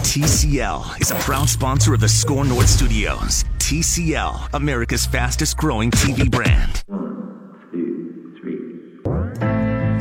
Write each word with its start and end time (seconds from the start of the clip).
TCL 0.00 1.00
is 1.00 1.10
a 1.10 1.14
proud 1.16 1.48
sponsor 1.48 1.94
of 1.94 2.00
the 2.00 2.08
Score 2.08 2.44
North 2.44 2.68
Studios. 2.68 3.44
TCL, 3.58 4.54
America's 4.54 5.06
fastest 5.06 5.56
growing 5.56 5.90
TV 5.90 6.28
brand. 6.28 6.82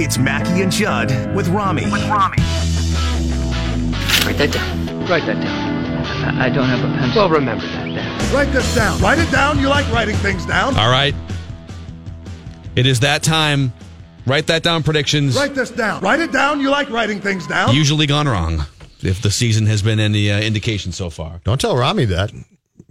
It's 0.02 0.18
Mackie 0.18 0.62
and 0.62 0.72
Judd 0.72 1.36
with 1.36 1.50
Rami. 1.50 1.84
With 1.92 2.02
Rami. 2.08 2.38
Write 4.26 4.38
that 4.38 4.52
down. 4.52 5.06
Write 5.08 5.26
that 5.26 5.42
down. 5.44 6.36
I, 6.40 6.46
I 6.46 6.50
don't 6.50 6.68
have 6.68 6.80
a 6.80 6.98
pencil. 6.98 7.22
Well, 7.22 7.30
remember 7.30 7.66
that 7.66 7.84
then. 7.94 8.34
Write 8.34 8.52
this 8.54 8.74
down. 8.74 9.00
Write 9.02 9.20
it 9.20 9.30
down. 9.32 9.60
You 9.60 9.68
like 9.68 9.92
writing 9.92 10.16
things 10.16 10.46
down. 10.46 10.76
All 10.78 10.90
right. 10.90 11.14
It 12.76 12.88
is 12.88 13.02
that 13.02 13.22
time. 13.22 13.74
Write 14.26 14.48
that 14.48 14.64
down. 14.64 14.82
Predictions. 14.82 15.36
Write 15.36 15.56
this 15.56 15.70
down. 15.70 16.02
Write 16.02 16.22
it 16.22 16.32
down. 16.32 16.62
You 16.62 16.70
like 16.70 16.90
writing 16.90 17.20
things 17.20 17.46
down. 17.46 17.76
Usually 17.76 18.08
gone 18.08 18.28
wrong. 18.28 18.66
If 19.02 19.22
the 19.22 19.32
season 19.32 19.66
has 19.68 19.82
been 19.82 20.00
any 20.00 20.32
uh, 20.32 20.40
indication 20.42 20.92
so 20.92 21.10
far. 21.10 21.42
Don't 21.44 21.60
tell 21.60 21.76
Rami 21.76 22.06
that. 22.06 22.32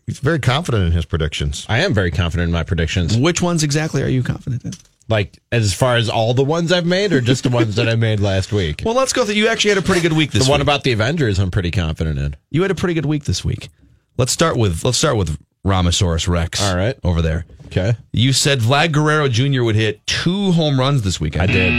He's 0.07 0.21
very 0.21 0.39
confident 0.39 0.87
in 0.87 0.93
his 0.93 1.05
predictions. 1.05 1.67
I 1.69 1.81
am 1.81 1.93
very 1.93 2.11
confident 2.11 2.49
in 2.49 2.53
my 2.53 2.63
predictions. 2.63 3.15
Which 3.17 3.43
ones 3.43 3.63
exactly 3.63 4.03
are 4.03 4.09
you 4.09 4.23
confident 4.23 4.65
in? 4.65 4.73
Like 5.07 5.39
as 5.53 5.75
far 5.75 5.97
as 5.97 6.09
all 6.09 6.33
the 6.35 6.45
ones 6.45 6.73
I've 6.73 6.87
made, 6.87 7.13
or 7.13 7.21
just 7.21 7.43
the 7.45 7.51
ones 7.51 7.77
that 7.77 7.89
I 7.89 7.95
made 7.95 8.21
last 8.21 8.53
week. 8.53 8.83
Well, 8.85 8.95
let's 8.95 9.13
go 9.13 9.25
through. 9.25 9.35
You 9.35 9.49
actually 9.49 9.71
had 9.71 9.79
a 9.79 9.83
pretty 9.83 10.01
good 10.01 10.13
week 10.15 10.31
this 10.33 10.41
week. 10.41 10.47
the 10.47 10.51
one 10.51 10.61
week. 10.61 10.65
about 10.65 10.83
the 10.85 10.93
Avengers, 10.93 11.39
I'm 11.39 11.51
pretty 11.51 11.71
confident 11.71 12.19
in. 12.19 12.37
You 12.51 12.63
had 12.63 12.71
a 12.71 12.75
pretty 12.75 12.95
good 12.95 13.07
week 13.07 13.25
this 13.25 13.45
week. 13.45 13.69
Let's 14.17 14.33
start 14.33 14.57
with 14.57 14.85
let's 14.85 14.99
start 14.99 15.17
with 15.17 15.39
Ramosaurus 15.65 16.27
Rex. 16.29 16.63
All 16.63 16.77
right. 16.77 16.97
over 17.05 17.21
there. 17.23 17.45
Okay, 17.67 17.95
You 18.13 18.33
said 18.33 18.61
Vlad 18.61 18.93
Guerrero 18.93 19.29
Jr. 19.29 19.63
would 19.63 19.77
hit 19.77 20.07
two 20.07 20.53
home 20.53 20.81
runs 20.81 21.03
this 21.03 21.21
weekend. 21.21 21.43
I 21.43 21.47
did. 21.53 21.73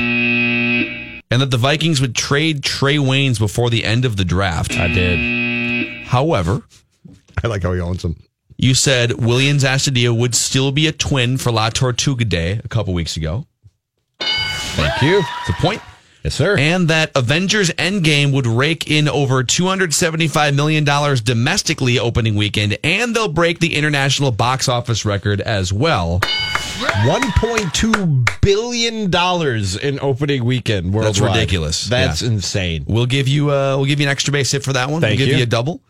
And 1.32 1.42
that 1.42 1.52
the 1.52 1.58
Vikings 1.58 2.02
would 2.02 2.16
trade 2.16 2.64
Trae 2.64 2.98
Waynes 3.00 3.38
before 3.38 3.70
the 3.70 3.86
end 3.86 4.04
of 4.04 4.18
the 4.18 4.26
draft. 4.26 4.76
I 4.78 4.88
did. 4.88 6.06
However, 6.08 6.64
I 7.44 7.48
like 7.48 7.62
how 7.64 7.74
he 7.74 7.80
owns 7.80 8.02
them. 8.02 8.16
you 8.58 8.74
said 8.74 9.14
Williams 9.14 9.64
Astudillo 9.64 10.18
would 10.18 10.34
still 10.34 10.72
be 10.72 10.88
a 10.88 10.92
twin 10.92 11.38
for 11.38 11.52
La 11.52 11.70
Tortuga 11.70 12.26
Day 12.26 12.60
a 12.64 12.68
couple 12.68 12.94
weeks 12.96 13.16
ago. 13.16 13.46
Thank 14.20 15.02
you. 15.02 15.20
It's 15.42 15.50
a 15.50 15.62
point. 15.62 15.82
Yes, 16.24 16.36
sir. 16.36 16.58
And 16.58 16.90
that 16.90 17.12
Avengers 17.16 17.70
Endgame 17.72 18.34
would 18.34 18.46
rake 18.46 18.92
in 18.92 19.08
over 19.08 19.42
$275 19.44 20.54
million 20.54 20.84
domestically 21.24 21.98
opening 21.98 22.36
weekend, 22.36 22.78
and 22.84 23.16
they'll 23.16 23.32
break 23.32 23.60
the 23.60 23.74
international 23.76 24.32
box 24.32 24.68
office 24.68 25.06
record 25.06 25.40
as 25.40 25.72
well. 25.72 26.20
$1.2 26.20 28.42
billion 28.42 29.94
in 29.94 30.00
opening 30.02 30.46
weekend 30.46 30.94
worldwide. 30.94 31.16
That's 31.16 31.20
ridiculous. 31.22 31.86
That's 31.86 32.22
Yeah. 32.22 32.28
insane. 32.30 32.86
We'll 32.88 33.06
give 33.06 33.28
you 33.28 33.52
uh, 33.52 33.76
we'll 33.78 33.86
give 33.86 34.00
you 34.00 34.06
an 34.08 34.12
extra 34.12 34.32
base 34.32 34.52
hit 34.52 34.64
for 34.64 34.74
that 34.74 34.90
one. 34.90 35.02
Thank 35.02 35.20
we'll 35.20 35.28
give 35.28 35.34
you. 35.34 35.38
you 35.38 35.44
a 35.44 35.48
double. 35.48 35.82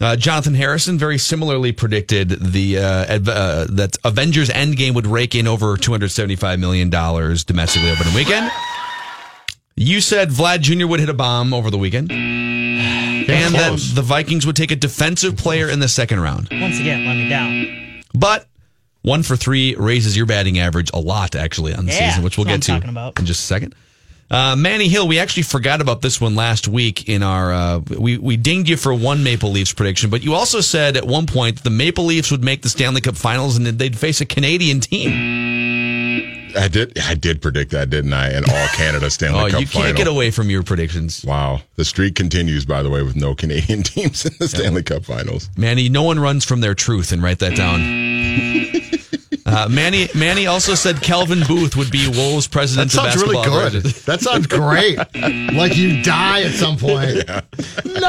Uh, 0.00 0.16
Jonathan 0.16 0.54
Harrison 0.54 0.98
very 0.98 1.18
similarly 1.18 1.72
predicted 1.72 2.30
the 2.30 2.78
uh, 2.78 2.82
uh, 2.82 3.66
that 3.70 3.96
Avengers 4.04 4.48
Endgame 4.48 4.94
would 4.94 5.06
rake 5.06 5.34
in 5.34 5.46
over 5.46 5.76
275 5.76 6.58
million 6.58 6.88
dollars 6.90 7.44
domestically 7.44 7.90
opening 7.90 8.14
weekend. 8.14 8.50
You 9.82 10.02
said 10.02 10.28
Vlad 10.28 10.60
Jr. 10.60 10.86
would 10.86 11.00
hit 11.00 11.08
a 11.08 11.14
bomb 11.14 11.54
over 11.54 11.70
the 11.70 11.78
weekend, 11.78 12.12
and 12.12 13.26
that 13.54 13.80
the 13.94 14.02
Vikings 14.02 14.44
would 14.44 14.54
take 14.54 14.70
a 14.70 14.76
defensive 14.76 15.38
player 15.38 15.70
in 15.70 15.80
the 15.80 15.88
second 15.88 16.20
round. 16.20 16.48
Once 16.52 16.78
again, 16.78 17.06
let 17.06 17.14
me 17.16 17.28
down. 17.30 18.02
But 18.14 18.46
one 19.00 19.22
for 19.22 19.36
three 19.36 19.74
raises 19.76 20.18
your 20.18 20.26
batting 20.26 20.58
average 20.58 20.90
a 20.92 20.98
lot, 21.00 21.34
actually, 21.34 21.72
on 21.74 21.86
the 21.86 21.92
Yeah, 21.92 22.10
season, 22.10 22.24
which 22.24 22.36
we'll 22.36 22.44
get 22.44 22.60
to 22.64 22.72
I'm 22.72 22.80
talking 22.80 22.90
about. 22.90 23.18
in 23.18 23.24
just 23.24 23.40
a 23.40 23.46
second. 23.46 23.74
Uh, 24.30 24.54
Manny 24.54 24.86
Hill, 24.86 25.08
we 25.08 25.18
actually 25.18 25.44
forgot 25.44 25.80
about 25.80 26.02
this 26.02 26.20
one 26.20 26.34
last 26.36 26.68
week 26.68 27.08
in 27.08 27.22
our. 27.22 27.50
Uh, 27.50 27.78
we 27.98 28.18
we 28.18 28.36
dinged 28.36 28.68
you 28.68 28.76
for 28.76 28.92
one 28.92 29.24
Maple 29.24 29.50
Leafs 29.50 29.72
prediction, 29.72 30.10
but 30.10 30.22
you 30.22 30.34
also 30.34 30.60
said 30.60 30.98
at 30.98 31.06
one 31.06 31.26
point 31.26 31.56
that 31.56 31.64
the 31.64 31.70
Maple 31.70 32.04
Leafs 32.04 32.30
would 32.30 32.44
make 32.44 32.60
the 32.60 32.68
Stanley 32.68 33.00
Cup 33.00 33.16
Finals 33.16 33.56
and 33.56 33.64
that 33.64 33.78
they'd 33.78 33.96
face 33.98 34.20
a 34.20 34.26
Canadian 34.26 34.80
team. 34.80 35.49
I 36.56 36.68
did. 36.68 36.98
I 36.98 37.14
did 37.14 37.40
predict 37.42 37.70
that, 37.72 37.90
didn't 37.90 38.12
I? 38.12 38.28
And 38.28 38.44
all 38.48 38.66
Canada 38.68 39.10
Stanley 39.10 39.38
Cup. 39.38 39.48
Oh, 39.48 39.50
Cup 39.50 39.60
you 39.60 39.66
can't 39.66 39.84
final. 39.84 39.96
get 39.96 40.06
away 40.06 40.30
from 40.30 40.50
your 40.50 40.62
predictions, 40.62 41.24
Wow, 41.24 41.62
the 41.76 41.84
streak 41.84 42.14
continues. 42.14 42.64
By 42.64 42.82
the 42.82 42.90
way, 42.90 43.02
with 43.02 43.16
no 43.16 43.34
Canadian 43.34 43.82
teams 43.84 44.24
in 44.26 44.32
the 44.38 44.48
Stanley 44.48 44.82
Cup 44.82 45.04
Finals. 45.04 45.48
Manny. 45.56 45.88
No 45.88 46.02
one 46.02 46.18
runs 46.20 46.44
from 46.44 46.60
their 46.60 46.74
truth, 46.74 47.12
and 47.12 47.22
write 47.22 47.38
that 47.40 47.56
down. 47.56 47.80
Uh, 49.46 49.66
Manny 49.68 50.06
Manny 50.14 50.46
also 50.46 50.74
said 50.74 51.00
Calvin 51.02 51.40
Booth 51.48 51.74
would 51.74 51.90
be 51.90 52.06
Wolves 52.08 52.46
That 52.46 52.52
president 52.52 52.86
of 52.94 53.00
sounds 53.00 53.16
really 53.16 53.34
basketball. 53.36 53.70
good. 53.70 53.82
That 54.04 54.20
sounds 54.20 54.46
great. 54.46 54.96
like 55.56 55.76
you 55.76 56.02
die 56.04 56.42
at 56.42 56.52
some 56.52 56.76
point. 56.76 57.26
No. 57.84 58.00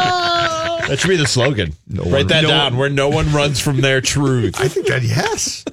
That 0.87 0.97
should 0.99 1.07
be 1.07 1.15
the 1.15 1.25
slogan. 1.25 1.73
Write 1.89 2.27
that 2.27 2.43
no- 2.43 2.49
down 2.49 2.77
where 2.77 2.89
no 2.89 3.09
one 3.09 3.31
runs 3.33 3.59
from 3.59 3.81
their 3.81 4.01
truth. 4.01 4.59
I 4.59 4.67
think 4.67 4.87
that 4.87 5.01
yes. 5.03 5.65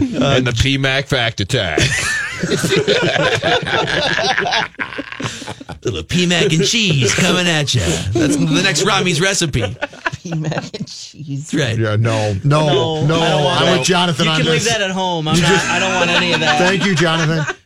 Uh, 0.00 0.36
and 0.36 0.46
the 0.46 0.52
PMAC 0.52 1.06
fact 1.06 1.40
attack. 1.40 1.80
Little 5.82 6.04
pea 6.04 6.26
mac 6.26 6.52
and 6.52 6.64
cheese 6.64 7.14
coming 7.14 7.48
at 7.48 7.74
you. 7.74 7.80
That's 7.80 8.36
the 8.36 8.60
next 8.62 8.84
Rami's 8.84 9.20
recipe. 9.20 9.62
Pea 10.12 10.34
mac 10.34 10.74
and 10.74 10.86
cheese. 10.86 11.50
That's 11.50 11.54
right. 11.54 11.78
Yeah, 11.78 11.96
no, 11.96 12.34
no, 12.44 13.04
no. 13.06 13.16
I 13.16 13.28
don't 13.30 13.44
want 13.44 13.60
I'm 13.60 13.66
that. 13.66 13.78
with 13.78 13.86
Jonathan 13.86 14.24
You 14.26 14.30
on 14.30 14.36
can 14.36 14.46
this. 14.46 14.64
leave 14.64 14.72
that 14.72 14.82
at 14.82 14.90
home. 14.90 15.26
I'm 15.26 15.40
not. 15.40 15.50
I 15.50 15.78
don't 15.78 15.94
want 15.94 16.10
any 16.10 16.32
of 16.32 16.40
that. 16.40 16.58
Thank 16.58 16.84
you, 16.84 16.94
Jonathan. 16.94 17.56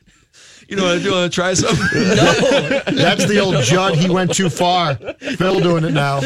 You 0.69 0.77
know, 0.77 0.99
do 0.99 1.05
you 1.05 1.13
want 1.13 1.31
to 1.31 1.35
try 1.35 1.53
some? 1.53 1.77
No. 1.77 2.81
That's 2.87 3.27
the 3.27 3.41
old 3.41 3.63
Judd. 3.63 3.95
He 3.95 4.09
went 4.09 4.35
too 4.35 4.49
far. 4.49 4.95
Phil 4.95 5.61
doing 5.61 5.85
it 5.85 5.93
now. 5.93 6.17
All 6.17 6.23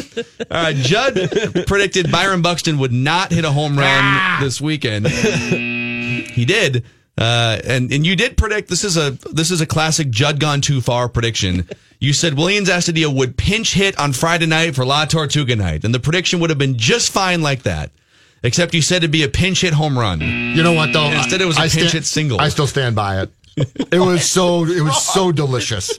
right, 0.51 0.77
Judd 0.77 1.15
predicted 1.67 2.13
Byron 2.13 2.43
Buxton 2.43 2.79
would 2.79 2.93
not 2.93 3.33
hit 3.33 3.45
a 3.45 3.51
home 3.51 3.77
run 3.77 3.89
ah. 3.89 4.39
this 4.41 4.61
weekend. 4.61 5.07
He 6.37 6.45
did, 6.45 6.85
uh, 7.19 7.59
and 7.65 7.91
and 7.93 8.07
you 8.07 8.15
did 8.15 8.37
predict 8.37 8.69
this 8.69 8.85
is 8.85 8.97
a 8.97 9.11
this 9.33 9.51
is 9.51 9.61
a 9.61 9.67
classic 9.67 10.11
Judd 10.11 10.39
gone 10.39 10.61
too 10.61 10.81
far 10.81 11.09
prediction. 11.09 11.69
You 11.99 12.13
said 12.13 12.35
Williams 12.35 12.69
Astudillo 12.69 13.17
would 13.17 13.39
pinch 13.39 13.73
hit 13.73 13.99
on 13.99 14.13
Friday 14.13 14.45
night 14.45 14.75
for 14.75 14.85
La 14.85 15.07
Tortuga 15.07 15.57
night, 15.57 15.83
and 15.83 15.95
the 15.95 15.99
prediction 15.99 16.41
would 16.41 16.51
have 16.51 16.59
been 16.59 16.77
just 16.77 17.11
fine 17.11 17.41
like 17.41 17.63
that. 17.63 17.91
Except 18.43 18.75
you 18.75 18.83
said 18.83 18.99
it'd 18.99 19.11
be 19.11 19.23
a 19.23 19.31
pinch 19.31 19.63
hit 19.63 19.73
home 19.73 19.99
run. 19.99 20.21
You 20.21 20.63
know 20.63 20.75
what 20.75 20.93
though? 20.93 21.11
Instead, 21.11 21.41
it 21.41 21.47
was 21.47 21.57
a 21.57 21.61
I 21.61 21.69
pinch 21.69 21.73
stand- 21.73 21.93
hit 21.93 22.05
single. 22.05 22.39
I 22.39 22.51
still 22.51 22.67
stand 22.67 22.97
by 22.97 23.23
it. 23.23 23.31
It 23.91 23.99
was 23.99 24.29
so. 24.31 24.67
It 24.67 24.83
was 24.83 25.03
so 25.07 25.33
delicious. 25.33 25.91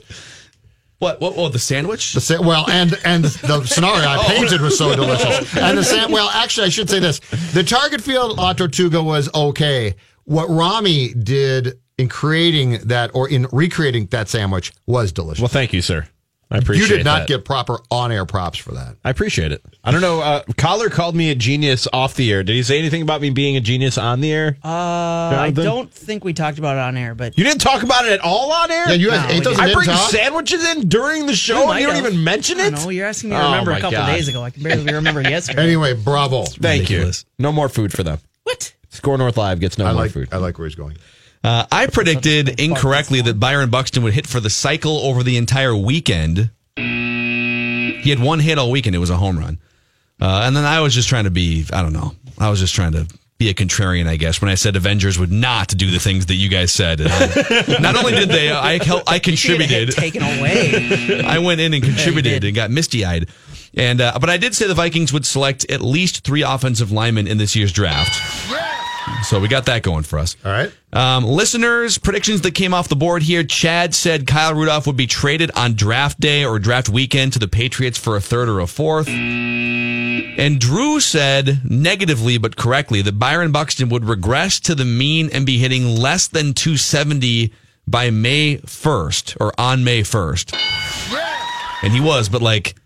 What? 1.00 1.20
What? 1.20 1.34
Oh, 1.36 1.48
the 1.48 1.60
sandwich? 1.60 2.12
The 2.12 2.20
sa- 2.20 2.42
well, 2.42 2.68
and 2.68 2.98
and 3.04 3.24
the 3.24 3.64
scenario 3.66 4.04
I 4.08 4.24
painted 4.26 4.60
was 4.60 4.76
so 4.76 4.94
delicious. 4.96 5.56
And 5.56 5.78
the 5.78 5.84
sam- 5.84 6.10
well, 6.10 6.28
actually, 6.28 6.66
I 6.66 6.70
should 6.70 6.90
say 6.90 6.98
this: 6.98 7.20
the 7.52 7.62
target 7.62 8.00
field 8.00 8.36
La 8.36 8.52
Tortuga 8.52 9.00
was 9.00 9.32
okay. 9.32 9.94
What 10.28 10.48
Rami 10.50 11.14
did 11.14 11.78
in 11.96 12.08
creating 12.10 12.80
that 12.88 13.10
or 13.14 13.28
in 13.28 13.46
recreating 13.50 14.06
that 14.06 14.28
sandwich 14.28 14.72
was 14.86 15.10
delicious. 15.10 15.40
Well, 15.40 15.48
thank 15.48 15.72
you, 15.72 15.80
sir. 15.82 16.06
I 16.50 16.58
appreciate 16.58 16.88
You 16.88 16.96
did 16.98 17.04
not 17.04 17.20
that. 17.20 17.28
get 17.28 17.44
proper 17.44 17.78
on-air 17.90 18.24
props 18.24 18.56
for 18.58 18.72
that. 18.72 18.96
I 19.04 19.10
appreciate 19.10 19.52
it. 19.52 19.62
I 19.84 19.90
don't 19.90 20.00
know. 20.00 20.20
Uh, 20.20 20.42
Coller 20.56 20.88
called 20.90 21.14
me 21.14 21.30
a 21.30 21.34
genius 21.34 21.86
off 21.92 22.14
the 22.14 22.32
air. 22.32 22.42
Did 22.42 22.54
he 22.54 22.62
say 22.62 22.78
anything 22.78 23.02
about 23.02 23.20
me 23.20 23.28
being 23.30 23.56
a 23.56 23.60
genius 23.60 23.98
on 23.98 24.20
the 24.20 24.32
air? 24.32 24.56
Uh, 24.64 24.68
I 24.68 25.50
don't 25.54 25.92
think 25.92 26.24
we 26.24 26.32
talked 26.32 26.58
about 26.58 26.76
it 26.76 26.80
on 26.80 26.96
air, 26.96 27.14
but 27.14 27.36
You 27.36 27.44
didn't 27.44 27.60
talk 27.60 27.82
about 27.82 28.06
it 28.06 28.12
at 28.12 28.20
all 28.20 28.50
on 28.52 28.70
air. 28.70 28.88
Yeah, 28.88 28.94
you 28.94 29.08
No, 29.10 29.16
guys, 29.16 29.28
we 29.28 29.34
ain't 29.34 29.44
those 29.44 29.56
didn't. 29.56 29.70
I 29.70 29.74
bring 29.74 29.86
talk? 29.86 30.10
sandwiches 30.10 30.64
in 30.70 30.88
during 30.88 31.22
the 31.26 31.32
We 31.32 31.36
show, 31.36 31.58
and 31.58 31.66
might 31.68 31.80
you 31.80 31.86
don't 31.86 31.96
have. 31.96 32.06
even 32.06 32.22
mention 32.24 32.60
it. 32.60 32.72
No, 32.72 32.88
you're 32.90 33.06
asking 33.06 33.30
me 33.30 33.36
to 33.36 33.42
Oh, 33.42 33.50
remember 33.50 33.70
my 33.72 33.78
a 33.78 33.80
couple 33.80 33.98
God. 33.98 34.06
days 34.06 34.28
ago. 34.28 34.42
I 34.42 34.50
can 34.50 34.62
barely 34.62 34.90
remember 34.92 35.20
yesterday. 35.28 35.62
Anyway, 35.64 35.94
bravo. 35.94 36.44
Thank 36.44 36.88
you. 36.90 37.10
No 37.38 37.50
more 37.52 37.68
food 37.68 37.92
for 37.92 38.02
them. 38.02 38.20
What? 38.44 38.72
Score 38.98 39.16
North 39.16 39.36
Live 39.36 39.60
gets 39.60 39.78
no 39.78 39.86
I 39.86 39.92
more 39.92 40.02
like 40.02 40.10
food. 40.10 40.28
I 40.32 40.38
like 40.38 40.58
where 40.58 40.66
he's 40.66 40.74
going. 40.74 40.96
Uh, 41.44 41.64
I 41.70 41.86
predicted 41.86 42.58
incorrectly 42.60 43.20
that 43.22 43.38
Byron 43.38 43.70
Buxton 43.70 44.02
would 44.02 44.12
hit 44.12 44.26
for 44.26 44.40
the 44.40 44.50
cycle 44.50 44.98
over 44.98 45.22
the 45.22 45.36
entire 45.36 45.74
weekend. 45.76 46.50
He 46.76 48.10
had 48.10 48.18
one 48.20 48.40
hit 48.40 48.58
all 48.58 48.72
weekend. 48.72 48.96
It 48.96 48.98
was 48.98 49.10
a 49.10 49.16
home 49.16 49.38
run. 49.38 49.58
Uh, 50.20 50.42
and 50.44 50.56
then 50.56 50.64
I 50.64 50.80
was 50.80 50.94
just 50.94 51.08
trying 51.08 51.24
to 51.24 51.30
be, 51.30 51.64
I 51.72 51.80
don't 51.82 51.92
know. 51.92 52.12
I 52.38 52.50
was 52.50 52.58
just 52.58 52.74
trying 52.74 52.90
to 52.92 53.06
be 53.38 53.48
a 53.50 53.54
contrarian, 53.54 54.08
I 54.08 54.16
guess, 54.16 54.40
when 54.42 54.50
I 54.50 54.56
said 54.56 54.74
Avengers 54.74 55.16
would 55.16 55.30
not 55.30 55.68
do 55.68 55.92
the 55.92 56.00
things 56.00 56.26
that 56.26 56.34
you 56.34 56.48
guys 56.48 56.72
said. 56.72 57.00
I- 57.00 57.78
not 57.80 57.94
only 57.96 58.12
did 58.14 58.30
they, 58.30 58.48
uh, 58.50 58.60
I, 58.60 58.82
hel- 58.84 59.04
I 59.06 59.14
You 59.14 59.20
get 59.20 59.28
a 59.28 59.30
hit 59.30 59.38
contributed. 59.38 59.90
taken 59.92 60.22
away. 60.22 61.22
I 61.24 61.38
went 61.38 61.60
in 61.60 61.72
and 61.72 61.84
contributed 61.84 62.42
and 62.42 62.52
got 62.56 62.72
misty 62.72 63.04
eyed. 63.04 63.28
And 63.74 64.00
uh, 64.00 64.18
but 64.20 64.28
I 64.28 64.38
did 64.38 64.56
say 64.56 64.66
the 64.66 64.74
Vikings 64.74 65.12
would 65.12 65.24
select 65.24 65.70
at 65.70 65.82
least 65.82 66.24
three 66.24 66.42
offensive 66.42 66.90
linemen 66.90 67.28
in 67.28 67.38
this 67.38 67.54
year's 67.54 67.70
draft. 67.70 68.10
So 69.24 69.40
we 69.40 69.48
got 69.48 69.66
that 69.66 69.82
going 69.82 70.04
for 70.04 70.18
us. 70.18 70.36
All 70.44 70.50
right. 70.50 70.72
Um, 70.92 71.24
listeners, 71.24 71.98
predictions 71.98 72.40
that 72.42 72.54
came 72.54 72.72
off 72.72 72.88
the 72.88 72.96
board 72.96 73.22
here. 73.22 73.44
Chad 73.44 73.94
said 73.94 74.26
Kyle 74.26 74.54
Rudolph 74.54 74.86
would 74.86 74.96
be 74.96 75.06
traded 75.06 75.50
on 75.54 75.74
draft 75.74 76.18
day 76.18 76.44
or 76.44 76.58
draft 76.58 76.88
weekend 76.88 77.34
to 77.34 77.38
the 77.38 77.48
Patriots 77.48 77.98
for 77.98 78.16
a 78.16 78.20
third 78.20 78.48
or 78.48 78.60
a 78.60 78.66
fourth. 78.66 79.08
And 79.08 80.60
Drew 80.60 81.00
said 81.00 81.60
negatively 81.64 82.38
but 82.38 82.56
correctly 82.56 83.02
that 83.02 83.18
Byron 83.18 83.52
Buxton 83.52 83.88
would 83.90 84.04
regress 84.04 84.60
to 84.60 84.74
the 84.74 84.84
mean 84.84 85.28
and 85.32 85.44
be 85.44 85.58
hitting 85.58 85.84
less 85.84 86.28
than 86.28 86.54
270 86.54 87.52
by 87.86 88.10
May 88.10 88.58
1st 88.58 89.36
or 89.40 89.52
on 89.58 89.84
May 89.84 90.02
1st. 90.02 90.54
And 91.82 91.92
he 91.92 92.00
was, 92.00 92.28
but 92.28 92.42
like 92.42 92.76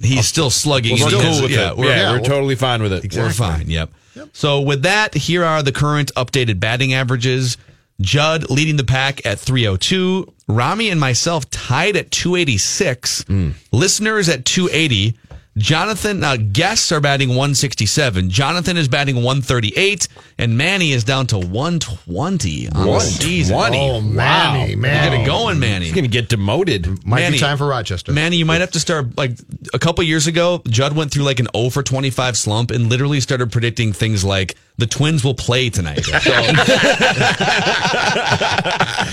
he's 0.00 0.18
oh. 0.18 0.22
still 0.22 0.50
slugging. 0.50 0.92
We're 1.00 1.10
He 1.10 1.16
cool 1.20 1.42
with 1.42 1.50
yeah, 1.50 1.70
it. 1.70 1.76
we're- 1.76 1.90
yeah, 1.90 2.10
we're 2.10 2.16
we're- 2.18 2.28
totally 2.28 2.54
fine 2.54 2.82
with 2.82 2.92
it. 2.92 3.14
we're 3.16 3.30
fine. 3.30 3.68
Yep. 3.70 3.90
So 4.32 4.60
with 4.60 4.82
that, 4.82 5.14
here 5.14 5.44
are 5.44 5.62
the 5.62 5.72
current 5.72 6.12
updated 6.16 6.58
batting 6.60 6.92
averages. 6.92 7.56
Judd 8.00 8.48
leading 8.50 8.76
the 8.76 8.84
pack 8.84 9.24
at 9.26 9.38
302. 9.40 10.32
Rami 10.48 10.88
and 10.90 11.00
myself 11.00 11.48
tied 11.50 11.96
at 11.96 12.10
286. 12.10 13.24
Hmm. 13.24 13.50
Listeners 13.72 14.28
at 14.28 14.44
280. 14.44 15.16
Jonathan, 15.58 16.24
uh, 16.24 16.36
guests 16.36 16.90
are 16.92 17.00
batting 17.00 17.30
167. 17.30 18.30
Jonathan 18.30 18.76
is 18.76 18.88
batting 18.88 19.16
138. 19.16 20.08
And 20.38 20.56
Manny 20.56 20.92
is 20.92 21.04
down 21.04 21.26
to 21.28 21.38
120 21.38 22.68
on 22.68 22.86
the 22.86 23.00
season. 23.00 23.56
120. 23.56 23.78
Oh, 23.78 24.00
Manny, 24.00 24.76
man. 24.76 25.04
Get 25.04 25.10
Manny. 25.10 25.22
it 25.24 25.26
going, 25.26 25.58
Manny. 25.58 25.86
He's 25.86 25.94
going 25.94 26.04
to 26.04 26.10
get 26.10 26.28
demoted. 26.28 26.86
Might 27.04 27.20
Manny. 27.20 27.36
be 27.36 27.40
time 27.40 27.58
for 27.58 27.66
Rochester. 27.66 28.12
Manny, 28.12 28.36
you 28.36 28.46
might 28.46 28.60
have 28.60 28.70
to 28.72 28.80
start 28.80 29.16
like 29.18 29.32
a 29.74 29.78
couple 29.78 30.04
years 30.04 30.26
ago. 30.28 30.62
Judd 30.68 30.94
went 30.94 31.10
through 31.12 31.24
like 31.24 31.40
an 31.40 31.48
0 31.56 31.70
for 31.70 31.82
25 31.82 32.36
slump 32.36 32.70
and 32.70 32.88
literally 32.88 33.20
started 33.20 33.50
predicting 33.50 33.92
things 33.92 34.24
like 34.24 34.56
the 34.76 34.86
Twins 34.86 35.24
will 35.24 35.34
play 35.34 35.70
tonight. 35.70 36.06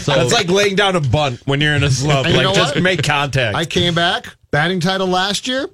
So, 0.05 0.11
so 0.13 0.19
That's 0.19 0.33
like 0.33 0.49
laying 0.49 0.75
down 0.75 0.95
a 0.95 1.01
bunt 1.01 1.41
when 1.45 1.61
you're 1.61 1.73
in 1.73 1.83
a 1.83 1.89
slump. 1.89 2.27
Like, 2.27 2.53
just 2.53 2.75
what? 2.75 2.83
make 2.83 3.01
contact. 3.03 3.55
I 3.55 3.65
came 3.65 3.95
back, 3.95 4.27
batting 4.51 4.79
title 4.79 5.07
last 5.07 5.47
year, 5.47 5.67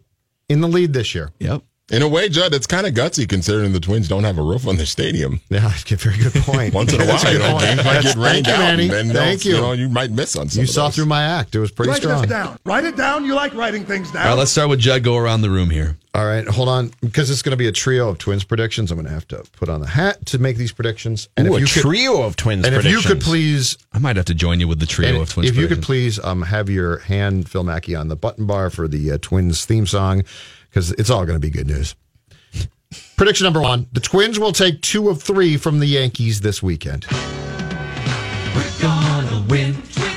in 0.52 0.62
the 0.62 0.68
lead 0.68 0.94
this 0.94 1.16
year. 1.16 1.32
yep. 1.40 1.64
In 1.92 2.02
a 2.02 2.08
way, 2.08 2.30
Judd, 2.30 2.54
it's 2.54 2.66
kind 2.68 2.88
of 2.88 2.94
gutsy 2.94 3.28
considering 3.28 3.74
the 3.74 3.80
Twins 3.80 4.08
don't 4.08 4.24
have 4.24 4.38
a 4.38 4.42
roof 4.42 4.66
on 4.66 4.78
their 4.78 4.86
stadium. 4.86 5.42
Yeah, 5.50 5.60
that's 5.68 5.92
a 5.92 5.96
very 5.98 6.18
good 6.18 6.34
point. 6.42 6.74
Once 6.74 6.94
in 6.94 7.02
a 7.02 7.06
while, 7.06 7.18
That's 7.18 7.26
a 7.26 7.34
you 7.34 7.40
know, 7.40 7.60
games 7.60 7.84
might 7.84 8.02
get 8.02 8.16
rained 8.16 8.46
Thank 8.46 8.48
you, 8.48 8.54
out. 8.54 8.60
Manny. 8.60 8.84
and 8.84 9.10
then 9.10 9.16
Thank 9.16 9.46
you. 9.46 9.56
You, 9.56 9.62
know, 9.62 9.72
you 9.74 9.90
might 9.90 10.10
miss 10.12 10.36
on 10.38 10.48
some 10.48 10.62
You 10.62 10.64
of 10.64 10.70
saw 10.70 10.86
those. 10.86 10.96
through 10.96 11.06
my 11.08 11.24
act. 11.24 11.54
It 11.54 11.60
was 11.60 11.70
pretty 11.70 11.90
Write 11.92 12.02
strong. 12.02 12.14
Write 12.16 12.22
this 12.22 12.30
down. 12.30 12.60
Write 12.64 12.86
it 12.86 12.96
down. 12.96 13.26
You 13.26 13.36
like 13.36 13.54
writing 13.54 13.84
things 13.86 14.10
down. 14.12 14.24
All 14.24 14.30
right, 14.34 14.40
let's 14.40 14.52
start 14.52 14.70
with 14.70 14.80
Judd. 14.80 15.04
Go 15.04 15.18
around 15.18 15.42
the 15.42 15.50
room 15.50 15.70
here. 15.70 15.98
All 16.14 16.26
right, 16.26 16.46
hold 16.46 16.68
on, 16.68 16.92
because 17.00 17.30
it's 17.30 17.42
going 17.42 17.52
to 17.52 17.58
be 17.58 17.68
a 17.68 17.72
trio 17.72 18.10
of 18.10 18.18
twins 18.18 18.44
predictions. 18.44 18.92
I'm 18.92 18.98
going 18.98 19.08
to 19.08 19.14
have 19.14 19.28
to 19.30 19.44
put 19.54 19.70
on 19.70 19.80
the 19.80 19.88
hat 19.88 20.26
to 20.28 20.40
make 20.40 20.58
these 20.58 20.74
predictions. 20.74 21.30
And 21.38 21.48
Ooh, 21.48 21.52
if 21.54 21.58
a 21.58 21.60
you 21.62 21.68
could, 21.68 21.82
trio 21.82 22.22
of 22.24 22.36
twins 22.36 22.66
and 22.66 22.76
if 22.76 22.84
you 22.84 23.00
could 23.00 23.22
please, 23.22 23.78
I 23.94 24.00
might 24.00 24.18
have 24.18 24.26
to 24.26 24.34
join 24.34 24.60
you 24.60 24.68
with 24.68 24.82
the 24.82 24.86
trio 24.86 25.22
of 25.22 25.30
twins. 25.30 25.50
if 25.50 25.56
you 25.56 25.68
could 25.68 25.82
please 25.82 26.20
um, 26.20 26.42
have 26.42 26.70
your 26.70 26.98
hand, 27.00 27.50
Phil 27.50 27.64
Mackey, 27.64 27.96
on 27.96 28.10
the 28.10 28.18
button 28.18 28.46
bar 28.46 28.70
for 28.70 28.90
the 28.90 29.12
uh, 29.14 29.18
Twins 29.22 29.64
theme 29.64 29.88
song, 29.88 30.24
because 30.72 30.92
it's 30.94 31.10
all 31.10 31.26
going 31.26 31.36
to 31.36 31.40
be 31.40 31.50
good 31.50 31.68
news. 31.68 31.96
Prediction 33.18 33.44
number 33.44 33.62
one: 33.62 33.88
The 33.92 34.00
Twins 34.00 34.40
will 34.40 34.52
take 34.52 34.82
two 34.82 35.10
of 35.10 35.22
three 35.22 35.58
from 35.58 35.80
the 35.80 35.86
Yankees 35.86 36.42
this 36.42 36.64
weekend. 36.64 37.06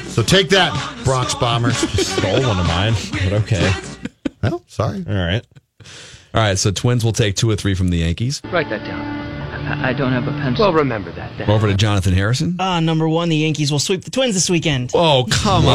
So 0.08 0.22
take 0.22 0.48
that, 0.50 1.02
Bronx 1.04 1.34
Bombers. 1.34 1.76
stole 2.06 2.40
one 2.42 2.58
of 2.58 2.66
mine, 2.66 2.94
but 3.12 3.32
okay. 3.42 3.72
well, 4.42 4.62
sorry. 4.68 5.04
All 5.08 5.14
right. 5.14 5.44
All 6.34 6.40
right, 6.40 6.58
so 6.58 6.70
Twins 6.70 7.04
will 7.04 7.12
take 7.12 7.36
two 7.36 7.50
or 7.50 7.56
three 7.56 7.74
from 7.74 7.88
the 7.88 7.98
Yankees. 7.98 8.40
Write 8.52 8.68
that 8.70 8.84
down. 8.84 9.00
I, 9.66 9.90
I 9.90 9.92
don't 9.92 10.12
have 10.12 10.26
a 10.26 10.32
pencil. 10.32 10.66
Well, 10.66 10.74
remember 10.74 11.12
that 11.12 11.36
then. 11.38 11.48
Over 11.48 11.68
to 11.68 11.74
Jonathan 11.74 12.12
Harrison. 12.12 12.60
Uh, 12.60 12.80
number 12.80 13.08
one, 13.08 13.28
the 13.28 13.36
Yankees 13.36 13.70
will 13.70 13.78
sweep 13.78 14.04
the 14.04 14.10
Twins 14.10 14.34
this 14.34 14.50
weekend. 14.50 14.92
Oh, 14.94 15.26
come 15.30 15.66
on. 15.66 15.74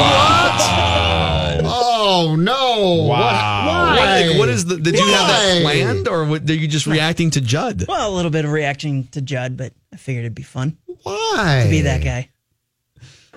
Oh 1.63 1.88
no! 2.35 3.03
Wow. 3.07 3.95
Why? 3.95 4.29
What, 4.29 4.37
what 4.39 4.49
is 4.49 4.65
the? 4.65 4.77
Did 4.77 4.95
you 4.95 5.05
have 5.05 5.27
that 5.27 5.61
Why? 5.63 5.73
planned, 5.81 6.07
or 6.07 6.25
what- 6.25 6.49
are 6.49 6.53
you 6.53 6.67
just 6.67 6.87
reacting 6.87 7.29
to 7.31 7.41
Judd? 7.41 7.85
Well, 7.87 8.13
a 8.13 8.15
little 8.15 8.31
bit 8.31 8.45
of 8.45 8.51
reacting 8.51 9.07
to 9.07 9.21
Judd, 9.21 9.57
but 9.57 9.73
I 9.93 9.97
figured 9.97 10.23
it'd 10.25 10.35
be 10.35 10.43
fun 10.43 10.77
Why? 11.03 11.61
to 11.65 11.69
be 11.69 11.81
that 11.81 12.03
guy. 12.03 12.29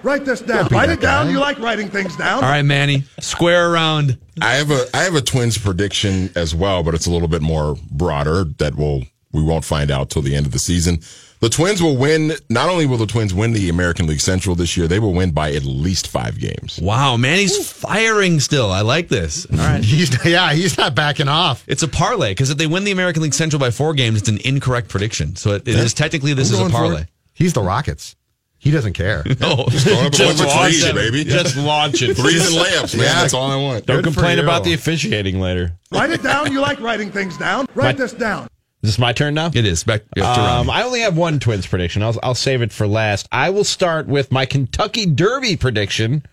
Write 0.02 0.24
this 0.24 0.40
down. 0.40 0.66
Write 0.68 0.86
that 0.86 0.98
it 0.98 1.00
down. 1.00 1.26
guy. 1.26 1.32
You 1.32 1.38
like 1.38 1.58
writing 1.60 1.88
things 1.88 2.16
down. 2.16 2.42
All 2.42 2.50
right, 2.50 2.62
Manny, 2.62 3.04
square 3.20 3.70
around. 3.70 4.18
I 4.40 4.54
have 4.54 4.70
a 4.70 4.84
I 4.94 5.02
have 5.04 5.14
a 5.14 5.20
Twins 5.20 5.56
prediction 5.58 6.30
as 6.34 6.54
well, 6.54 6.82
but 6.82 6.94
it's 6.94 7.06
a 7.06 7.10
little 7.10 7.28
bit 7.28 7.40
more 7.42 7.76
broader 7.90 8.44
that 8.58 8.74
we'll 8.74 9.02
we 9.32 9.42
won't 9.42 9.64
find 9.64 9.90
out 9.90 10.10
till 10.10 10.22
the 10.22 10.34
end 10.34 10.46
of 10.46 10.52
the 10.52 10.58
season. 10.58 11.00
The 11.42 11.48
Twins 11.48 11.82
will 11.82 11.96
win. 11.96 12.34
Not 12.48 12.68
only 12.68 12.86
will 12.86 12.98
the 12.98 13.06
Twins 13.06 13.34
win 13.34 13.52
the 13.52 13.68
American 13.68 14.06
League 14.06 14.20
Central 14.20 14.54
this 14.54 14.76
year, 14.76 14.86
they 14.86 15.00
will 15.00 15.12
win 15.12 15.32
by 15.32 15.50
at 15.50 15.64
least 15.64 16.06
five 16.06 16.38
games. 16.38 16.78
Wow, 16.80 17.16
Manny's 17.16 17.68
firing 17.68 18.38
still. 18.38 18.70
I 18.70 18.82
like 18.82 19.08
this. 19.08 19.44
All 19.50 19.58
right. 19.58 19.82
He's 19.92 20.24
yeah, 20.24 20.52
he's 20.52 20.78
not 20.78 20.94
backing 20.94 21.26
off. 21.26 21.64
It's 21.66 21.82
a 21.82 21.88
parlay 21.88 22.30
because 22.30 22.50
if 22.50 22.58
they 22.58 22.68
win 22.68 22.84
the 22.84 22.92
American 22.92 23.24
League 23.24 23.34
Central 23.34 23.58
by 23.58 23.72
four 23.72 23.92
games, 23.92 24.20
it's 24.20 24.28
an 24.28 24.38
incorrect 24.44 24.88
prediction. 24.88 25.34
So 25.34 25.54
it, 25.54 25.66
it 25.66 25.74
is 25.74 25.92
technically 25.94 26.32
this 26.32 26.50
I'm 26.50 26.54
is 26.54 26.58
a 26.60 26.62
going 26.62 26.70
for 26.70 26.76
parlay. 26.78 27.04
He's 27.34 27.54
the 27.54 27.62
Rockets. 27.62 28.14
He 28.58 28.70
doesn't 28.70 28.92
care. 28.92 29.24
Oh, 29.40 29.64
Throwing 29.68 30.06
up 30.06 30.14
a 30.14 30.44
bunch 30.44 30.74
it, 30.84 30.94
baby. 30.94 31.24
Just 31.24 31.56
launch 31.56 32.02
it. 32.02 32.16
Threes 32.16 32.46
and 32.46 32.64
layups, 32.64 32.96
man. 32.96 33.06
Yeah. 33.06 33.20
That's 33.20 33.34
all 33.34 33.50
I 33.50 33.56
want. 33.56 33.86
Don't 33.86 33.96
Good 33.96 34.04
complain 34.04 34.38
about 34.38 34.62
the 34.62 34.74
officiating 34.74 35.40
later. 35.40 35.72
Write 35.90 36.10
it 36.10 36.22
down. 36.22 36.52
You 36.52 36.60
like 36.60 36.78
writing 36.78 37.10
things 37.10 37.36
down. 37.36 37.66
Write 37.74 37.98
My- 37.98 38.04
this 38.04 38.12
down. 38.12 38.46
Is 38.82 38.90
this 38.90 38.98
my 38.98 39.12
turn 39.12 39.34
now? 39.34 39.50
it 39.54 39.64
is. 39.64 39.84
Back 39.84 40.02
up 40.18 40.34
to 40.34 40.40
Um, 40.40 40.68
I 40.70 40.82
only 40.82 41.00
have 41.00 41.16
one 41.16 41.38
Twins 41.38 41.66
prediction. 41.66 42.02
I'll, 42.02 42.18
I'll 42.22 42.34
save 42.34 42.62
it 42.62 42.72
for 42.72 42.86
last. 42.86 43.28
I 43.30 43.50
will 43.50 43.64
start 43.64 44.08
with 44.08 44.32
my 44.32 44.44
Kentucky 44.44 45.06
Derby 45.06 45.56
prediction. 45.56 46.24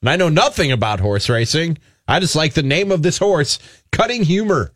And 0.00 0.08
I 0.08 0.14
know 0.16 0.28
nothing 0.28 0.70
about 0.70 1.00
horse 1.00 1.28
racing. 1.28 1.78
I 2.06 2.20
just 2.20 2.36
like 2.36 2.54
the 2.54 2.62
name 2.62 2.92
of 2.92 3.02
this 3.02 3.18
horse. 3.18 3.58
Cutting 3.90 4.22
Humor 4.22 4.72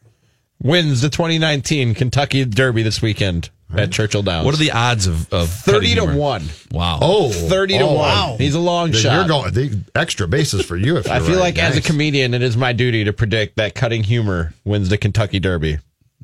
wins 0.61 1.01
the 1.01 1.09
2019 1.09 1.95
Kentucky 1.95 2.45
Derby 2.45 2.83
this 2.83 3.01
weekend 3.01 3.51
at 3.75 3.93
Churchill 3.93 4.23
Downs. 4.23 4.45
What 4.45 4.55
are 4.55 4.59
the 4.59 4.73
odds 4.73 5.07
of, 5.07 5.33
of 5.33 5.49
30 5.49 5.95
to 5.95 6.01
humor? 6.03 6.17
1. 6.17 6.43
Wow. 6.73 6.99
Oh, 7.01 7.31
30 7.31 7.79
to 7.79 7.85
oh, 7.85 7.87
1. 7.93 7.97
wow. 7.97 8.37
He's 8.37 8.55
a 8.55 8.61
long 8.61 8.91
Then 8.91 9.01
shot. 9.01 9.15
You're 9.15 9.29
going 9.29 9.55
the 9.55 9.81
extra 9.95 10.27
bases 10.29 10.67
for 10.67 10.77
you. 10.77 10.97
If 10.97 11.09
I 11.09 11.19
you're 11.19 11.27
feel 11.27 11.35
right. 11.37 11.57
like 11.57 11.59
as 11.59 11.77
a 11.77 11.83
comedian, 11.83 12.35
it 12.35 12.43
is 12.43 12.57
my 12.57 12.73
duty 12.73 13.05
to 13.05 13.13
predict 13.13 13.57
that 13.57 13.75
Cutting 13.75 14.03
Humor 14.05 14.55
wins 14.65 14.89
the 14.89 14.99
Kentucky 14.99 15.41
Derby. 15.41 15.79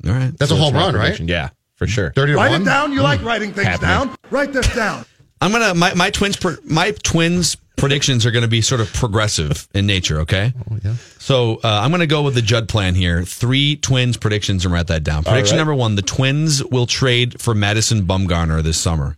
All 0.05 0.11
right. 0.13 0.37
that's 0.37 0.51
a 0.51 0.55
home 0.55 0.73
my 0.73 0.79
run, 0.85 0.95
right? 0.95 1.19
Yeah, 1.19 1.49
for 1.75 1.87
sure. 1.87 2.11
Thirty 2.13 2.33
to 2.33 2.37
Write 2.37 2.51
one. 2.51 2.61
it 2.61 2.65
down. 2.65 2.91
You 2.91 3.01
like 3.01 3.21
writing 3.23 3.51
things 3.53 3.67
Happening. 3.67 3.89
down. 3.89 4.15
Write 4.31 4.53
this 4.53 4.73
down. 4.75 5.05
I'm 5.41 5.51
gonna 5.51 5.73
my 5.73 5.93
my 5.93 6.09
twins 6.09 6.35
pr- 6.37 6.59
my 6.65 6.91
twins 7.03 7.55
predictions 7.77 8.25
are 8.25 8.31
gonna 8.31 8.47
be 8.49 8.61
sort 8.61 8.81
of 8.81 8.91
progressive 8.93 9.67
in 9.73 9.85
nature. 9.85 10.19
Okay. 10.21 10.53
Oh 10.69 10.77
yeah. 10.83 10.95
So 11.17 11.55
uh, 11.63 11.79
I'm 11.81 11.91
gonna 11.91 12.07
go 12.07 12.23
with 12.23 12.35
the 12.35 12.41
Judd 12.41 12.67
plan 12.67 12.93
here. 12.95 13.23
Three 13.23 13.77
twins 13.77 14.17
predictions 14.17 14.65
and 14.65 14.73
write 14.73 14.87
that 14.87 15.03
down. 15.05 15.23
Prediction 15.23 15.55
right. 15.55 15.59
number 15.61 15.73
one: 15.75 15.95
the 15.95 16.01
Twins 16.01 16.63
will 16.65 16.85
trade 16.87 17.39
for 17.41 17.55
Madison 17.55 18.05
Bumgarner 18.05 18.61
this 18.61 18.77
summer. 18.77 19.15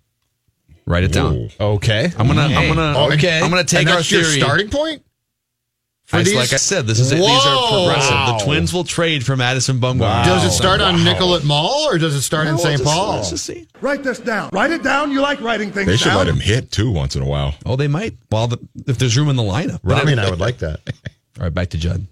Write 0.86 1.04
it 1.04 1.12
down. 1.14 1.50
Okay. 1.60 2.12
I'm 2.18 2.28
gonna 2.28 2.42
I'm 2.42 2.68
gonna 2.76 3.14
Okay. 3.14 3.40
I'm 3.40 3.50
gonna 3.50 3.64
take 3.64 3.82
and 3.82 3.90
our 3.90 3.96
that's 3.98 4.12
your 4.12 4.24
theory. 4.24 4.40
starting 4.40 4.70
point. 4.70 5.04
For 6.12 6.18
I- 6.18 6.24
these? 6.24 6.36
like 6.36 6.52
I 6.54 6.58
said, 6.58 6.86
this 6.88 7.00
is 7.00 7.10
these 7.10 7.22
are 7.22 7.70
progressive. 7.70 8.12
Wow. 8.12 8.38
The 8.38 8.44
Twins 8.44 8.74
will 8.74 8.84
trade 8.84 9.26
for 9.26 9.36
Madison 9.38 9.80
Bumgarner. 9.80 10.02
Wow. 10.02 10.26
Does 10.26 10.44
it 10.44 10.52
start 10.52 10.82
on 10.82 11.04
Nicollet 11.04 11.44
Mall 11.46 11.88
or 11.90 11.98
does 11.98 12.14
it 12.16 12.22
start 12.22 12.48
in 12.48 12.58
St. 12.58 12.80
let's 12.80 12.84
Paul? 12.84 13.16
Let's 13.16 13.30
just 13.30 13.46
see. 13.46 13.68
Write 13.80 14.04
this 14.04 14.20
down. 14.20 14.50
Write 14.52 14.72
it 14.72 14.84
down. 14.84 15.12
You 15.12 15.22
like 15.22 15.40
writing 15.42 15.72
things 15.72 15.88
They 15.88 15.96
should 15.98 16.10
down. 16.10 16.18
let 16.18 16.28
him 16.28 16.40
hit 16.42 16.70
too 16.72 16.92
once 16.92 17.16
in 17.16 17.22
a 17.22 17.26
while. 17.26 17.56
Oh, 17.66 17.78
they 17.78 17.88
might. 17.88 18.18
Well, 18.30 18.48
the, 18.48 18.60
if 18.88 18.98
there's 18.98 19.18
room 19.18 19.30
in 19.30 19.38
the 19.38 19.44
lineup. 19.44 19.80
Right. 19.84 20.00
Rami 20.00 20.12
it- 20.12 20.18
and 20.18 20.22
I 20.22 20.30
would 20.30 20.40
like 20.42 20.58
that. 20.60 20.82
All 21.40 21.46
right, 21.46 21.54
back 21.54 21.70
to 21.70 21.78
Judd. 21.78 22.06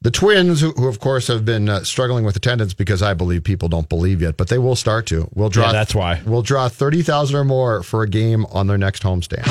The 0.00 0.10
Twins, 0.10 0.60
who, 0.60 0.72
who 0.72 0.88
of 0.88 0.98
course 0.98 1.28
have 1.28 1.44
been 1.44 1.68
uh, 1.68 1.84
struggling 1.84 2.24
with 2.24 2.34
attendance 2.34 2.74
because 2.74 3.02
I 3.02 3.14
believe 3.14 3.44
people 3.44 3.68
don't 3.68 3.88
believe 3.88 4.20
yet, 4.20 4.36
but 4.36 4.48
they 4.48 4.58
will 4.58 4.74
start 4.74 5.06
to. 5.08 5.28
We'll 5.34 5.48
draw. 5.50 5.66
Yeah, 5.66 5.72
that's 5.72 5.94
why. 5.94 6.20
We'll 6.26 6.42
draw 6.42 6.68
thirty 6.68 7.02
thousand 7.02 7.36
or 7.36 7.44
more 7.44 7.82
for 7.84 8.02
a 8.02 8.08
game 8.08 8.44
on 8.46 8.66
their 8.66 8.78
next 8.78 9.04
homestand. 9.04 9.46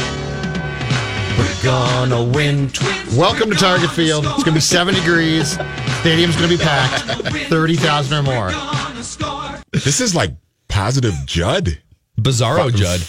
We're 1.42 1.64
gonna 1.64 2.24
win. 2.24 2.70
Welcome 3.18 3.50
to 3.50 3.56
Target 3.56 3.90
Field. 3.90 4.26
It's 4.28 4.44
gonna 4.44 4.54
be 4.54 4.60
seven 4.62 4.94
degrees. 4.94 5.58
Stadium's 6.02 6.36
gonna 6.36 6.48
be 6.50 6.58
packed. 6.58 7.02
Thirty 7.50 7.76
thousand 7.76 8.20
or 8.20 8.22
more. 8.22 8.52
This 9.72 10.02
is 10.02 10.14
like 10.14 10.34
positive 10.68 11.16
Judd. 11.26 11.80
Bizarro 12.20 12.70
Judd. 12.70 13.00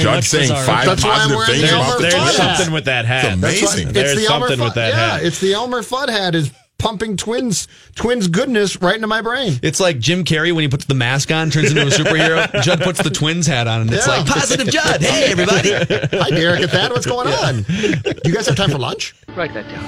Judd 0.00 0.24
saying 0.24 0.50
bizarro. 0.50 0.64
five 0.66 0.86
That's 0.86 1.02
positive 1.04 1.36
wearing 1.36 1.52
things 1.60 1.70
the 1.70 1.76
about 1.76 1.96
the 1.98 2.02
There's 2.04 2.14
Fudd 2.14 2.30
something 2.56 2.72
with 2.72 2.84
that 2.86 3.04
hat. 3.04 3.24
It's 3.26 3.34
amazing. 3.34 3.88
It's 3.88 3.92
There's 3.92 4.14
the 4.16 4.24
something 4.24 4.52
Elmer 4.52 4.64
with 4.64 4.72
Fudd- 4.72 4.74
that 4.76 4.88
yeah, 4.94 5.10
hat. 5.16 5.22
it's 5.24 5.38
the 5.40 5.52
Elmer 5.52 5.82
Fudd 5.82 6.08
hat 6.08 6.34
is 6.34 6.50
pumping 6.82 7.16
twins 7.16 7.68
twins 7.94 8.26
goodness 8.26 8.82
right 8.82 8.96
into 8.96 9.06
my 9.06 9.22
brain. 9.22 9.58
It's 9.62 9.78
like 9.78 9.98
Jim 10.00 10.24
Carrey 10.24 10.52
when 10.52 10.62
he 10.62 10.68
puts 10.68 10.84
the 10.86 10.94
mask 10.94 11.30
on, 11.30 11.48
turns 11.50 11.70
into 11.70 11.82
a 11.86 11.90
superhero. 11.90 12.50
Judd 12.62 12.80
puts 12.80 13.00
the 13.02 13.10
twins 13.10 13.46
hat 13.46 13.68
on, 13.68 13.82
and 13.82 13.92
it's 13.92 14.06
Yeah. 14.06 14.16
like 14.18 14.26
positive 14.26 14.66
Judd. 14.68 15.00
Hey, 15.00 15.24
everybody. 15.30 15.70
Hi, 15.72 16.30
Derek. 16.30 16.60
At 16.62 16.72
that, 16.72 16.90
what's 16.90 17.06
going 17.06 17.28
on? 17.28 17.62
Do 17.62 18.20
you 18.24 18.34
guys 18.34 18.46
have 18.48 18.56
time 18.56 18.70
for 18.70 18.78
lunch? 18.78 19.14
Write 19.36 19.54
that 19.54 19.68
down. 19.68 19.84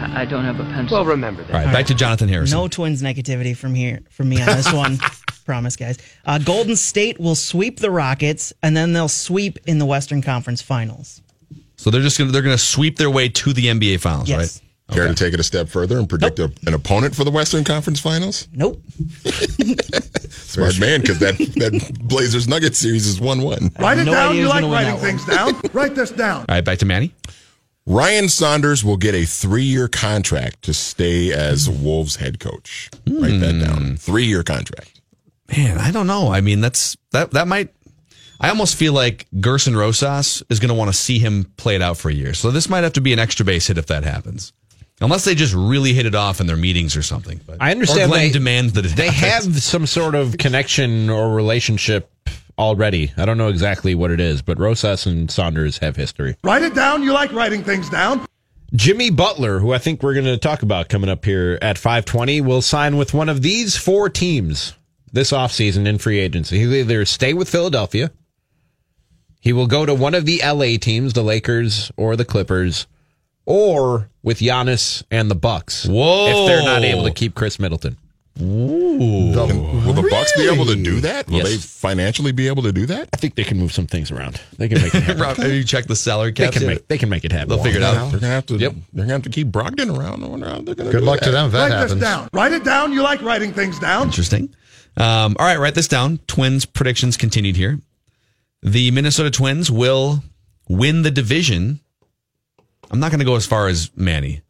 I, 0.00 0.22
I 0.22 0.24
don't 0.24 0.44
have 0.44 0.60
a 0.60 0.64
pencil. 0.64 0.98
Well, 0.98 1.04
remember 1.06 1.42
that. 1.44 1.54
All 1.54 1.64
right, 1.64 1.72
back 1.72 1.86
to 1.86 1.94
Jonathan 1.94 2.28
Harrison. 2.28 2.56
No 2.56 2.68
twins 2.68 3.02
negativity 3.02 3.56
from 3.56 3.74
here 3.74 4.00
from 4.10 4.28
me 4.28 4.40
on 4.40 4.46
this 4.46 4.72
one. 4.72 4.98
Promise, 5.44 5.74
guys. 5.76 5.98
Uh, 6.24 6.38
Golden 6.38 6.76
State 6.76 7.18
will 7.18 7.34
sweep 7.34 7.80
the 7.80 7.90
Rockets, 7.90 8.52
and 8.62 8.76
then 8.76 8.92
they'll 8.92 9.08
sweep 9.08 9.58
in 9.66 9.78
the 9.80 9.86
Western 9.86 10.22
Conference 10.22 10.62
Finals. 10.62 11.22
So 11.76 11.90
they're 11.90 12.02
just 12.02 12.18
gonna 12.18 12.30
they're 12.30 12.42
gonna 12.42 12.56
sweep 12.58 12.98
their 12.98 13.10
way 13.10 13.28
to 13.30 13.52
the 13.52 13.66
NBA 13.66 13.98
Finals, 14.00 14.28
Yes. 14.28 14.38
right? 14.62 14.69
Care 14.92 15.08
to 15.08 15.14
take 15.14 15.34
it 15.34 15.40
a 15.40 15.44
step 15.44 15.68
further 15.68 15.98
and 15.98 16.08
predict 16.08 16.38
a, 16.38 16.52
an 16.66 16.74
opponent 16.74 17.14
for 17.14 17.24
the 17.24 17.30
Western 17.30 17.64
Conference 17.64 18.00
Finals? 18.00 18.48
Nope. 18.52 18.82
Smart 20.30 20.78
man, 20.80 21.00
because 21.00 21.18
that, 21.20 21.36
that 21.38 21.98
Blazers 22.02 22.48
Nuggets 22.48 22.78
series 22.78 23.06
is 23.06 23.20
1 23.20 23.42
1. 23.42 23.72
Write 23.78 23.98
it 23.98 24.04
no 24.04 24.12
down. 24.12 24.36
You 24.36 24.48
like 24.48 24.62
writing 24.64 24.70
that 24.70 24.92
one. 24.94 25.02
things 25.02 25.24
down. 25.26 25.60
Write 25.72 25.94
this 25.94 26.10
down. 26.10 26.40
All 26.40 26.46
right, 26.48 26.64
back 26.64 26.78
to 26.78 26.86
Manny. 26.86 27.12
Ryan 27.86 28.28
Saunders 28.28 28.84
will 28.84 28.96
get 28.96 29.14
a 29.14 29.24
three 29.24 29.64
year 29.64 29.88
contract 29.88 30.62
to 30.62 30.74
stay 30.74 31.32
as 31.32 31.66
hmm. 31.66 31.82
Wolves 31.82 32.16
head 32.16 32.38
coach. 32.38 32.90
Write 33.06 33.40
that 33.40 33.54
hmm. 33.54 33.60
down. 33.60 33.96
Three 33.96 34.24
year 34.24 34.42
contract. 34.42 35.00
Man, 35.56 35.78
I 35.78 35.90
don't 35.90 36.06
know. 36.06 36.32
I 36.32 36.40
mean, 36.40 36.60
that's 36.60 36.96
that 37.12 37.32
that 37.32 37.48
might. 37.48 37.74
I 38.40 38.48
almost 38.48 38.76
feel 38.76 38.92
like 38.92 39.26
Gerson 39.38 39.76
Rosas 39.76 40.42
is 40.48 40.60
going 40.60 40.70
to 40.70 40.74
want 40.74 40.88
to 40.88 40.96
see 40.96 41.18
him 41.18 41.44
play 41.56 41.74
it 41.74 41.82
out 41.82 41.98
for 41.98 42.08
a 42.08 42.14
year. 42.14 42.32
So 42.32 42.50
this 42.50 42.70
might 42.70 42.84
have 42.84 42.94
to 42.94 43.00
be 43.00 43.12
an 43.12 43.18
extra 43.18 43.44
base 43.44 43.66
hit 43.66 43.76
if 43.76 43.86
that 43.86 44.02
happens. 44.04 44.52
Unless 45.00 45.24
they 45.24 45.34
just 45.34 45.54
really 45.54 45.92
hit 45.94 46.04
it 46.06 46.14
off 46.14 46.40
in 46.40 46.46
their 46.46 46.56
meetings 46.56 46.94
or 46.96 47.02
something. 47.02 47.40
But, 47.46 47.56
I 47.60 47.70
understand 47.70 48.02
Or 48.02 48.08
Glen 48.08 48.26
they- 48.28 48.32
demands 48.32 48.72
that 48.74 48.84
it 48.84 48.96
They 48.96 49.08
happens. 49.10 49.54
have 49.54 49.62
some 49.62 49.86
sort 49.86 50.14
of 50.14 50.36
connection 50.38 51.08
or 51.08 51.34
relationship 51.34 52.10
already. 52.58 53.10
I 53.16 53.24
don't 53.24 53.38
know 53.38 53.48
exactly 53.48 53.94
what 53.94 54.10
it 54.10 54.20
is, 54.20 54.42
but 54.42 54.58
Rosas 54.58 55.06
and 55.06 55.30
Saunders 55.30 55.78
have 55.78 55.96
history. 55.96 56.36
Write 56.44 56.62
it 56.62 56.74
down. 56.74 57.02
You 57.02 57.12
like 57.14 57.32
writing 57.32 57.64
things 57.64 57.88
down. 57.88 58.26
Jimmy 58.74 59.10
Butler, 59.10 59.58
who 59.58 59.72
I 59.72 59.78
think 59.78 60.02
we're 60.02 60.12
going 60.14 60.26
to 60.26 60.36
talk 60.36 60.62
about 60.62 60.88
coming 60.88 61.08
up 61.10 61.24
here 61.24 61.58
at 61.62 61.76
520, 61.78 62.40
will 62.42 62.62
sign 62.62 62.96
with 62.98 63.14
one 63.14 63.28
of 63.28 63.42
these 63.42 63.76
four 63.76 64.08
teams 64.10 64.74
this 65.12 65.32
offseason 65.32 65.86
in 65.88 65.98
free 65.98 66.20
agency. 66.20 66.58
He'll 66.60 66.74
either 66.74 67.04
stay 67.04 67.32
with 67.34 67.48
Philadelphia, 67.48 68.12
he 69.40 69.52
will 69.54 69.66
go 69.66 69.86
to 69.86 69.94
one 69.94 70.14
of 70.14 70.26
the 70.26 70.40
LA 70.44 70.76
teams, 70.76 71.14
the 71.14 71.22
Lakers 71.24 71.90
or 71.96 72.14
the 72.14 72.24
Clippers, 72.26 72.86
or 73.46 74.08
with 74.22 74.38
Giannis 74.40 75.02
and 75.10 75.30
the 75.30 75.34
Bucks. 75.34 75.86
Whoa. 75.86 76.28
If 76.28 76.46
they're 76.48 76.62
not 76.62 76.82
able 76.84 77.04
to 77.04 77.10
keep 77.12 77.34
Khris 77.34 77.58
Middleton. 77.58 77.96
And 78.36 79.36
will 79.86 79.92
the 79.92 80.08
Bucks 80.10 80.32
be 80.36 80.48
able 80.48 80.64
to 80.66 80.76
do 80.76 81.00
that? 81.00 81.28
Will 81.28 81.38
Yes. 81.38 81.48
they 81.48 81.56
financially 81.58 82.32
be 82.32 82.46
able 82.48 82.62
to 82.62 82.72
do 82.72 82.86
that? 82.86 83.08
I 83.12 83.16
think 83.16 83.34
they 83.34 83.44
can 83.44 83.58
move 83.58 83.72
some 83.72 83.86
things 83.86 84.10
around. 84.10 84.40
They 84.56 84.68
can 84.68 84.80
make 84.80 84.94
it 84.94 85.02
happen. 85.02 85.20
Rob, 85.22 85.36
have 85.36 85.52
you 85.52 85.64
checked 85.64 85.88
the 85.88 85.96
salary 85.96 86.30
they 86.32 86.44
cap? 86.44 86.52
can 86.54 86.62
yet? 86.62 86.68
make 86.68 86.88
they 86.88 86.96
can 86.98 87.08
make 87.08 87.24
it 87.24 87.32
happen. 87.32 87.48
They'll 87.48 87.62
figure 87.62 87.80
it 87.80 87.84
out. 87.84 88.10
They're 88.10 88.20
gonna 88.20 88.32
have 88.32 88.46
to. 88.46 88.56
Yep. 88.56 88.74
They're 88.92 89.04
gonna 89.04 89.12
have 89.14 89.22
to 89.22 89.30
keep 89.30 89.48
Brogdon 89.48 89.96
around. 89.98 90.24
I 90.24 90.28
wonder 90.28 90.48
how 90.48 90.60
they're 90.60 90.74
gonna. 90.74 90.90
Good 90.90 91.02
luck 91.02 91.20
that. 91.20 91.26
to 91.26 91.32
them 91.32 91.46
if 91.46 91.52
that 91.52 91.58
Write 91.62 91.72
happens. 91.72 91.94
this 91.94 92.00
down. 92.02 92.28
Write 92.32 92.52
it 92.52 92.64
down. 92.64 92.92
You 92.92 93.02
like 93.02 93.20
writing 93.22 93.52
things 93.52 93.78
down. 93.78 94.04
Interesting. 94.06 94.54
Um, 94.96 95.36
all 95.38 95.46
right, 95.46 95.58
write 95.58 95.74
this 95.74 95.88
down. 95.88 96.18
Twins 96.26 96.64
predictions 96.64 97.16
continued 97.16 97.56
here. 97.56 97.78
The 98.62 98.90
Minnesota 98.90 99.30
Twins 99.30 99.70
will 99.70 100.22
win 100.68 101.02
the 101.02 101.10
division. 101.10 101.80
I'm 102.90 103.00
not 103.00 103.10
going 103.10 103.20
to 103.20 103.24
go 103.24 103.36
as 103.36 103.46
far 103.46 103.68
as 103.68 103.90
Manny. 103.96 104.42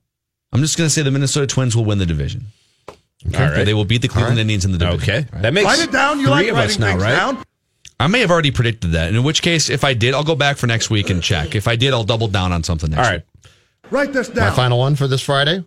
I'm 0.52 0.60
just 0.60 0.76
going 0.76 0.86
to 0.86 0.90
say 0.92 1.02
the 1.02 1.10
Minnesota 1.10 1.46
Twins 1.46 1.76
will 1.76 1.84
win 1.84 1.98
the 1.98 2.06
division. 2.06 2.46
All 2.88 3.40
right. 3.40 3.64
They 3.64 3.74
will 3.74 3.84
beat 3.84 4.02
the 4.02 4.08
Cleveland 4.08 4.38
Indians 4.38 4.64
in 4.64 4.72
the 4.72 4.78
division. 4.78 5.02
Okay. 5.02 5.16
All 5.18 5.24
right. 5.34 5.42
That 5.42 5.54
makes 5.54 5.66
Write 5.66 5.80
it 5.80 5.92
down. 5.92 6.18
You 6.18 6.26
three 6.26 6.30
like 6.30 6.48
of 6.48 6.54
writing 6.54 6.70
us 6.70 6.78
now, 6.78 6.90
things 6.92 7.02
right? 7.02 7.16
down. 7.16 7.44
I 8.00 8.06
may 8.06 8.20
have 8.20 8.30
already 8.30 8.50
predicted 8.50 8.92
that. 8.92 9.14
In 9.14 9.22
which 9.22 9.42
case, 9.42 9.68
if 9.68 9.84
I 9.84 9.92
did, 9.92 10.14
I'll 10.14 10.24
go 10.24 10.34
back 10.34 10.56
for 10.56 10.66
next 10.66 10.88
week 10.88 11.10
and 11.10 11.22
check. 11.22 11.54
If 11.54 11.68
I 11.68 11.76
did, 11.76 11.92
I'll 11.92 12.02
double 12.04 12.28
down 12.28 12.50
on 12.50 12.62
something 12.64 12.90
next 12.90 13.06
All 13.06 13.12
right. 13.12 13.22
week. 13.44 13.52
Write 13.90 14.12
this 14.14 14.28
down. 14.28 14.48
My 14.48 14.56
final 14.56 14.78
one 14.78 14.96
for 14.96 15.06
this 15.06 15.20
Friday. 15.20 15.64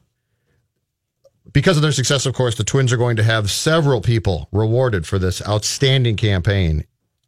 Because 1.51 1.77
of 1.77 1.83
their 1.83 1.91
success, 1.91 2.25
of 2.25 2.33
course, 2.33 2.55
the 2.55 2.63
Twins 2.63 2.91
are 2.91 2.97
going 2.97 3.17
to 3.17 3.23
have 3.23 3.51
several 3.51 4.01
people 4.01 4.47
rewarded 4.51 5.05
for 5.05 5.19
this 5.19 5.47
outstanding 5.47 6.15
campaign, 6.15 6.85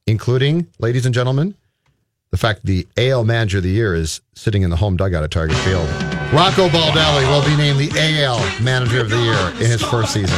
including, 0.07 0.65
ladies 0.79 1.05
and 1.05 1.13
gentlemen, 1.13 1.53
the 2.35 2.39
fact 2.39 2.65
the 2.65 2.85
AL 2.97 3.23
Manager 3.23 3.59
of 3.59 3.63
the 3.63 3.69
Year 3.69 3.95
is 3.95 4.19
sitting 4.33 4.63
in 4.63 4.69
the 4.69 4.75
home 4.75 4.97
dugout 4.97 5.23
at 5.23 5.31
Target 5.31 5.55
Field. 5.59 5.87
Rocco 6.33 6.67
Baldelli 6.67 7.25
will 7.29 7.45
be 7.45 7.55
named 7.55 7.79
the 7.79 8.23
AL 8.23 8.39
Manager 8.61 8.99
of 8.99 9.09
the 9.09 9.17
Year 9.17 9.49
in 9.51 9.71
his 9.71 9.81
first 9.81 10.11
season. 10.11 10.37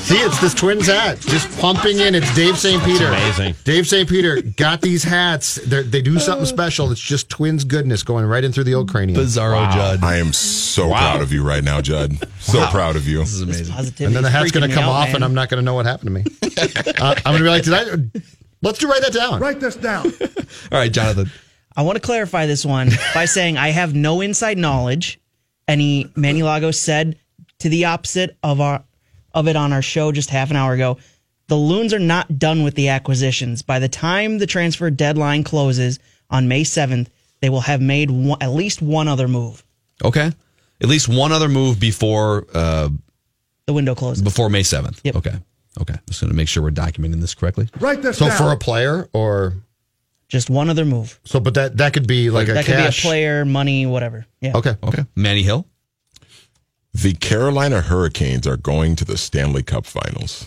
See, 0.00 0.16
it's 0.16 0.40
this 0.40 0.54
Twins 0.54 0.86
hat 0.86 1.20
just 1.20 1.58
pumping 1.60 1.98
in. 1.98 2.14
It's 2.14 2.34
Dave 2.34 2.58
St. 2.58 2.82
Peter. 2.82 3.08
amazing. 3.08 3.54
Dave 3.64 3.86
St. 3.86 4.08
Peter 4.08 4.40
got 4.40 4.80
these 4.80 5.04
hats. 5.04 5.56
They're, 5.66 5.82
they 5.82 6.00
do 6.00 6.18
something 6.18 6.46
special. 6.46 6.90
It's 6.90 7.00
just 7.00 7.28
Twins 7.28 7.64
goodness 7.64 8.02
going 8.02 8.24
right 8.24 8.42
in 8.42 8.50
through 8.50 8.64
the 8.64 8.74
old 8.74 8.90
cranium. 8.90 9.18
Bizarro 9.18 9.70
Judd. 9.70 10.02
I 10.02 10.16
am 10.16 10.32
so 10.32 10.88
proud 10.88 11.20
of 11.20 11.30
you 11.30 11.42
right 11.42 11.64
now, 11.64 11.82
Judd. 11.82 12.16
So 12.40 12.66
proud 12.68 12.96
of 12.96 13.06
you. 13.06 13.18
This 13.18 13.34
is 13.34 13.42
amazing. 13.42 13.74
And 14.06 14.16
then 14.16 14.22
the 14.22 14.30
hat's 14.30 14.50
going 14.50 14.68
to 14.68 14.74
come 14.74 14.84
out, 14.84 14.90
off, 14.90 15.06
man. 15.08 15.16
and 15.16 15.24
I'm 15.24 15.34
not 15.34 15.50
going 15.50 15.58
to 15.58 15.64
know 15.64 15.74
what 15.74 15.84
happened 15.84 16.08
to 16.08 16.12
me. 16.12 16.24
uh, 17.00 17.14
I'm 17.24 17.38
going 17.38 17.38
to 17.38 17.44
be 17.44 17.50
like, 17.50 17.64
did 17.64 17.74
I? 17.74 18.20
Let's 18.64 18.78
do 18.78 18.88
write 18.88 19.02
that 19.02 19.12
down. 19.12 19.40
Write 19.40 19.60
this 19.60 19.76
down. 19.76 20.06
All 20.72 20.78
right, 20.78 20.92
Jonathan. 20.92 21.30
I 21.76 21.82
want 21.82 21.96
to 21.96 22.00
clarify 22.00 22.46
this 22.46 22.64
one 22.64 22.90
by 23.14 23.24
saying 23.36 23.56
I 23.58 23.68
have 23.68 23.94
no 23.94 24.20
inside 24.20 24.58
knowledge. 24.58 25.20
Any 25.68 26.10
Manny 26.16 26.42
Lago 26.42 26.70
said 26.70 27.18
to 27.60 27.68
the 27.68 27.84
opposite 27.86 28.36
of 28.42 28.60
our 28.60 28.82
of 29.32 29.48
it 29.48 29.56
on 29.56 29.72
our 29.72 29.82
show 29.82 30.12
just 30.12 30.30
half 30.30 30.50
an 30.50 30.56
hour 30.56 30.72
ago. 30.72 30.98
The 31.48 31.56
Loons 31.56 31.92
are 31.92 31.98
not 31.98 32.38
done 32.38 32.62
with 32.62 32.74
the 32.74 32.88
acquisitions. 32.88 33.62
By 33.62 33.78
the 33.78 33.88
time 33.88 34.38
the 34.38 34.46
transfer 34.46 34.90
deadline 34.90 35.44
closes 35.44 35.98
on 36.30 36.48
May 36.48 36.62
7th, 36.62 37.08
they 37.40 37.50
will 37.50 37.60
have 37.60 37.80
made 37.82 38.10
one, 38.10 38.38
at 38.40 38.50
least 38.52 38.80
one 38.80 39.08
other 39.08 39.28
move. 39.28 39.62
Okay. 40.02 40.32
At 40.80 40.88
least 40.88 41.08
one 41.08 41.32
other 41.32 41.48
move 41.48 41.78
before 41.78 42.46
uh, 42.54 42.88
The 43.66 43.72
window 43.74 43.94
closes. 43.94 44.22
before 44.22 44.48
May 44.48 44.62
7th. 44.62 45.00
Yep. 45.04 45.16
Okay. 45.16 45.34
Okay. 45.80 45.94
Just 46.08 46.20
going 46.20 46.30
to 46.30 46.36
make 46.36 46.48
sure 46.48 46.62
we're 46.62 46.70
documenting 46.70 47.20
this 47.20 47.34
correctly. 47.34 47.68
Right. 47.80 48.00
this 48.00 48.18
So 48.18 48.28
down. 48.28 48.36
for 48.38 48.52
a 48.52 48.56
player, 48.56 49.08
or 49.12 49.54
Just 50.28 50.48
one 50.50 50.70
other 50.70 50.84
move. 50.84 51.18
so, 51.24 51.40
but 51.40 51.54
that 51.54 51.76
that 51.78 51.92
could 51.94 52.06
be 52.06 52.30
like 52.30 52.48
a 52.48 52.54
That 52.54 52.64
could 52.66 52.76
be 52.76 52.86
a 52.86 52.92
player, 52.92 53.44
money, 53.44 53.84
whatever. 53.86 54.26
Yeah. 54.40 54.52
Okay. 54.56 54.76
Okay. 54.82 55.04
Manny 55.16 55.42
Hill. 55.42 55.66
The 56.92 57.14
Carolina 57.14 57.80
Hurricanes 57.80 58.46
are 58.46 58.56
going 58.56 58.94
to 58.96 59.04
the 59.04 59.16
Stanley 59.18 59.62
Cup 59.64 59.84
Finals. 59.84 60.46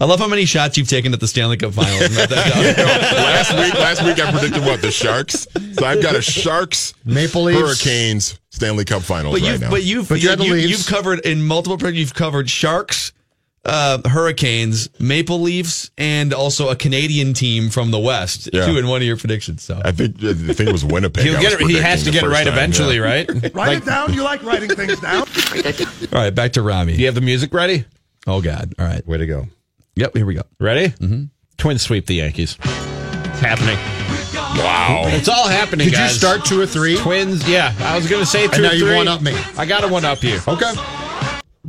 I 0.00 0.04
love 0.04 0.20
how 0.20 0.28
many 0.28 0.44
shots 0.44 0.78
you've 0.78 0.88
taken 0.88 1.12
at 1.12 1.18
the 1.18 1.26
Stanley 1.26 1.56
Cup 1.56 1.72
Finals. 1.72 2.16
Write 2.16 2.28
that 2.28 2.54
down. 2.54 3.24
last 3.24 3.52
week, 3.58 3.74
last 3.74 4.04
week 4.04 4.20
I 4.24 4.30
predicted 4.30 4.62
what 4.64 4.80
the 4.80 4.92
Sharks. 4.92 5.48
So 5.72 5.84
I've 5.84 6.00
got 6.00 6.14
a 6.14 6.22
Sharks, 6.22 6.94
Maple 7.04 7.42
Leafs. 7.42 7.58
Hurricanes, 7.60 8.38
Stanley 8.50 8.84
Cup 8.84 9.02
Finals 9.02 9.34
But 9.34 9.42
right 9.42 9.50
you've, 9.52 9.60
now. 9.62 9.70
but 9.70 9.82
you've, 9.82 10.08
But 10.08 10.22
you 10.22 10.30
you, 10.44 10.54
you've 10.54 10.86
covered 10.86 11.26
in 11.26 11.42
multiple. 11.42 11.76
pre- 11.76 11.96
You've 11.98 12.14
covered 12.14 12.48
Sharks, 12.48 13.10
uh, 13.64 13.98
Hurricanes, 14.08 14.88
Maple 15.00 15.40
Leafs, 15.40 15.90
and 15.96 16.32
also 16.32 16.68
a 16.68 16.76
Canadian 16.76 17.34
team 17.34 17.70
from 17.70 17.90
the 17.90 17.98
West. 17.98 18.50
Yeah. 18.52 18.66
Two 18.66 18.76
in 18.78 18.86
one 18.86 19.00
of 19.00 19.06
your 19.06 19.16
predictions. 19.16 19.62
So 19.62 19.80
I 19.84 19.92
think 19.92 20.18
the 20.18 20.34
thing 20.54 20.70
was 20.72 20.84
Winnipeg. 20.84 21.24
He'll 21.24 21.40
get 21.40 21.60
was 21.60 21.70
it, 21.70 21.74
he 21.74 21.80
has 21.80 22.04
to 22.04 22.10
get 22.10 22.24
it 22.24 22.28
right 22.28 22.44
time, 22.44 22.52
eventually, 22.52 22.96
yeah. 22.96 23.02
right? 23.02 23.28
Write 23.54 23.78
it 23.78 23.84
down. 23.84 24.12
You 24.12 24.22
like 24.22 24.42
writing 24.42 24.70
things 24.70 25.00
down. 25.00 25.26
Write 25.52 25.64
that 25.64 25.76
down. 25.78 26.08
all 26.12 26.24
right, 26.24 26.34
back 26.34 26.52
to 26.52 26.62
Rami. 26.62 26.94
Do 26.94 27.00
you 27.00 27.06
have 27.06 27.14
the 27.14 27.20
music 27.20 27.52
ready? 27.54 27.84
Oh 28.26 28.40
God. 28.40 28.74
All 28.78 28.86
right. 28.86 29.06
Way 29.06 29.18
to 29.18 29.26
go. 29.26 29.46
Yep. 29.96 30.16
Here 30.16 30.26
we 30.26 30.34
go. 30.34 30.42
Ready? 30.58 30.88
Mm-hmm. 30.88 31.24
Twins 31.56 31.82
sweep 31.82 32.06
the 32.06 32.14
Yankees. 32.14 32.58
It's 32.60 33.40
happening. 33.40 33.76
Wow. 34.34 35.02
It's 35.06 35.28
all 35.28 35.48
happening, 35.48 35.88
Did 35.88 35.98
you 35.98 36.08
start 36.08 36.44
two 36.44 36.60
or 36.60 36.66
three? 36.66 36.96
Twins? 36.96 37.48
Yeah, 37.48 37.74
I 37.80 37.96
was 37.96 38.08
going 38.08 38.22
to 38.22 38.26
say 38.26 38.46
two 38.46 38.54
And 38.54 38.62
now 38.62 38.72
you 38.72 38.86
three. 38.86 38.96
one 38.96 39.08
up 39.08 39.20
me. 39.20 39.34
I 39.56 39.66
got 39.66 39.80
to 39.80 39.88
one 39.88 40.04
up 40.04 40.22
you. 40.22 40.38
Okay. 40.46 40.72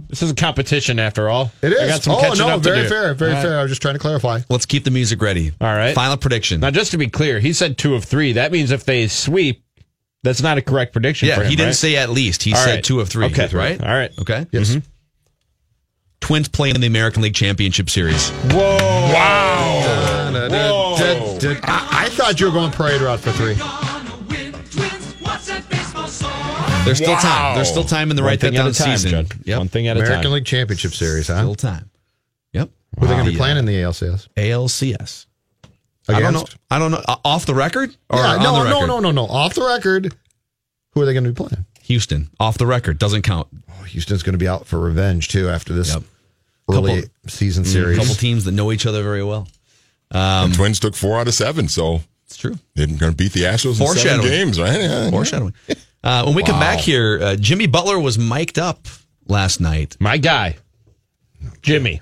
This 0.10 0.22
is 0.22 0.32
a 0.32 0.36
competition 0.36 1.00
after 1.00 1.30
all. 1.30 1.52
It 1.62 1.72
is. 1.72 1.80
I 1.80 1.88
got 1.88 2.04
some 2.04 2.16
oh 2.16 2.20
catching 2.20 2.40
no, 2.46 2.50
up 2.56 2.62
to 2.64 2.70
very 2.70 2.84
do. 2.84 2.90
fair, 2.90 3.14
very 3.14 3.32
All 3.32 3.38
right. 3.38 3.44
fair. 3.44 3.60
I 3.60 3.62
was 3.62 3.72
just 3.72 3.82
trying 3.82 3.96
to 3.96 4.00
clarify. 4.00 4.42
Let's 4.50 4.66
keep 4.66 4.84
the 4.84 4.92
music 4.92 5.22
ready. 5.22 5.54
All 5.62 5.74
right. 5.74 5.96
Final 5.96 6.18
prediction. 6.18 6.60
Now, 6.60 6.72
just 6.72 6.92
to 6.92 6.98
be 6.98 7.08
clear, 7.08 7.40
he 7.40 7.54
said 7.54 7.78
two 7.78 7.96
of 7.96 8.04
three. 8.04 8.34
That 8.34 8.52
means 8.52 8.72
if 8.72 8.84
they 8.84 9.08
sweep, 9.08 9.64
That's 10.24 10.42
not 10.42 10.58
a 10.58 10.62
correct 10.62 10.92
prediction. 10.92 11.28
Yeah, 11.30 11.36
for 11.36 11.44
him, 11.44 11.50
he 11.50 11.56
didn't 11.56 11.68
right? 11.70 11.76
say 11.76 11.96
at 11.96 12.10
least. 12.10 12.44
He 12.44 12.52
All 12.54 12.58
said 12.60 12.76
right. 12.76 12.84
two 12.84 13.00
of 13.00 13.08
three. 13.10 13.26
Okay. 13.28 13.48
right? 13.54 13.82
All 13.82 13.88
right. 13.94 14.12
Okay. 14.20 14.46
Yes. 14.52 14.72
Mhm. 14.72 14.84
Twins 16.20 16.48
playing 16.50 16.76
in 16.76 16.82
the 16.82 16.88
American 16.88 17.22
League 17.22 17.36
Championship 17.36 17.90
Series. 17.90 18.30
Whoa! 18.52 18.60
Wow. 19.14 19.82
Whoa. 20.50 20.96
I, 21.64 22.06
I 22.06 22.10
thought 22.10 22.40
you 22.40 22.48
were 22.48 22.52
going 22.52 22.72
parade 22.72 23.02
route 23.02 23.20
for 23.20 23.32
three. 23.32 23.56
There's 26.86 26.98
still 26.98 27.14
Wow. 27.14 27.20
time. 27.20 27.56
There's 27.56 27.70
still 27.70 27.84
time 27.84 28.10
in 28.12 28.16
the 28.16 28.22
One 28.22 28.30
right 28.30 28.40
that 28.40 28.48
thing 28.48 28.56
at 28.56 28.62
down 28.62 28.68
a 28.70 28.74
time, 28.74 28.98
season. 28.98 29.28
Yep. 29.46 29.58
One 29.58 29.68
thing 29.68 29.88
at 29.88 29.98
a 29.98 30.00
time. 30.02 30.08
American. 30.10 30.32
League 30.34 30.46
Championship 30.46 30.94
Series, 30.94 31.28
huh? 31.28 31.40
Still 31.40 31.56
time. 31.56 31.90
Yep. 32.54 32.70
Who 33.00 33.06
are 33.06 33.08
they 33.10 33.14
going 33.16 33.26
to 33.26 33.32
be 33.32 33.38
playing 33.38 33.58
in 33.58 33.66
the 33.66 33.74
ALCS? 33.82 34.28
ALCS. 34.38 35.26
I 36.08 36.20
don't 36.20 36.34
know. 36.34 36.46
I 36.70 36.78
don't 36.80 36.92
know. 36.92 37.02
Uh, 37.08 37.16
Off 37.26 37.46
the 37.48 37.56
record 37.56 37.96
or 38.10 38.20
Yeah, 38.20 38.34
on 38.36 38.44
no, 38.44 38.52
the 38.52 38.58
no, 38.70 38.74
record? 38.76 38.88
no, 38.88 39.00
no, 39.00 39.12
no. 39.12 39.26
Off 39.26 39.56
the 39.56 39.64
record, 39.66 40.14
who 40.92 41.02
are 41.02 41.06
they 41.06 41.14
going 41.14 41.24
to 41.24 41.32
be 41.32 41.36
playing? 41.36 41.66
Houston. 41.84 42.30
Off 42.40 42.58
the 42.60 42.68
record 42.68 43.00
doesn't 43.00 43.24
count. 43.24 43.48
Oh, 43.70 43.84
Houston's 43.86 44.22
going 44.24 44.34
to 44.34 44.38
be 44.40 44.48
out 44.48 44.68
for 44.68 44.80
revenge 44.80 45.28
too 45.30 45.50
after 45.50 45.74
this 45.74 45.94
Yep. 45.94 46.04
early 46.72 47.02
Couple- 47.02 47.10
season 47.28 47.66
series. 47.66 47.76
A 47.76 47.82
series. 47.94 47.98
couple 48.00 48.16
teams 48.16 48.44
that 48.46 48.52
know 48.52 48.72
each 48.72 48.86
other 48.86 49.02
very 49.04 49.24
well. 49.24 49.48
The 50.12 50.52
Twins 50.56 50.80
took 50.80 50.96
four 50.96 51.20
out 51.20 51.28
of 51.28 51.34
seven, 51.34 51.68
so 51.68 52.04
It's 52.26 52.38
true. 52.38 52.56
they're 52.74 52.88
going 52.88 53.12
to 53.12 53.12
beat 53.14 53.34
the 53.34 53.42
Astros 53.42 53.80
in 53.80 53.98
seven 53.98 54.26
games, 54.26 54.60
right? 54.60 54.82
Yeah. 54.82 55.10
Foreshadowing. 55.12 55.54
Uh, 56.04 56.24
when 56.26 56.36
we 56.36 56.44
come 56.44 56.60
back 56.60 56.80
here, 56.80 57.20
uh, 57.22 57.36
Jimmy 57.36 57.68
Butler 57.68 58.00
was 58.00 58.18
mic'd 58.18 58.60
up 58.60 58.88
last 59.28 59.60
night. 59.60 59.96
My 60.00 60.18
guy, 60.18 60.58
Jimmy. 61.62 62.02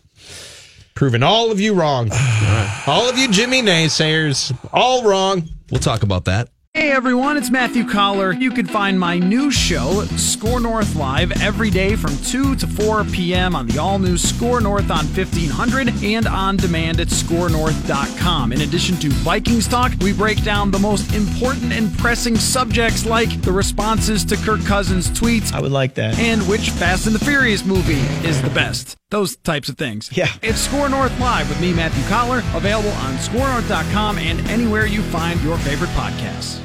Proving 0.95 1.23
all 1.23 1.51
of 1.51 1.59
you 1.59 1.73
wrong. 1.73 2.09
All 2.87 3.09
of 3.09 3.17
you 3.17 3.31
Jimmy 3.31 3.61
naysayers, 3.63 4.55
all 4.71 5.03
wrong. 5.03 5.49
We'll 5.71 5.79
talk 5.81 6.03
about 6.03 6.25
that. 6.25 6.49
Hey 6.75 6.89
everyone, 6.91 7.37
it's 7.37 7.51
Matthew 7.51 7.87
Coller. 7.87 8.31
You 8.33 8.49
can 8.49 8.65
find 8.65 8.99
my 8.99 9.19
new 9.19 9.51
show, 9.51 10.05
Score 10.17 10.59
North 10.59 10.95
Live, 10.95 11.31
every 11.39 11.69
day 11.69 11.95
from 11.95 12.17
2 12.23 12.55
to 12.55 12.65
4 12.65 13.03
p.m. 13.03 13.55
on 13.55 13.67
the 13.67 13.77
all 13.77 13.99
new 13.99 14.17
Score 14.17 14.59
North 14.59 14.89
on 14.89 15.05
1500 15.05 16.03
and 16.03 16.25
on 16.25 16.57
demand 16.57 16.99
at 16.99 17.09
scorenorth.com. 17.09 18.53
In 18.53 18.61
addition 18.61 18.95
to 18.97 19.09
Vikings 19.09 19.67
talk, 19.67 19.91
we 20.01 20.13
break 20.13 20.43
down 20.43 20.71
the 20.71 20.79
most 20.79 21.13
important 21.13 21.71
and 21.73 21.95
pressing 21.99 22.35
subjects 22.35 23.05
like 23.05 23.39
the 23.43 23.51
responses 23.51 24.25
to 24.25 24.35
Kirk 24.37 24.65
Cousins' 24.65 25.11
tweets 25.11 25.53
I 25.53 25.61
would 25.61 25.71
like 25.71 25.93
that. 25.93 26.17
and 26.17 26.41
which 26.47 26.71
Fast 26.71 27.05
and 27.05 27.13
the 27.15 27.23
Furious 27.23 27.63
movie 27.63 28.01
is 28.27 28.41
the 28.41 28.49
best. 28.49 28.97
Those 29.11 29.35
types 29.37 29.69
of 29.69 29.77
things. 29.77 30.09
Yeah. 30.17 30.31
It's 30.41 30.57
Score 30.57 30.89
North 30.89 31.17
Live 31.19 31.47
with 31.49 31.61
me, 31.61 31.71
Matthew 31.71 32.03
Coller, 32.09 32.39
available 32.55 32.89
on 32.93 33.13
scorenorth.com 33.17 34.17
and 34.17 34.39
anywhere 34.49 34.87
you 34.87 35.03
find 35.03 35.39
your 35.43 35.59
favorite 35.59 35.91
podcasts. 35.91 36.61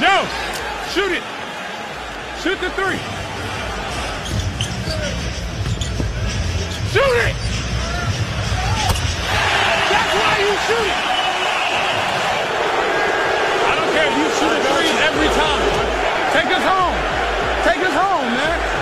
Joe, 0.00 0.24
shoot 0.94 1.12
it. 1.12 1.22
Shoot 2.40 2.58
the 2.58 2.70
three. 2.70 2.96
Shoot 6.88 7.16
it. 7.20 7.36
That's 9.92 10.12
why 10.16 10.34
you 10.40 10.56
shoot 10.64 10.86
it. 10.88 11.00
I 13.60 13.72
don't 13.76 13.92
care 13.92 14.08
if 14.08 14.16
you 14.16 14.24
shoot 14.40 14.56
a 14.56 14.60
three 14.72 14.88
every 15.04 15.28
time. 15.36 15.68
Take 16.32 16.48
us 16.48 16.64
home. 16.64 16.96
Take 17.68 17.84
us 17.84 17.92
home, 17.92 18.32
man. 18.32 18.79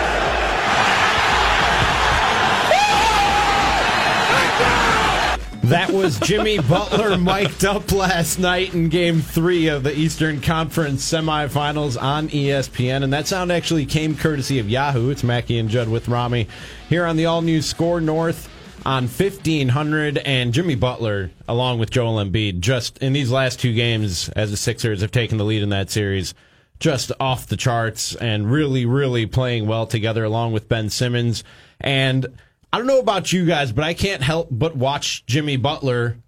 That 5.68 5.90
was 5.90 6.18
Jimmy 6.20 6.58
Butler 6.60 7.18
mic'd 7.18 7.66
up 7.66 7.92
last 7.92 8.38
night 8.38 8.72
in 8.72 8.88
game 8.88 9.20
three 9.20 9.68
of 9.68 9.82
the 9.82 9.94
Eastern 9.94 10.40
Conference 10.40 11.04
semifinals 11.04 12.00
on 12.00 12.30
ESPN. 12.30 13.04
And 13.04 13.12
that 13.12 13.28
sound 13.28 13.52
actually 13.52 13.84
came 13.84 14.16
courtesy 14.16 14.58
of 14.60 14.70
Yahoo. 14.70 15.10
It's 15.10 15.22
Mackie 15.22 15.58
and 15.58 15.68
Judd 15.68 15.90
with 15.90 16.08
Rami 16.08 16.48
here 16.88 17.04
on 17.04 17.18
the 17.18 17.26
all 17.26 17.42
new 17.42 17.60
Score 17.60 18.00
North 18.00 18.48
on 18.87 19.02
1500. 19.08 20.16
And 20.16 20.54
Jimmy 20.54 20.75
Butler, 20.75 21.32
along 21.46 21.80
with 21.80 21.90
Joel 21.90 22.25
Embiid, 22.25 22.60
just 22.60 22.96
in 22.98 23.12
these 23.12 23.30
last 23.30 23.60
two 23.60 23.75
games 23.75 24.30
as 24.30 24.50
the 24.50 24.56
Sixers 24.56 25.02
have 25.02 25.10
taken 25.10 25.37
the 25.37 25.44
lead 25.44 25.62
in 25.62 25.68
that 25.68 25.90
series, 25.90 26.32
just 26.80 27.12
off 27.20 27.46
the 27.46 27.58
charts 27.58 28.14
and 28.14 28.50
really, 28.50 28.87
really 28.87 29.26
playing 29.26 29.66
well 29.66 29.87
together 29.87 30.25
along 30.25 30.52
with 30.52 30.66
Ben 30.66 30.88
Simmons. 30.88 31.44
And 31.78 32.26
I 32.72 32.78
don't 32.78 32.87
know 32.87 33.00
about 33.00 33.32
you 33.32 33.46
guys, 33.46 33.72
but 33.72 33.84
I 33.84 33.94
can't 33.94 34.22
help 34.22 34.48
but 34.50 34.76
watch 34.76 35.25
Jimmy 35.26 35.56
Butler 35.56 36.18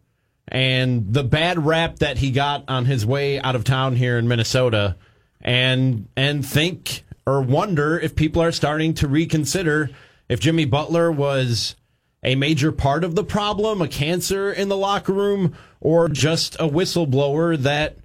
and 0.48 1.12
the 1.12 1.22
bad 1.22 1.64
rap 1.64 1.98
that 1.98 2.18
he 2.18 2.30
got 2.30 2.64
on 2.68 2.86
his 2.86 3.04
way 3.04 3.40
out 3.40 3.54
of 3.54 3.64
town 3.64 3.96
here 3.96 4.18
in 4.18 4.26
Minnesota 4.26 4.96
and 5.40 6.08
and 6.16 6.44
think 6.44 7.04
or 7.26 7.40
wonder 7.40 7.98
if 7.98 8.16
people 8.16 8.42
are 8.42 8.52
starting 8.52 8.94
to 8.94 9.08
reconsider 9.08 9.90
if 10.28 10.40
Jimmy 10.40 10.64
Butler 10.64 11.10
was 11.10 11.76
a 12.22 12.34
major 12.34 12.70
part 12.72 13.04
of 13.04 13.14
the 13.14 13.24
problem, 13.24 13.82
a 13.82 13.88
cancer 13.88 14.52
in 14.52 14.68
the 14.68 14.76
locker 14.76 15.12
room, 15.12 15.54
or 15.80 16.08
just 16.08 16.54
a 16.56 16.68
whistleblower 16.68 17.56
that 17.58 17.96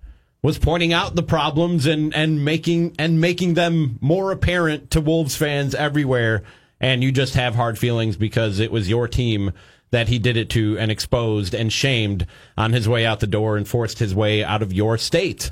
was 0.42 0.58
pointing 0.58 0.94
out 0.94 1.16
the 1.16 1.24
problems 1.24 1.86
and, 1.86 2.16
and 2.16 2.44
making 2.44 2.96
and 2.98 3.20
making 3.20 3.56
them 3.56 3.98
more 4.02 4.32
apparent 4.32 4.92
to 4.92 5.02
Wolves 5.02 5.36
fans 5.36 5.76
everywhere. 5.76 6.44
And 6.80 7.04
you 7.04 7.12
just 7.12 7.36
have 7.36 7.56
hard 7.56 7.80
feelings 7.80 8.18
because 8.18 8.60
it 8.60 8.72
was 8.72 8.90
your 8.90 9.08
team 9.08 9.54
that 9.92 10.10
he 10.10 10.20
did 10.20 10.36
it 10.36 10.50
to 10.50 10.78
and 10.78 10.92
exposed 10.92 11.54
and 11.54 11.72
shamed 11.72 12.28
on 12.58 12.74
his 12.74 12.88
way 12.90 13.06
out 13.06 13.20
the 13.22 13.28
door 13.28 13.56
and 13.56 13.68
forced 13.68 14.00
his 14.00 14.14
way 14.14 14.44
out 14.44 14.62
of 14.62 14.74
your 14.74 14.98
state. 14.98 15.52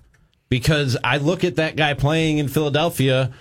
Because 0.50 0.98
I 1.04 1.18
look 1.18 1.44
at 1.44 1.56
that 1.56 1.76
guy 1.76 1.94
playing 1.94 2.38
in 2.40 2.48
Philadelphia 2.48 3.32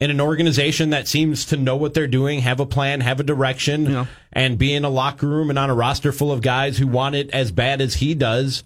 in 0.00 0.10
an 0.10 0.20
organization 0.20 0.90
that 0.90 1.08
seems 1.08 1.44
to 1.46 1.56
know 1.56 1.76
what 1.76 1.92
they're 1.92 2.06
doing, 2.06 2.40
have 2.40 2.60
a 2.60 2.66
plan, 2.66 3.00
have 3.00 3.20
a 3.20 3.24
direction, 3.24 4.06
and 4.32 4.58
be 4.58 4.72
in 4.72 4.84
a 4.84 4.88
locker 4.88 5.26
room 5.26 5.50
and 5.50 5.58
on 5.58 5.70
a 5.70 5.74
roster 5.74 6.12
full 6.12 6.32
of 6.32 6.40
guys 6.40 6.78
who 6.78 6.86
want 6.86 7.14
it 7.14 7.30
as 7.30 7.50
bad 7.50 7.80
as 7.80 7.94
he 7.94 8.14
does. 8.14 8.62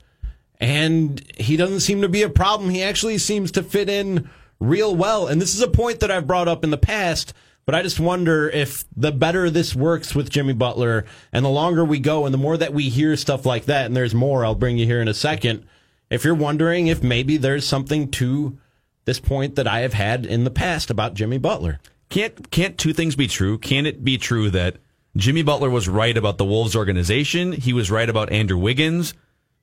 And 0.61 1.21
he 1.37 1.57
doesn't 1.57 1.81
seem 1.81 2.03
to 2.03 2.09
be 2.09 2.23
a 2.23 2.29
problem. 2.29 2.71
He 2.71 2.83
actually 2.83 3.19
seems 3.19 3.51
to 3.53 3.63
fit 3.63 3.89
in 3.89 4.31
real 4.61 4.95
well. 4.95 5.27
And 5.27 5.41
this 5.41 5.55
is 5.55 5.63
a 5.63 5.69
point 5.69 6.01
that 6.01 6.11
I've 6.11 6.27
brought 6.27 6.49
up 6.49 6.65
in 6.65 6.71
the 6.71 6.79
past, 6.79 7.33
but 7.65 7.75
I 7.75 7.83
just 7.83 8.01
wonder 8.01 8.49
if 8.49 8.85
the 8.97 9.13
better 9.13 9.49
this 9.51 9.75
works 9.75 10.15
with 10.15 10.31
Jimmy 10.31 10.53
Butler 10.53 11.05
and 11.33 11.45
the 11.45 11.51
longer 11.51 11.85
we 11.85 12.01
go 12.01 12.25
and 12.25 12.35
the 12.35 12.39
more 12.39 12.57
that 12.57 12.75
we 12.75 12.89
hear 12.89 13.17
stuff 13.17 13.47
like 13.47 13.67
that, 13.67 13.87
and 13.87 13.97
there's 13.97 14.15
more 14.15 14.45
I'll 14.45 14.55
bring 14.55 14.79
you 14.79 14.87
here 14.87 15.01
in 15.01 15.09
a 15.09 15.15
second, 15.15 15.67
if 16.11 16.25
you're 16.25 16.35
wondering 16.35 16.89
if 16.89 17.03
maybe 17.03 17.37
there's 17.37 17.67
something 17.67 18.11
to 18.13 18.59
this 19.05 19.21
point 19.21 19.57
that 19.57 19.67
I 19.67 19.81
have 19.81 19.95
had 19.95 20.27
in 20.27 20.45
the 20.45 20.51
past 20.51 20.91
about 20.91 21.15
Jimmy 21.15 21.39
Butler. 21.39 21.81
Can't 22.09 22.51
can't 22.51 22.77
two 22.77 22.93
things 22.93 23.17
be 23.17 23.27
true? 23.27 23.59
Can 23.59 23.87
it 23.87 24.05
be 24.05 24.19
true 24.19 24.51
that 24.51 24.77
Jimmy 25.17 25.43
Butler 25.43 25.71
was 25.71 25.89
right 25.89 26.17
about 26.17 26.39
the 26.39 26.45
Wolves 26.45 26.77
organization? 26.77 27.53
He 27.53 27.73
was 27.73 27.91
right 27.91 28.09
about 28.09 28.31
Andrew 28.31 28.59
Wiggins. 28.59 29.15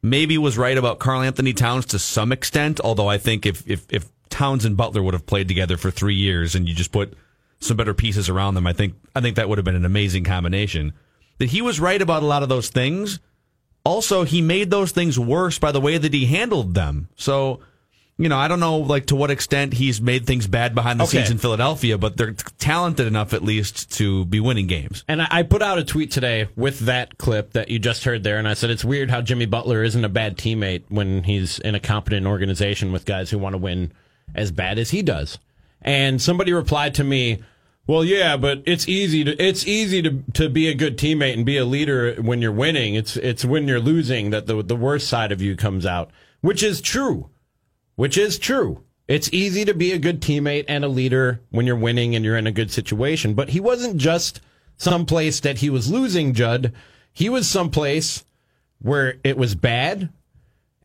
Maybe 0.01 0.37
was 0.37 0.57
right 0.57 0.77
about 0.77 0.99
Karl-Anthony 0.99 1.53
Towns 1.53 1.85
to 1.87 1.99
some 1.99 2.31
extent. 2.31 2.79
Although 2.81 3.07
I 3.07 3.17
think 3.17 3.45
if 3.45 3.69
if 3.69 3.85
if 3.89 4.09
Towns 4.29 4.65
and 4.65 4.75
Butler 4.75 5.03
would 5.03 5.13
have 5.13 5.25
played 5.25 5.47
together 5.47 5.77
for 5.77 5.91
three 5.91 6.15
years 6.15 6.55
and 6.55 6.67
you 6.67 6.73
just 6.73 6.91
put 6.91 7.13
some 7.59 7.77
better 7.77 7.93
pieces 7.93 8.29
around 8.29 8.55
them, 8.55 8.65
I 8.67 8.73
think 8.73 8.95
I 9.15 9.21
think 9.21 9.35
that 9.35 9.49
would 9.49 9.57
have 9.57 9.65
been 9.65 9.75
an 9.75 9.85
amazing 9.85 10.23
combination. 10.23 10.93
That 11.39 11.49
he 11.49 11.61
was 11.61 11.79
right 11.79 12.01
about 12.01 12.23
a 12.23 12.25
lot 12.25 12.43
of 12.43 12.49
those 12.49 12.69
things. 12.69 13.19
Also, 13.85 14.23
he 14.23 14.41
made 14.41 14.69
those 14.71 14.91
things 14.91 15.17
worse 15.17 15.57
by 15.57 15.71
the 15.71 15.79
way 15.81 15.97
that 15.97 16.13
he 16.13 16.25
handled 16.25 16.73
them. 16.73 17.07
So, 17.15 17.61
you 18.17 18.27
know, 18.27 18.37
I 18.37 18.49
don't 18.49 18.59
know 18.59 18.77
like 18.77 19.05
to 19.07 19.15
what 19.15 19.31
extent 19.31 19.73
he's 19.73 20.01
made 20.01 20.25
things 20.27 20.47
bad 20.47 20.75
behind 20.75 20.99
the 20.99 21.05
Okay. 21.05 21.19
scenes 21.19 21.31
in 21.31 21.37
Philadelphia, 21.37 21.97
but 21.97 22.17
they're 22.17 22.33
talented 22.59 23.07
enough 23.07 23.33
at 23.33 23.41
least 23.41 23.89
to 23.97 24.25
be 24.25 24.41
winning 24.41 24.67
games. 24.67 25.05
And 25.07 25.21
I 25.21 25.27
I 25.31 25.43
put 25.43 25.61
out 25.61 25.77
a 25.77 25.85
tweet 25.85 26.11
today 26.11 26.49
with 26.57 26.79
that 26.79 27.17
clip 27.17 27.53
that 27.53 27.69
you 27.69 27.79
just 27.79 28.03
heard 28.03 28.23
there, 28.23 28.37
and 28.37 28.47
I 28.47 28.53
said 28.53 28.69
it's 28.69 28.83
weird 28.83 29.09
how 29.09 29.21
Jimmy 29.21 29.45
Butler 29.45 29.81
isn't 29.83 30.03
a 30.03 30.09
bad 30.09 30.37
teammate 30.37 30.83
when 30.89 31.23
he's 31.23 31.59
in 31.59 31.73
a 31.75 31.79
competent 31.79 32.25
organization 32.27 32.91
with 32.91 33.05
guys 33.05 33.29
who 33.29 33.37
want 33.37 33.53
to 33.53 33.57
win 33.57 33.93
as 34.35 34.51
bad 34.51 34.77
as 34.77 34.89
he 34.91 35.01
does. 35.01 35.39
And 35.81 36.21
somebody 36.21 36.51
replied 36.53 36.93
to 36.95 37.03
me, 37.03 37.39
"Well, 37.87 38.03
yeah, 38.03 38.37
but 38.37 38.61
it's 38.65 38.87
easy 38.87 39.23
to 39.23 39.41
it's 39.43 39.65
easy 39.67 40.01
to 40.01 40.23
to 40.33 40.49
be 40.49 40.67
a 40.67 40.75
good 40.75 40.97
teammate 40.97 41.33
and 41.33 41.45
be 41.45 41.57
a 41.57 41.65
leader 41.65 42.15
when 42.21 42.41
you're 42.41 42.51
winning. 42.51 42.95
It's 42.95 43.17
it's 43.17 43.45
when 43.45 43.67
you're 43.67 43.79
losing 43.79 44.29
that 44.31 44.47
the 44.47 44.61
the 44.61 44.75
worst 44.75 45.07
side 45.07 45.31
of 45.31 45.41
you 45.41 45.55
comes 45.55 45.85
out." 45.85 46.11
Which 46.41 46.63
is 46.63 46.81
true. 46.81 47.29
Which 47.95 48.17
is 48.17 48.39
true. 48.39 48.83
It's 49.07 49.33
easy 49.33 49.65
to 49.65 49.73
be 49.73 49.91
a 49.91 49.97
good 49.97 50.21
teammate 50.21 50.65
and 50.67 50.85
a 50.85 50.87
leader 50.87 51.41
when 51.49 51.65
you're 51.65 51.75
winning 51.75 52.15
and 52.15 52.23
you're 52.23 52.37
in 52.37 52.47
a 52.47 52.51
good 52.51 52.71
situation. 52.71 53.33
But 53.33 53.49
he 53.49 53.59
wasn't 53.59 53.97
just 53.97 54.39
someplace 54.77 55.39
that 55.39 55.57
he 55.57 55.69
was 55.69 55.91
losing, 55.91 56.33
Judd. 56.33 56.71
He 57.11 57.27
was 57.27 57.49
someplace 57.49 58.23
where 58.79 59.15
it 59.23 59.37
was 59.37 59.55
bad 59.55 60.09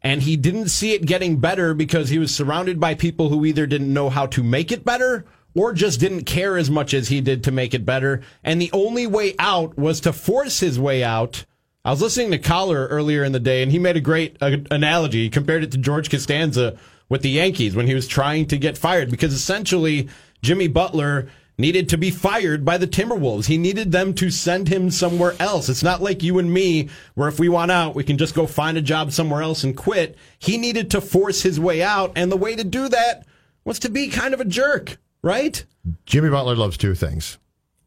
and 0.04 0.22
he 0.22 0.36
didn't 0.36 0.68
see 0.68 0.92
it 0.92 1.06
getting 1.06 1.38
better 1.38 1.72
because 1.72 2.10
he 2.10 2.18
was 2.18 2.32
surrounded 2.32 2.78
by 2.78 2.94
people 2.94 3.30
who 3.30 3.46
either 3.46 3.66
didn't 3.66 3.92
know 3.92 4.10
how 4.10 4.26
to 4.26 4.42
make 4.42 4.70
it 4.70 4.84
better 4.84 5.24
or 5.54 5.72
just 5.72 5.98
didn't 5.98 6.24
care 6.24 6.58
as 6.58 6.70
much 6.70 6.92
as 6.92 7.08
he 7.08 7.22
did 7.22 7.42
to 7.44 7.50
make 7.50 7.72
it 7.72 7.86
better. 7.86 8.20
And 8.42 8.60
the 8.60 8.70
only 8.72 9.06
way 9.06 9.34
out 9.38 9.78
was 9.78 10.00
to 10.00 10.12
force 10.12 10.60
his 10.60 10.78
way 10.78 11.02
out. 11.02 11.46
I 11.86 11.90
was 11.90 12.02
listening 12.02 12.32
to 12.32 12.38
Coller 12.38 12.86
earlier 12.88 13.24
in 13.24 13.32
the 13.32 13.40
day, 13.40 13.62
and 13.62 13.72
he 13.72 13.78
made 13.78 13.96
a 13.96 14.00
great 14.00 14.36
uh, 14.40 14.58
analogy. 14.70 15.24
He 15.24 15.30
compared 15.30 15.64
it 15.64 15.72
to 15.72 15.78
George 15.78 16.10
Costanza 16.10 16.76
with 17.08 17.22
the 17.22 17.30
Yankees 17.30 17.74
when 17.74 17.86
he 17.86 17.94
was 17.94 18.06
trying 18.06 18.46
to 18.46 18.58
get 18.58 18.76
fired 18.76 19.10
because 19.10 19.32
essentially 19.32 20.08
Jimmy 20.42 20.68
Butler 20.68 21.28
needed 21.56 21.88
to 21.88 21.98
be 21.98 22.10
fired 22.10 22.64
by 22.64 22.78
the 22.78 22.86
Timberwolves. 22.86 23.46
He 23.46 23.58
needed 23.58 23.92
them 23.92 24.14
to 24.14 24.30
send 24.30 24.68
him 24.68 24.90
somewhere 24.90 25.34
else. 25.38 25.68
It's 25.68 25.82
not 25.82 26.02
like 26.02 26.22
you 26.22 26.38
and 26.38 26.52
me 26.52 26.88
where 27.14 27.28
if 27.28 27.38
we 27.38 27.48
want 27.48 27.70
out, 27.70 27.94
we 27.94 28.04
can 28.04 28.18
just 28.18 28.34
go 28.34 28.46
find 28.46 28.76
a 28.76 28.82
job 28.82 29.12
somewhere 29.12 29.42
else 29.42 29.64
and 29.64 29.76
quit. 29.76 30.16
He 30.38 30.58
needed 30.58 30.90
to 30.90 31.00
force 31.00 31.42
his 31.42 31.60
way 31.60 31.82
out 31.82 32.12
and 32.16 32.30
the 32.30 32.36
way 32.36 32.56
to 32.56 32.64
do 32.64 32.88
that 32.88 33.26
was 33.64 33.78
to 33.80 33.90
be 33.90 34.08
kind 34.08 34.34
of 34.34 34.40
a 34.40 34.44
jerk, 34.44 34.98
right? 35.22 35.64
Jimmy 36.06 36.30
Butler 36.30 36.56
loves 36.56 36.76
two 36.76 36.94
things. 36.94 37.38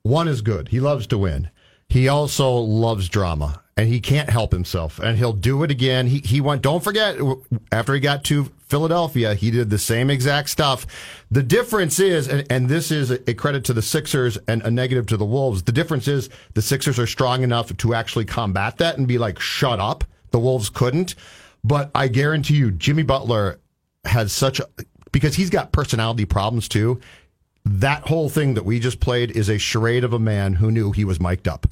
One 0.03 0.27
is 0.27 0.41
good. 0.41 0.69
He 0.69 0.79
loves 0.79 1.07
to 1.07 1.17
win. 1.17 1.49
He 1.89 2.07
also 2.07 2.51
loves 2.51 3.09
drama 3.09 3.61
and 3.77 3.87
he 3.87 3.99
can't 3.99 4.29
help 4.29 4.51
himself 4.51 4.99
and 4.99 5.17
he'll 5.17 5.31
do 5.31 5.63
it 5.63 5.69
again. 5.69 6.07
He, 6.07 6.17
he 6.19 6.41
went, 6.41 6.63
don't 6.63 6.83
forget, 6.83 7.17
after 7.71 7.93
he 7.93 7.99
got 7.99 8.23
to 8.25 8.45
Philadelphia, 8.67 9.35
he 9.35 9.51
did 9.51 9.69
the 9.69 9.77
same 9.77 10.09
exact 10.09 10.49
stuff. 10.49 10.87
The 11.29 11.43
difference 11.43 11.99
is, 11.99 12.27
and, 12.27 12.45
and 12.49 12.67
this 12.67 12.91
is 12.91 13.11
a 13.11 13.35
credit 13.35 13.63
to 13.65 13.73
the 13.73 13.83
Sixers 13.83 14.37
and 14.47 14.63
a 14.63 14.71
negative 14.71 15.05
to 15.07 15.17
the 15.17 15.25
Wolves. 15.25 15.63
The 15.63 15.71
difference 15.71 16.07
is 16.07 16.29
the 16.55 16.61
Sixers 16.61 16.97
are 16.97 17.05
strong 17.05 17.43
enough 17.43 17.75
to 17.77 17.93
actually 17.93 18.25
combat 18.25 18.77
that 18.79 18.97
and 18.97 19.07
be 19.07 19.19
like, 19.19 19.39
shut 19.39 19.79
up. 19.79 20.03
The 20.31 20.39
Wolves 20.39 20.69
couldn't. 20.69 21.13
But 21.63 21.91
I 21.93 22.07
guarantee 22.07 22.55
you, 22.55 22.71
Jimmy 22.71 23.03
Butler 23.03 23.59
has 24.05 24.33
such 24.33 24.59
a, 24.59 24.67
because 25.11 25.35
he's 25.35 25.51
got 25.51 25.71
personality 25.71 26.25
problems 26.25 26.67
too. 26.67 26.99
That 27.63 28.07
whole 28.07 28.29
thing 28.29 28.55
that 28.55 28.65
we 28.65 28.79
just 28.79 28.99
played 28.99 29.31
is 29.31 29.49
a 29.49 29.57
charade 29.57 30.03
of 30.03 30.13
a 30.13 30.19
man 30.19 30.53
who 30.53 30.71
knew 30.71 30.91
he 30.91 31.05
was 31.05 31.19
mic'd 31.19 31.47
up 31.47 31.67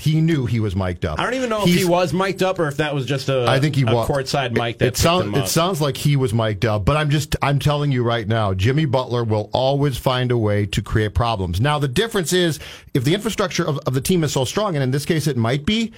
he 0.00 0.20
knew 0.20 0.44
he 0.44 0.58
was 0.58 0.74
mic'd 0.74 1.04
up. 1.04 1.20
I 1.20 1.24
don't 1.24 1.34
even 1.34 1.50
know 1.50 1.64
He's, 1.64 1.76
if 1.76 1.82
he 1.82 1.88
was 1.88 2.12
mic'd 2.12 2.42
up 2.42 2.58
or 2.58 2.66
if 2.66 2.78
that 2.78 2.94
was 2.94 3.06
just 3.06 3.28
a, 3.28 3.46
I 3.48 3.60
think 3.60 3.76
he 3.76 3.82
a 3.82 3.86
was 3.86 4.08
courtside 4.08 4.52
mic 4.52 4.78
that 4.78 4.86
it, 4.88 4.96
sounds 4.96 5.36
it 5.36 5.48
sounds 5.48 5.80
like 5.80 5.96
he 5.96 6.16
was 6.16 6.34
mic'd 6.34 6.64
up, 6.64 6.84
but 6.84 6.96
I'm 6.96 7.10
just 7.10 7.36
I'm 7.40 7.60
telling 7.60 7.92
you 7.92 8.02
right 8.02 8.26
now, 8.26 8.54
Jimmy 8.54 8.86
Butler 8.86 9.22
will 9.22 9.50
always 9.52 9.96
find 9.96 10.32
a 10.32 10.38
way 10.38 10.66
to 10.66 10.82
create 10.82 11.14
problems. 11.14 11.60
Now 11.60 11.78
the 11.78 11.88
difference 11.88 12.32
is 12.32 12.58
if 12.92 13.04
the 13.04 13.14
infrastructure 13.14 13.64
of, 13.64 13.78
of 13.86 13.94
the 13.94 14.00
team 14.00 14.24
is 14.24 14.32
so 14.32 14.44
strong, 14.44 14.74
and 14.74 14.82
in 14.82 14.90
this 14.90 15.04
case 15.04 15.28
it 15.28 15.36
might 15.36 15.64
be, 15.64 15.92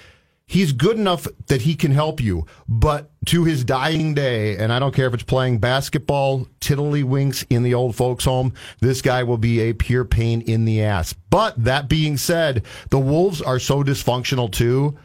he's 0.46 0.72
good 0.72 0.96
enough 0.96 1.26
that 1.48 1.62
he 1.62 1.74
can 1.74 1.90
help 1.92 2.20
you. 2.20 2.46
But 2.68 3.10
to 3.26 3.44
his 3.44 3.64
dying 3.64 4.14
day, 4.14 4.56
and 4.56 4.72
I 4.72 4.78
don't 4.78 4.94
care 4.94 5.06
if 5.06 5.14
it's 5.14 5.22
playing 5.22 5.58
basketball, 5.58 6.46
tiddlywinks 6.60 7.44
in 7.50 7.62
the 7.62 7.74
old 7.74 7.96
folks' 7.96 8.24
home, 8.24 8.54
this 8.80 9.02
guy 9.02 9.22
will 9.22 9.38
be 9.38 9.60
a 9.60 9.72
pure 9.72 10.04
pain 10.04 10.40
in 10.42 10.64
the 10.64 10.82
ass. 10.82 11.12
But 11.30 11.62
that 11.64 11.88
being 11.88 12.16
said, 12.16 12.64
the 12.90 12.98
Wolves 12.98 13.42
are 13.42 13.58
so 13.58 13.82
dysfunctional 13.82 14.50
too. 14.50 14.96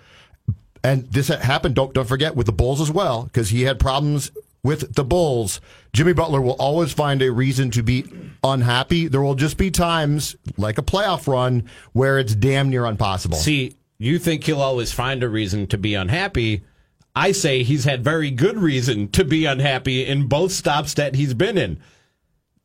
And 0.84 1.06
this 1.12 1.28
happened, 1.28 1.76
don't, 1.76 1.94
don't 1.94 2.08
forget, 2.08 2.36
with 2.36 2.48
the 2.48 2.52
Bulls 2.52 2.82
as 2.82 2.92
well, 2.92 3.24
because 3.24 3.50
he 3.50 3.64
had 3.64 3.80
problems 3.80 4.32
with 4.64 4.96
the 4.96 5.04
Bulls. 5.04 5.62
Jimmy 5.94 6.14
Butler 6.14 6.42
will 6.42 6.54
always 6.54 6.92
find 6.92 7.22
a 7.22 7.32
reason 7.32 7.70
to 7.72 7.84
be 7.84 8.06
unhappy. 8.44 9.08
There 9.08 9.22
will 9.22 9.36
just 9.36 9.58
be 9.58 9.70
times, 9.70 10.36
like 10.58 10.78
a 10.78 10.84
playoff 10.84 11.28
run, 11.28 11.70
where 11.94 12.18
it's 12.18 12.34
damn 12.34 12.70
near 12.70 12.86
impossible. 12.86 13.38
See, 13.38 13.76
you 14.02 14.18
think 14.18 14.44
he'll 14.44 14.62
always 14.62 14.92
find 14.92 15.22
a 15.22 15.30
reason 15.30 15.68
to 15.68 15.78
be 15.78 15.94
unhappy. 15.94 16.64
I 17.16 17.34
say 17.34 17.62
he's 17.62 17.84
had 17.84 18.04
very 18.04 18.32
good 18.32 18.58
reason 18.58 19.10
to 19.10 19.24
be 19.24 19.46
unhappy 19.46 20.06
in 20.06 20.28
both 20.28 20.52
stops 20.52 20.96
that 20.96 21.14
he's 21.14 21.36
been 21.36 21.58
in. 21.58 21.80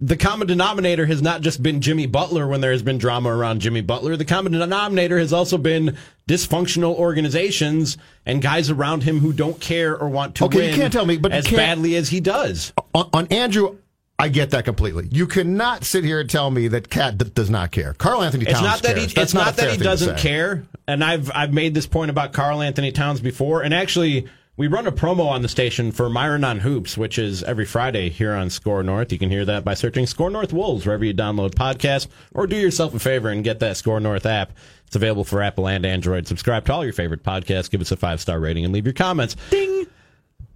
The 0.01 0.16
common 0.16 0.46
denominator 0.46 1.05
has 1.07 1.20
not 1.20 1.42
just 1.42 1.62
been 1.62 1.83
Jimmy 1.83 2.07
Butler 2.07 2.46
when 2.46 2.62
there 2.62 2.72
has 2.72 2.83
been 2.83 2.96
drama 2.96 3.35
around 3.35 3.61
Jimmy 3.61 3.83
Butler. 3.83 4.16
The 4.16 4.25
common 4.25 4.53
denominator 4.53 5.18
has 5.18 5.33
also 5.33 5.59
been 5.59 5.96
dysfunctional 6.27 6.94
organizations 6.94 7.99
and 8.25 8.40
guys 8.40 8.70
around 8.70 9.03
him 9.03 9.20
who 9.20 9.33
don't 9.33 9.61
care 9.61 9.96
or 9.96 10.09
want 10.09 10.37
to 10.37 10.44
okay, 10.46 10.59
win 10.59 10.70
you 10.70 10.77
can't 10.77 10.92
tell 10.92 11.07
me, 11.07 11.18
but 11.18 11.33
as 11.33 11.49
badly 11.51 11.96
as 11.96 12.09
he 12.09 12.20
does. 12.20 12.72
On, 12.94 13.09
on 13.12 13.27
Andrew, 13.29 13.79
I 14.19 14.29
get 14.29 14.51
that 14.51 14.65
completely. 14.65 15.09
You 15.11 15.27
cannot 15.27 15.85
sit 15.85 16.03
here 16.03 16.21
and 16.21 16.31
tell 16.31 16.51
me 16.51 16.69
that 16.69 16.89
KAT 16.89 17.19
d- 17.19 17.31
does 17.35 17.51
not 17.51 17.71
care. 17.71 17.93
Karl-Anthony 17.95 18.47
Towns 18.47 18.57
it's 18.57 18.63
not 18.63 18.83
that 18.83 18.97
cares. 18.97 19.13
He, 19.13 19.21
it's 19.21 19.35
not, 19.35 19.47
not 19.47 19.57
that 19.57 19.71
he 19.73 19.77
doesn't 19.77 20.19
care. 20.19 20.65
And 20.89 21.05
I've 21.05 21.31
I've 21.35 21.53
made 21.53 21.75
this 21.75 21.87
point 21.87 22.11
about 22.11 22.33
Karl-Anthony 22.33 22.93
Towns 22.93 23.21
before. 23.21 23.63
And 23.63 23.75
actually, 23.75 24.27
we 24.57 24.69
run 24.69 24.87
a 24.87 24.93
promo 24.93 25.27
on 25.27 25.43
the 25.43 25.49
station 25.49 25.93
for 25.93 26.09
Myron 26.09 26.43
on 26.45 26.61
Hoops, 26.61 26.97
which 26.97 27.19
is 27.19 27.43
every 27.43 27.67
Friday 27.67 28.09
here 28.09 28.33
on 28.33 28.49
Score 28.49 28.83
North. 28.83 29.13
You 29.13 29.19
can 29.19 29.29
hear 29.29 29.45
that 29.45 29.65
by 29.65 29.75
searching 29.75 30.07
Score 30.07 30.31
North 30.31 30.53
Wolves 30.53 30.87
wherever 30.87 31.05
you 31.05 31.13
download 31.13 31.51
podcasts, 31.55 32.07
or 32.33 32.47
do 32.47 32.57
yourself 32.57 32.95
a 32.95 32.99
favor 32.99 33.29
and 33.29 33.45
get 33.45 33.61
that 33.61 33.77
Score 33.77 34.01
North 34.01 34.25
app. 34.25 34.53
It's 34.87 34.97
available 34.97 35.25
for 35.25 35.43
Apple 35.43 35.69
and 35.69 35.85
Android. 35.85 36.27
Subscribe 36.27 36.65
to 36.67 36.73
all 36.73 36.85
your 36.85 36.95
favorite 36.95 37.23
podcasts, 37.23 37.71
give 37.71 37.83
us 37.83 37.93
a 37.93 37.97
five 37.99 38.21
star 38.21 38.41
rating, 38.41 38.65
and 38.65 38.73
leave 38.73 38.87
your 38.87 38.95
comments. 38.95 39.37
Ding. 39.51 39.87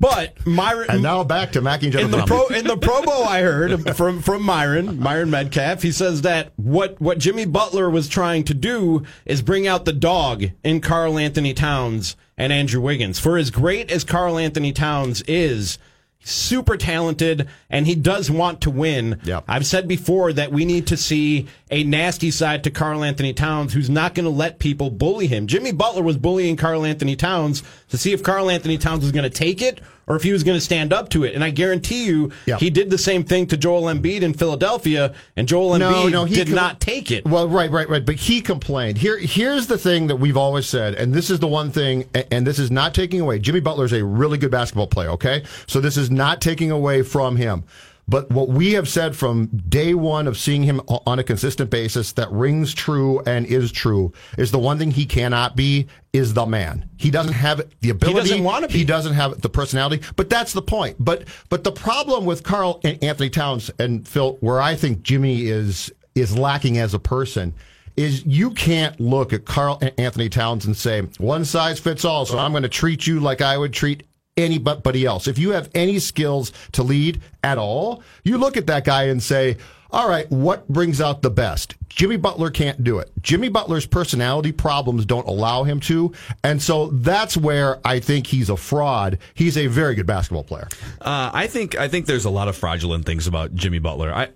But 0.01 0.47
Myron, 0.47 0.89
and 0.89 1.03
now 1.03 1.23
back 1.25 1.53
to 1.53 1.61
Mackie 1.61 1.89
in 1.89 2.11
the 2.11 2.25
pro 2.25 2.47
in 2.47 2.67
the 2.67 2.79
promo 2.79 3.27
I 3.27 3.43
heard 3.43 3.95
from 3.95 4.23
from 4.23 4.43
Myron 4.43 4.99
Myron 4.99 5.29
Medcalf. 5.29 5.83
He 5.83 5.93
says 5.93 6.23
that 6.23 6.55
what 6.57 6.99
what 7.03 7.19
Jimmy 7.19 7.45
Butler 7.45 7.91
was 7.91 8.09
trying 8.09 8.45
to 8.45 8.55
do 8.55 9.05
is 9.27 9.43
bring 9.43 9.67
out 9.67 9.85
the 9.85 9.93
dog 9.93 10.47
in 10.65 10.81
Karl-Anthony 10.81 11.53
Towns 11.53 12.17
and 12.39 12.51
Andrew 12.51 12.81
Wiggins. 12.81 13.21
For 13.21 13.37
as 13.37 13.51
great 13.51 13.91
as 13.91 14.03
Karl-Anthony 14.03 14.73
Towns 14.73 15.21
is, 15.29 15.79
super 16.23 16.77
talented 16.77 17.49
and 17.69 17.87
he 17.87 17.95
does 17.95 18.31
want 18.31 18.61
to 18.63 18.71
win. 18.71 19.21
Yep. 19.25 19.45
I've 19.49 19.67
said 19.67 19.89
before 19.89 20.33
that 20.33 20.53
we 20.53 20.65
need 20.65 20.87
to 20.89 20.97
see 20.97 21.49
a 21.71 21.83
nasty 21.85 22.31
side 22.31 22.65
to 22.65 22.71
Karl-Anthony 22.71 23.33
Towns 23.33 23.73
who's 23.73 23.91
not 23.91 24.15
going 24.15 24.25
to 24.25 24.31
let 24.31 24.59
people 24.59 24.91
bully 24.91 25.27
him. 25.27 25.47
Jimmy 25.47 25.73
Butler 25.73 26.03
was 26.03 26.17
bullying 26.17 26.57
Karl-Anthony 26.57 27.17
Towns 27.17 27.63
to 27.89 27.99
see 27.99 28.13
if 28.13 28.23
Karl-Anthony 28.23 28.79
Towns 28.79 29.03
was 29.03 29.13
going 29.13 29.25
to 29.25 29.31
take 29.31 29.63
it 29.63 29.81
or 30.11 30.17
if 30.17 30.25
he 30.25 30.33
was 30.33 30.43
going 30.43 30.57
to 30.57 30.61
stand 30.61 30.93
up 30.93 31.09
to 31.09 31.23
it. 31.23 31.37
And 31.37 31.45
I 31.45 31.51
guarantee 31.51 32.05
you, 32.05 32.33
he 32.59 32.69
did 32.69 32.91
the 32.91 32.99
same 32.99 33.23
thing 33.23 33.47
to 33.47 33.57
Joel 33.57 33.83
Embiid 33.83 34.23
in 34.23 34.35
Philadelphia, 34.35 35.15
and 35.37 35.47
Joel 35.47 35.79
No, 35.79 35.93
Embiid 35.93 36.11
no, 36.11 36.25
he 36.25 36.35
did 36.35 36.49
com- 36.49 36.57
not 36.57 36.81
take 36.81 37.13
it. 37.13 37.25
Well, 37.25 37.49
right, 37.49 37.71
right, 37.71 37.89
right. 37.89 38.05
But 38.05 38.17
he 38.17 38.41
complained. 38.41 38.99
Here, 38.99 39.17
here's 39.19 39.69
the 39.69 39.79
thing 39.79 40.09
that 40.09 40.17
we've 40.17 40.37
always 40.37 40.67
said, 40.67 40.95
and 40.97 41.15
this 41.15 41.31
is 41.31 41.39
the 41.39 41.47
one 41.47 41.71
thing, 41.71 42.07
and 42.33 42.45
this 42.45 42.59
is 42.59 42.73
not 42.73 42.93
taking 42.93 43.21
away. 43.21 43.39
Jimmy 43.39 43.61
Butler 43.61 43.85
is 43.85 43.93
a 43.93 44.05
really 44.05 44.37
good 44.37 44.51
basketball 44.51 44.89
player. 44.89 45.11
Okay, 45.11 45.45
so 45.69 45.81
this 45.81 45.97
is 45.97 46.11
not 46.11 46.41
taking 46.41 46.73
away 46.73 47.03
from 47.03 47.37
him. 47.37 47.63
But 48.11 48.29
what 48.31 48.49
we 48.49 48.73
have 48.73 48.89
said 48.89 49.15
from 49.15 49.47
day 49.69 49.95
one 49.95 50.27
of 50.27 50.37
seeing 50.37 50.65
him 50.65 50.81
on 50.89 51.21
a 51.21 51.25
consistent 51.25 51.71
basis 51.71 52.11
that 52.15 52.29
rings 52.33 52.75
true 52.75 53.21
and 53.21 53.47
is 53.47 53.71
true 53.71 54.13
is 54.37 54.51
the 54.51 54.59
one 54.59 54.79
thing 54.79 54.91
he 54.91 55.07
cannot 55.07 55.55
be 55.55 55.87
is 56.13 56.35
the 56.35 56.45
man. 56.45 56.91
He 56.97 57.09
doesn't 57.09 57.35
have 57.35 57.63
the 57.81 57.91
ability. 57.91 58.23
He 58.23 58.29
doesn't 58.31 58.45
wanna 58.45 58.67
be. 58.67 58.79
He 58.79 58.85
doesn't 58.85 59.13
have 59.15 59.41
the 59.41 59.49
personality. 59.49 60.03
But 60.17 60.29
that's 60.29 60.53
the 60.53 60.61
point. 60.61 60.97
But 60.99 61.29
but 61.51 61.63
the 61.63 61.71
problem 61.71 62.25
with 62.25 62.43
Karl-Anthony 62.43 63.31
Towns 63.31 63.71
and 63.79 64.07
Phil, 64.07 64.37
where 64.41 64.61
I 64.61 64.75
think 64.75 65.03
Jimmy 65.03 65.47
is 65.47 65.93
is 66.17 66.37
lacking 66.37 66.79
as 66.79 66.95
a 66.95 66.99
person. 66.99 67.55
Is 67.97 68.25
you 68.25 68.53
can't 68.53 68.99
look 68.99 69.33
at 69.33 69.45
Carl 69.45 69.79
Anthony 69.99 70.29
Towns 70.29 70.65
and 70.65 70.77
say 70.77 71.03
one 71.19 71.45
size 71.45 71.79
fits 71.79 72.05
all. 72.05 72.25
So 72.25 72.39
I'm 72.39 72.53
going 72.53 72.63
to 72.63 72.69
treat 72.69 73.07
you 73.07 73.21
like 73.21 73.43
I 73.43 73.59
would 73.59 73.73
treat 73.75 74.05
anybody 74.37 75.05
else. 75.05 75.29
If 75.29 75.39
you 75.39 75.51
have 75.51 75.71
any 75.75 75.99
skills 75.99 76.53
to 76.73 76.83
lead 76.83 77.21
at 77.43 77.59
all, 77.59 78.03
you 78.25 78.39
look 78.39 78.57
at 78.57 78.67
that 78.69 78.85
guy 78.85 79.05
and 79.05 79.23
say, 79.23 79.57
all 79.93 80.09
right, 80.09 80.31
what 80.31 80.69
brings 80.69 81.01
out 81.01 81.23
the 81.23 81.31
best? 81.31 81.75
Jimmy 81.89 82.17
Butler 82.17 82.51
can't 82.51 82.83
do 82.85 82.99
it. 83.01 83.11
Jimmy 83.21 83.49
Butler's 83.49 83.87
personality 83.87 84.53
problems 84.53 85.05
don't 85.05 85.27
allow 85.27 85.65
him 85.65 85.81
to. 85.81 86.13
And 86.45 86.63
so 86.63 86.87
that's 86.89 87.37
where 87.37 87.81
I 87.85 87.99
think 87.99 88.29
he's 88.29 88.49
a 88.49 88.57
fraud. 88.57 89.19
He's 89.35 89.59
a 89.59 89.67
very 89.67 89.97
good 89.97 90.07
basketball 90.07 90.45
player. 90.45 90.69
Uh, 91.01 91.31
I 91.35 91.49
think 91.49 91.77
I 91.77 91.89
think 91.89 92.07
there's 92.07 92.25
a 92.25 92.31
lot 92.31 92.47
of 92.47 92.57
fraudulent 92.57 93.05
things 93.05 93.27
about 93.27 93.55
Jimmy 93.55 93.81
Butler. 93.81 94.15
I, 94.15 94.29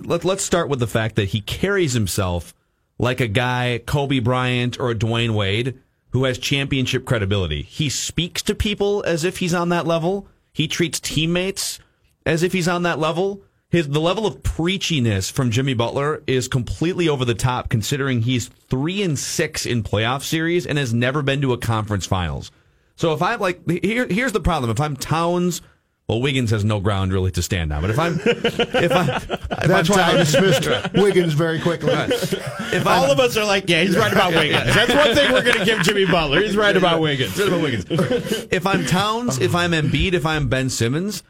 let, 0.00 0.24
let's 0.24 0.42
start 0.42 0.68
with 0.68 0.80
the 0.80 0.88
fact 0.88 1.14
that 1.16 1.26
he 1.26 1.40
carries 1.40 1.92
himself 1.92 2.52
like 2.98 3.20
a 3.20 3.28
guy, 3.28 3.80
Kobe 3.86 4.18
Bryant 4.18 4.78
or 4.80 4.92
Dwyane 4.94 5.34
Wade, 5.34 5.78
who 6.14 6.24
has 6.24 6.38
championship 6.38 7.04
credibility. 7.04 7.62
He 7.62 7.88
speaks 7.88 8.40
to 8.42 8.54
people 8.54 9.02
as 9.04 9.24
if 9.24 9.38
he's 9.38 9.52
on 9.52 9.70
that 9.70 9.84
level. 9.84 10.28
He 10.52 10.68
treats 10.68 11.00
teammates 11.00 11.80
as 12.24 12.44
if 12.44 12.52
he's 12.52 12.68
on 12.68 12.84
that 12.84 13.00
level. 13.00 13.42
His 13.68 13.88
the 13.88 14.00
level 14.00 14.24
of 14.24 14.40
preachiness 14.44 15.30
from 15.30 15.50
Jimmy 15.50 15.74
Butler 15.74 16.22
is 16.28 16.46
completely 16.46 17.08
over 17.08 17.24
the 17.24 17.34
top, 17.34 17.68
considering 17.68 18.22
he's 18.22 18.46
three 18.46 19.02
and 19.02 19.18
six 19.18 19.66
in 19.66 19.82
playoff 19.82 20.22
series 20.22 20.66
and 20.66 20.78
has 20.78 20.94
never 20.94 21.20
been 21.20 21.40
to 21.40 21.52
a 21.52 21.58
conference 21.58 22.06
finals. 22.06 22.52
So 22.94 23.12
if 23.12 23.20
I'm 23.20 23.40
like, 23.40 23.68
here, 23.68 24.06
here's 24.06 24.30
the 24.30 24.38
problem: 24.38 24.70
if 24.70 24.80
I'm 24.80 24.96
Towns, 24.96 25.62
well, 26.08 26.20
Wiggins 26.20 26.50
has 26.50 26.64
no 26.64 26.80
ground 26.80 27.12
really 27.12 27.30
to 27.32 27.42
stand 27.42 27.72
on. 27.72 27.80
But 27.80 27.90
if 27.90 27.98
I'm, 27.98 28.20
if 28.24 28.92
I'm, 28.92 29.08
if 29.08 29.28
That's 29.66 29.90
I'm 29.90 29.96
why 29.96 30.02
I 30.02 30.12
Towns- 30.12 30.32
dismissed 30.32 30.92
Wiggins 30.94 31.32
very 31.32 31.60
quickly. 31.60 31.92
If 31.92 32.86
All 32.86 33.04
I'm, 33.04 33.10
of 33.10 33.20
us 33.20 33.36
are 33.36 33.44
like, 33.44 33.68
yeah, 33.68 33.82
he's 33.82 33.96
right 33.96 34.12
about 34.12 34.32
Wiggins. 34.34 34.74
That's 34.74 34.92
one 34.94 35.14
thing 35.14 35.32
we're 35.32 35.42
going 35.42 35.58
to 35.58 35.64
give 35.64 35.80
Jimmy 35.82 36.04
Butler. 36.04 36.42
He's 36.42 36.56
right 36.56 36.76
about 36.76 37.00
Wiggins. 37.00 37.38
Right 37.38 37.48
about 37.48 37.62
Wiggins. 37.62 37.86
if 38.50 38.66
I'm 38.66 38.84
Towns, 38.84 39.38
if 39.40 39.54
I'm 39.54 39.70
Embiid, 39.72 40.12
if 40.12 40.26
I'm 40.26 40.48
Ben 40.48 40.68
Simmons, 40.68 41.22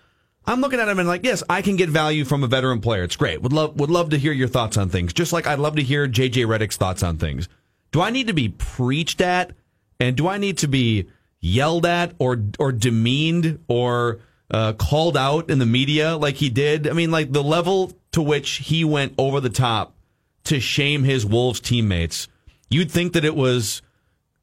I'm 0.46 0.60
looking 0.60 0.80
at 0.80 0.88
him 0.88 0.98
and 0.98 1.08
like, 1.08 1.24
yes, 1.24 1.42
I 1.48 1.62
can 1.62 1.76
get 1.76 1.88
value 1.88 2.24
from 2.24 2.42
a 2.42 2.46
veteran 2.48 2.80
player. 2.80 3.04
It's 3.04 3.16
great. 3.16 3.40
Would 3.42 3.52
love 3.52 3.78
would 3.78 3.90
love 3.90 4.10
to 4.10 4.18
hear 4.18 4.32
your 4.32 4.48
thoughts 4.48 4.76
on 4.76 4.88
things. 4.90 5.12
Just 5.12 5.32
like 5.32 5.46
I'd 5.46 5.58
love 5.58 5.76
to 5.76 5.82
hear 5.82 6.06
JJ 6.08 6.46
Redick's 6.46 6.76
thoughts 6.76 7.02
on 7.02 7.16
things. 7.16 7.48
Do 7.92 8.00
I 8.02 8.10
need 8.10 8.26
to 8.26 8.34
be 8.34 8.48
preached 8.48 9.20
at, 9.20 9.52
and 10.00 10.16
do 10.16 10.26
I 10.28 10.37
need 10.38 10.58
to 10.58 10.66
be 10.68 11.06
yelled 11.40 11.87
at 11.87 12.12
or 12.18 12.42
or 12.58 12.72
demeaned 12.72 13.60
or 13.68 14.18
uh, 14.54 14.72
called 14.72 15.16
out 15.16 15.50
in 15.50 15.58
the 15.58 15.66
media 15.66 16.16
like 16.16 16.36
he 16.36 16.48
did. 16.48 16.86
I 16.86 16.92
mean, 16.92 17.10
like 17.10 17.32
the 17.32 17.42
level 17.42 17.92
to 18.12 18.22
which 18.22 18.50
he 18.50 18.84
went 18.84 19.12
over 19.18 19.40
the 19.40 19.50
top 19.50 19.96
to 20.44 20.60
shame 20.60 21.02
his 21.02 21.26
Wolves 21.26 21.58
teammates. 21.58 22.28
You'd 22.70 22.88
think 22.88 23.14
that 23.14 23.24
it 23.24 23.34
was 23.34 23.82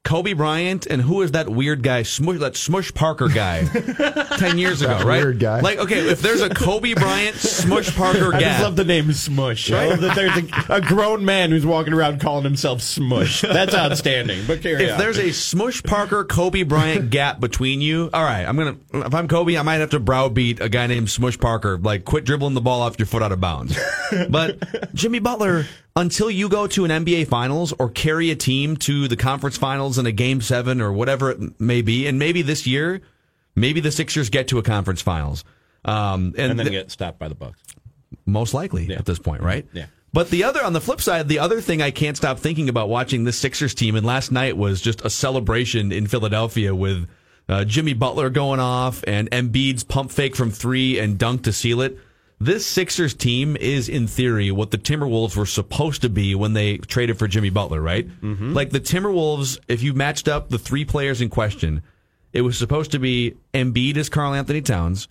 Kobe 0.04 0.32
Bryant 0.32 0.84
and 0.86 1.00
who 1.00 1.22
is 1.22 1.30
that 1.30 1.48
weird 1.48 1.82
guy, 1.84 2.02
Smush, 2.02 2.40
that 2.40 2.56
Smush 2.56 2.92
Parker 2.92 3.28
guy, 3.28 3.64
ten 4.36 4.58
years 4.58 4.82
ago, 4.82 4.98
That 4.98 5.04
right? 5.06 5.22
weird 5.22 5.38
guy. 5.38 5.60
Like, 5.60 5.78
okay, 5.78 6.08
if 6.10 6.20
there's 6.20 6.40
a 6.40 6.48
Kobe 6.50 6.94
Bryant, 6.94 7.36
Smush 7.36 7.94
Parker 7.94 8.34
I 8.34 8.40
just 8.40 8.62
love 8.62 8.74
the 8.74 8.84
name 8.84 9.12
Smush. 9.12 9.70
I 9.70 9.86
love 9.86 10.00
that 10.00 10.16
there's 10.16 10.36
a, 10.68 10.74
a 10.74 10.80
grown 10.80 11.24
man 11.24 11.50
who's 11.52 11.64
walking 11.64 11.92
around 11.92 12.20
calling 12.20 12.42
himself 12.42 12.82
Smush. 12.82 13.42
That's 13.42 13.74
outstanding. 13.76 14.44
But 14.46 14.60
carry 14.60 14.84
if 14.84 14.92
on. 14.94 14.98
there's 14.98 15.18
a 15.18 15.30
Smush 15.32 15.82
Parker 15.84 16.24
Kobe 16.24 16.64
Bryant 16.64 17.10
gap 17.10 17.38
between 17.38 17.80
you, 17.80 18.10
all 18.12 18.24
right, 18.24 18.44
I'm 18.44 18.56
gonna. 18.56 18.76
If 19.06 19.14
I'm 19.14 19.28
Kobe, 19.28 19.56
I 19.56 19.62
might 19.62 19.76
have 19.76 19.90
to 19.90 20.00
browbeat 20.00 20.60
a 20.60 20.68
guy 20.68 20.88
named 20.88 21.10
Smush 21.10 21.38
Parker. 21.38 21.78
Like, 21.78 22.04
quit 22.04 22.24
dribbling 22.24 22.54
the 22.54 22.60
ball 22.60 22.82
off 22.82 22.98
your 22.98 23.06
foot 23.06 23.22
out 23.22 23.30
of 23.32 23.40
bounds. 23.40 23.78
But 24.28 24.94
Jimmy 24.94 25.20
Butler, 25.20 25.64
until 25.94 26.30
you 26.30 26.48
go 26.48 26.66
to 26.68 26.84
an 26.84 26.90
NBA 26.90 27.28
Finals 27.28 27.72
or 27.78 27.90
carry 27.90 28.30
a 28.30 28.36
team 28.36 28.76
to 28.78 29.08
the 29.08 29.16
conference 29.16 29.56
finals 29.56 29.98
in 29.98 30.06
a 30.06 30.12
Game 30.12 30.40
Seven 30.40 30.80
or 30.80 30.92
whatever 30.92 31.30
it 31.30 31.60
may 31.60 31.82
be, 31.82 32.06
and 32.06 32.18
maybe 32.18 32.42
this 32.42 32.66
year, 32.66 33.00
maybe 33.54 33.80
the 33.80 33.92
Sixers 33.92 34.30
get 34.30 34.48
to 34.48 34.58
a 34.58 34.62
conference 34.62 35.02
finals, 35.02 35.44
um, 35.84 36.34
and, 36.36 36.52
and 36.52 36.58
then 36.58 36.66
th- 36.66 36.84
get 36.84 36.90
stopped 36.90 37.18
by 37.18 37.28
the 37.28 37.34
Bucks. 37.34 37.58
most 38.24 38.54
likely 38.54 38.92
at 38.94 39.04
this 39.04 39.18
point, 39.18 39.42
right? 39.42 39.66
Yeah. 39.72 39.86
But 40.14 40.28
the 40.28 40.44
other, 40.44 40.62
on 40.62 40.74
the 40.74 40.80
flip 40.80 41.00
side, 41.00 41.28
the 41.28 41.38
other 41.38 41.62
thing 41.62 41.80
I 41.80 41.90
can't 41.90 42.18
stop 42.18 42.38
thinking 42.38 42.68
about 42.68 42.90
watching 42.90 43.24
this 43.24 43.38
Sixers 43.38 43.74
team, 43.74 43.96
and 43.96 44.04
last 44.04 44.30
night 44.30 44.56
was 44.56 44.80
just 44.80 45.02
a 45.04 45.10
celebration 45.10 45.90
in 45.90 46.06
Philadelphia 46.06 46.74
with 46.74 47.08
uh, 47.48 47.64
Jimmy 47.64 47.94
Butler 47.94 48.28
going 48.28 48.60
off 48.60 49.02
and 49.06 49.30
Embiid's 49.30 49.84
pump 49.84 50.10
fake 50.10 50.36
from 50.36 50.50
three 50.50 50.98
and 50.98 51.18
dunk 51.18 51.44
to 51.44 51.52
seal 51.52 51.80
it. 51.80 51.98
This 52.44 52.66
Sixers 52.66 53.14
team 53.14 53.56
is, 53.56 53.88
in 53.88 54.08
theory, 54.08 54.50
what 54.50 54.72
the 54.72 54.78
Timberwolves 54.78 55.36
were 55.36 55.46
supposed 55.46 56.02
to 56.02 56.08
be 56.08 56.34
when 56.34 56.54
they 56.54 56.76
traded 56.78 57.16
for 57.16 57.28
Jimmy 57.28 57.50
Butler, 57.50 57.80
right? 57.80 58.08
Mm-hmm. 58.20 58.52
Like 58.52 58.70
the 58.70 58.80
Timberwolves, 58.80 59.60
if 59.68 59.80
you 59.80 59.94
matched 59.94 60.26
up 60.26 60.48
the 60.48 60.58
three 60.58 60.84
players 60.84 61.20
in 61.20 61.28
question, 61.28 61.82
it 62.32 62.40
was 62.40 62.58
supposed 62.58 62.90
to 62.92 62.98
be 62.98 63.36
Embiid 63.54 63.96
as 63.96 64.08
Karl-Anthony 64.08 64.60
Towns, 64.60 65.06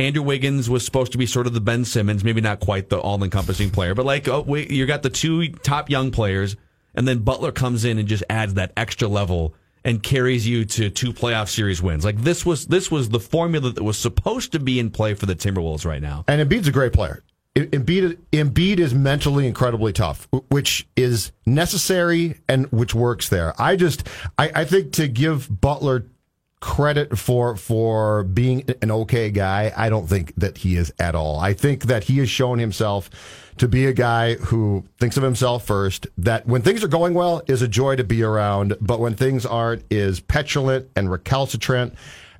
Andrew 0.00 0.22
Wiggins 0.22 0.68
was 0.68 0.84
supposed 0.84 1.12
to 1.12 1.18
be 1.18 1.26
sort 1.26 1.46
of 1.46 1.54
the 1.54 1.60
Ben 1.60 1.84
Simmons, 1.84 2.24
maybe 2.24 2.40
not 2.40 2.58
quite 2.58 2.88
the 2.88 2.98
all-encompassing 2.98 3.70
player, 3.70 3.94
but 3.94 4.04
like 4.04 4.26
oh, 4.26 4.42
wait, 4.42 4.68
you 4.70 4.84
got 4.84 5.02
the 5.02 5.10
two 5.10 5.48
top 5.50 5.88
young 5.88 6.10
players, 6.10 6.56
and 6.92 7.06
then 7.06 7.20
Butler 7.20 7.52
comes 7.52 7.84
in 7.84 7.98
and 7.98 8.08
just 8.08 8.24
adds 8.28 8.54
that 8.54 8.72
extra 8.76 9.06
level 9.06 9.54
and 9.88 10.02
carries 10.02 10.46
you 10.46 10.66
to 10.66 10.90
two 10.90 11.14
playoff 11.14 11.48
series 11.48 11.80
wins. 11.80 12.04
Like 12.04 12.18
this 12.18 12.44
was 12.44 12.66
this 12.66 12.90
was 12.90 13.08
the 13.08 13.18
formula 13.18 13.72
that 13.72 13.82
was 13.82 13.96
supposed 13.96 14.52
to 14.52 14.58
be 14.58 14.78
in 14.78 14.90
play 14.90 15.14
for 15.14 15.24
the 15.24 15.34
Timberwolves 15.34 15.86
right 15.86 16.02
now. 16.02 16.26
And 16.28 16.46
Embiid's 16.46 16.68
a 16.68 16.72
great 16.72 16.92
player. 16.92 17.24
Embiid, 17.56 18.18
Embiid 18.30 18.78
is 18.78 18.94
mentally 18.94 19.46
incredibly 19.46 19.92
tough, 19.92 20.28
which 20.48 20.86
is 20.94 21.32
necessary 21.44 22.38
and 22.48 22.66
which 22.66 22.94
works 22.94 23.30
there. 23.30 23.52
I 23.60 23.74
just, 23.74 24.06
I, 24.36 24.52
I 24.54 24.64
think 24.64 24.92
to 24.92 25.08
give 25.08 25.60
Butler 25.60 26.06
credit 26.60 27.18
for 27.18 27.56
for 27.56 28.24
being 28.24 28.64
an 28.82 28.90
okay 28.90 29.30
guy, 29.30 29.72
I 29.76 29.88
don't 29.88 30.06
think 30.06 30.34
that 30.36 30.58
he 30.58 30.76
is 30.76 30.92
at 30.98 31.14
all. 31.14 31.40
I 31.40 31.54
think 31.54 31.84
that 31.84 32.04
he 32.04 32.18
has 32.18 32.28
shown 32.28 32.58
himself 32.58 33.10
to 33.60 33.68
be 33.68 33.86
a 33.86 33.92
guy 33.92 34.34
who 34.34 34.84
thinks 34.98 35.16
of 35.16 35.22
himself 35.22 35.66
first. 35.66 36.06
That 36.18 36.46
when 36.46 36.62
things 36.62 36.82
are 36.84 36.88
going 36.88 37.14
well, 37.14 37.42
is 37.46 37.62
a 37.62 37.68
joy 37.68 37.96
to 37.96 38.04
be 38.04 38.22
around, 38.22 38.76
but 38.80 39.00
when 39.00 39.14
things 39.14 39.44
aren't, 39.46 39.84
is 39.90 40.20
petulant 40.20 40.88
and 40.96 41.10
recalcitrant. 41.10 41.94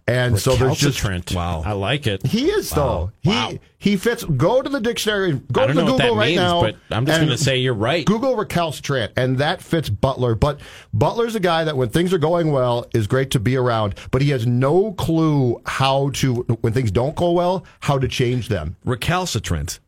And 0.08 0.38
so 0.38 0.56
there's 0.56 0.78
just 0.78 1.04
Recalcitrant. 1.04 1.34
Wow. 1.34 1.62
I 1.66 1.72
like 1.72 2.06
it. 2.06 2.26
he 2.26 2.46
is 2.46 2.70
though. 2.70 3.12
He 3.20 3.60
he 3.76 3.98
fits. 3.98 4.24
Go 4.24 4.62
to 4.62 4.68
the 4.68 4.80
dictionary. 4.80 5.38
Go 5.52 5.66
to 5.66 5.74
the 5.74 5.84
Google 5.84 6.16
right 6.16 6.28
means, 6.28 6.40
now. 6.40 6.62
but 6.62 6.76
I'm 6.90 7.04
just 7.04 7.18
going 7.18 7.30
to 7.30 7.36
say 7.36 7.58
you're 7.58 7.74
right. 7.74 8.06
Google 8.06 8.34
recalcitrant, 8.34 9.12
and 9.18 9.36
that 9.38 9.60
fits 9.60 9.90
Butler. 9.90 10.34
But 10.34 10.60
Butler's 10.94 11.34
a 11.34 11.40
guy 11.40 11.64
that 11.64 11.76
when 11.76 11.90
things 11.90 12.14
are 12.14 12.18
going 12.18 12.50
well 12.52 12.86
is 12.94 13.06
great 13.06 13.30
to 13.32 13.38
be 13.38 13.56
around, 13.56 13.96
but 14.10 14.22
he 14.22 14.30
has 14.30 14.46
no 14.46 14.92
clue 14.92 15.60
how 15.66 16.08
to 16.14 16.36
when 16.62 16.72
things 16.72 16.90
don't 16.90 17.14
go 17.14 17.32
well 17.32 17.66
how 17.80 17.98
to 17.98 18.08
change 18.08 18.48
them. 18.48 18.76
Recalcitrant, 18.86 19.78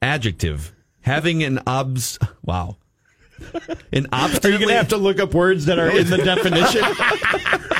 adjective, 0.00 0.72
having 1.04 1.42
an 1.42 1.60
obs. 1.66 2.18
Wow, 2.42 2.76
an 3.40 3.52
Are 3.62 3.66
you 3.92 4.06
obstinately. 4.12 4.58
going 4.58 4.68
to 4.68 4.74
have 4.76 4.88
to 4.88 4.96
look 4.96 5.20
up 5.20 5.34
words 5.34 5.66
that 5.66 5.78
are 5.78 5.90
in 5.90 6.08
the 6.10 6.18
definition? 6.18 6.82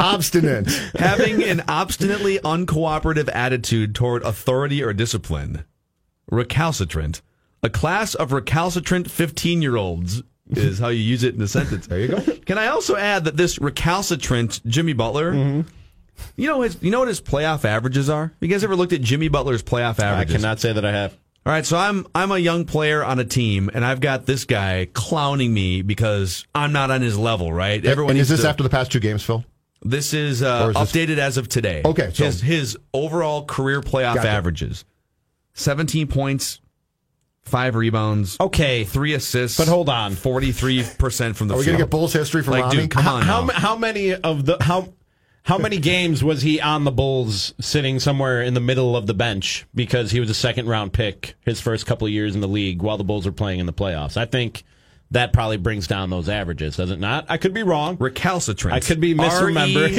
Obstinate. 0.00 0.70
having 0.98 1.42
an 1.42 1.62
obstinately 1.68 2.38
uncooperative 2.40 3.28
attitude 3.32 3.94
toward 3.94 4.22
authority 4.22 4.82
or 4.82 4.92
discipline. 4.92 5.64
Recalcitrant. 6.30 7.22
A 7.62 7.70
class 7.70 8.14
of 8.14 8.32
recalcitrant 8.32 9.10
15 9.10 9.62
year 9.62 9.76
olds 9.76 10.22
is 10.50 10.78
how 10.78 10.88
you 10.88 11.00
use 11.00 11.22
it 11.22 11.34
in 11.34 11.42
a 11.42 11.48
sentence. 11.48 11.86
There 11.86 12.00
you 12.00 12.08
go. 12.08 12.20
Can 12.46 12.58
I 12.58 12.66
also 12.68 12.96
add 12.96 13.24
that 13.24 13.36
this 13.36 13.58
recalcitrant 13.60 14.64
Jimmy 14.66 14.92
Butler, 14.92 15.32
Mm-hmm. 15.32 15.68
you 16.36 16.46
know 16.48 16.62
his, 16.62 16.76
you 16.82 16.90
know 16.90 16.98
what 17.00 17.08
his 17.08 17.20
playoff 17.20 17.64
averages 17.64 18.10
are? 18.10 18.32
You 18.40 18.48
guys 18.48 18.64
ever 18.64 18.76
looked 18.76 18.92
at 18.92 19.00
Jimmy 19.00 19.28
Butler's 19.28 19.62
playoff 19.62 19.98
averages? 19.98 20.34
I 20.34 20.38
cannot 20.38 20.60
say 20.60 20.72
that 20.72 20.84
I 20.84 20.92
have. 20.92 21.16
All 21.44 21.52
right, 21.52 21.66
so 21.66 21.76
I'm 21.76 22.06
I'm 22.14 22.30
a 22.30 22.38
young 22.38 22.64
player 22.66 23.04
on 23.04 23.18
a 23.18 23.24
team, 23.24 23.68
and 23.74 23.84
I've 23.84 24.00
got 24.00 24.26
this 24.26 24.44
guy 24.44 24.86
clowning 24.92 25.52
me 25.52 25.82
because 25.82 26.46
I'm 26.54 26.72
not 26.72 26.92
on 26.92 27.00
his 27.02 27.18
level, 27.18 27.52
right? 27.52 27.84
and 27.84 28.16
is 28.18 28.28
this 28.28 28.42
to- 28.42 28.48
after 28.48 28.62
the 28.62 28.68
past 28.70 28.92
two 28.92 29.00
games, 29.00 29.24
Phil? 29.24 29.44
this 29.84 30.14
is, 30.14 30.40
uh, 30.44 30.66
Or 30.66 30.70
is 30.70 30.76
this- 30.92 30.92
updated 31.06 31.18
as 31.18 31.36
of 31.38 31.48
today. 31.48 31.82
Okay, 31.84 32.10
so- 32.14 32.24
his 32.26 32.40
his 32.42 32.78
overall 32.94 33.44
career 33.44 33.80
playoff 33.80 34.14
Gotcha. 34.14 34.28
averages: 34.28 34.84
seventeen 35.52 36.06
points, 36.06 36.60
five 37.42 37.74
rebounds, 37.74 38.36
Okay. 38.40 38.84
three 38.84 39.12
assists. 39.14 39.58
But 39.58 39.66
hold 39.66 39.88
on. 39.88 40.14
forty 40.14 40.52
three 40.52 40.84
percent 40.98 41.36
from 41.36 41.48
the 41.48 41.54
Are 41.54 41.58
we 41.58 41.64
field. 41.64 41.74
gonna 41.74 41.84
get 41.86 41.90
Bulls 41.90 42.12
history 42.12 42.44
from 42.44 42.52
like, 42.52 42.64
Rami? 42.66 42.76
dude, 42.82 42.90
come 42.90 43.02
how, 43.02 43.14
on. 43.16 43.22
how, 43.22 43.44
now. 43.46 43.52
how 43.54 43.76
many 43.76 44.14
of 44.14 44.46
the 44.46 44.58
how 44.60 44.92
how 45.44 45.58
many 45.58 45.78
games 45.78 46.22
was 46.22 46.42
he 46.42 46.60
on 46.60 46.84
the 46.84 46.92
Bulls 46.92 47.52
sitting 47.60 47.98
somewhere 47.98 48.42
in 48.42 48.54
the 48.54 48.60
middle 48.60 48.96
of 48.96 49.06
the 49.06 49.14
bench 49.14 49.66
because 49.74 50.12
he 50.12 50.20
was 50.20 50.30
a 50.30 50.34
second 50.34 50.68
round 50.68 50.92
pick 50.92 51.34
his 51.40 51.60
first 51.60 51.84
couple 51.84 52.08
years 52.08 52.34
in 52.34 52.40
the 52.40 52.48
league 52.48 52.82
while 52.82 52.96
the 52.96 53.04
Bulls 53.04 53.26
were 53.26 53.32
playing 53.32 53.58
in 53.58 53.66
the 53.66 53.72
playoffs? 53.72 54.16
I 54.16 54.24
think 54.24 54.62
that 55.12 55.32
probably 55.32 55.56
brings 55.58 55.86
down 55.86 56.10
those 56.10 56.28
averages, 56.28 56.76
does 56.76 56.90
it 56.90 56.98
not? 57.00 57.26
I 57.28 57.36
could 57.36 57.54
be 57.54 57.62
wrong. 57.62 57.96
Recalcitrant. 58.00 58.74
I 58.74 58.80
could 58.80 59.00
be 59.00 59.14
misremembering. 59.14 59.92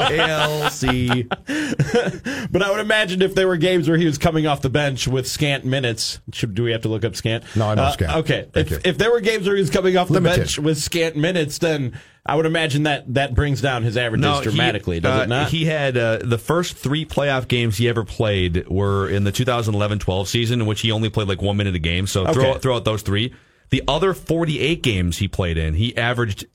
R-E-C-A-L-C. 0.00 1.28
But 2.52 2.62
I 2.62 2.70
would 2.70 2.80
imagine 2.80 3.22
if 3.22 3.34
there 3.34 3.46
were 3.46 3.56
games 3.56 3.88
where 3.88 3.96
he 3.98 4.06
was 4.06 4.18
coming 4.18 4.46
off 4.46 4.60
the 4.62 4.70
bench 4.70 5.06
with 5.06 5.28
scant 5.28 5.64
minutes, 5.64 6.18
should, 6.32 6.54
do 6.54 6.64
we 6.64 6.72
have 6.72 6.82
to 6.82 6.88
look 6.88 7.04
up 7.04 7.14
scant? 7.14 7.44
No, 7.54 7.68
I 7.68 7.74
know 7.74 7.82
Uh, 7.84 7.92
scant. 7.92 8.16
Okay, 8.18 8.48
Thank 8.52 8.66
if, 8.66 8.70
you. 8.72 8.80
if 8.84 8.98
there 8.98 9.10
were 9.12 9.20
games 9.20 9.46
where 9.46 9.54
he 9.54 9.62
was 9.62 9.70
coming 9.70 9.96
off 9.96 10.08
the 10.08 10.14
Limited. 10.14 10.36
bench 10.38 10.58
with 10.58 10.78
scant 10.78 11.16
minutes, 11.16 11.58
then 11.58 11.98
I 12.26 12.34
would 12.36 12.46
imagine 12.46 12.82
that 12.84 13.12
that 13.14 13.34
brings 13.34 13.60
down 13.60 13.82
his 13.84 13.96
averages 13.96 14.38
he- 14.38 14.42
dramatically, 14.44 14.98
does 15.00 15.20
uh, 15.20 15.22
it 15.24 15.28
not? 15.28 15.50
He 15.50 15.64
had 15.66 15.96
uh, 15.96 16.18
the 16.24 16.38
first 16.38 16.76
three 16.76 17.04
playoff 17.04 17.46
games 17.46 17.76
he 17.76 17.88
ever 17.88 18.04
played 18.04 18.66
were 18.68 19.08
in 19.08 19.22
the 19.24 19.32
2011-12 19.32 20.26
season, 20.26 20.60
in 20.62 20.66
which 20.66 20.80
he 20.80 20.90
only 20.90 21.08
played 21.10 21.28
like 21.28 21.40
one 21.42 21.56
minute 21.56 21.74
a 21.76 21.78
game. 21.78 22.06
So 22.06 22.24
throw, 22.32 22.42
Okay. 22.42 22.50
out- 22.52 22.62
throw 22.62 22.76
out 22.76 22.84
those 22.84 23.02
three. 23.02 23.32
The 23.70 23.82
other 23.88 24.14
48 24.14 24.82
games 24.82 25.18
he 25.18 25.28
played 25.28 25.56
in, 25.56 25.74
he 25.74 25.96
averaged 25.96 26.46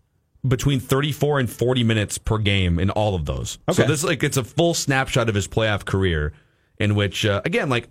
between 0.47 0.79
34 0.79 1.39
and 1.39 1.49
40 1.49 1.83
minutes 1.83 2.17
per 2.17 2.37
game 2.37 2.77
in 2.77 2.89
all 2.91 3.15
of 3.15 3.25
those. 3.25 3.57
So 3.71 3.83
Okay. 3.83 3.87
this 3.87 4.03
like 4.03 4.21
it's 4.23 4.37
a 4.37 4.43
full 4.43 4.73
snapshot 4.73 5.27
of 5.29 5.35
his 5.35 5.47
playoff 5.47 5.85
career, 5.85 6.33
in 6.79 6.95
which 6.95 7.25
uh, 7.25 7.41
again 7.45 7.69
like. 7.69 7.89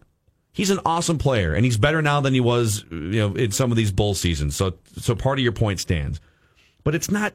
He's 0.56 0.70
an 0.70 0.78
awesome 0.86 1.18
player, 1.18 1.52
and 1.52 1.64
he's 1.64 1.76
better 1.76 2.00
now 2.00 2.20
than 2.20 2.32
he 2.32 2.38
was, 2.38 2.84
you 2.88 2.98
know, 3.18 3.34
in 3.34 3.50
some 3.50 3.72
of 3.72 3.76
these 3.76 3.90
bull 3.90 4.14
seasons. 4.14 4.54
So, 4.54 4.74
so 4.96 5.16
part 5.16 5.40
of 5.40 5.42
your 5.42 5.50
point 5.50 5.80
stands, 5.80 6.20
but 6.84 6.94
it's 6.94 7.10
not, 7.10 7.32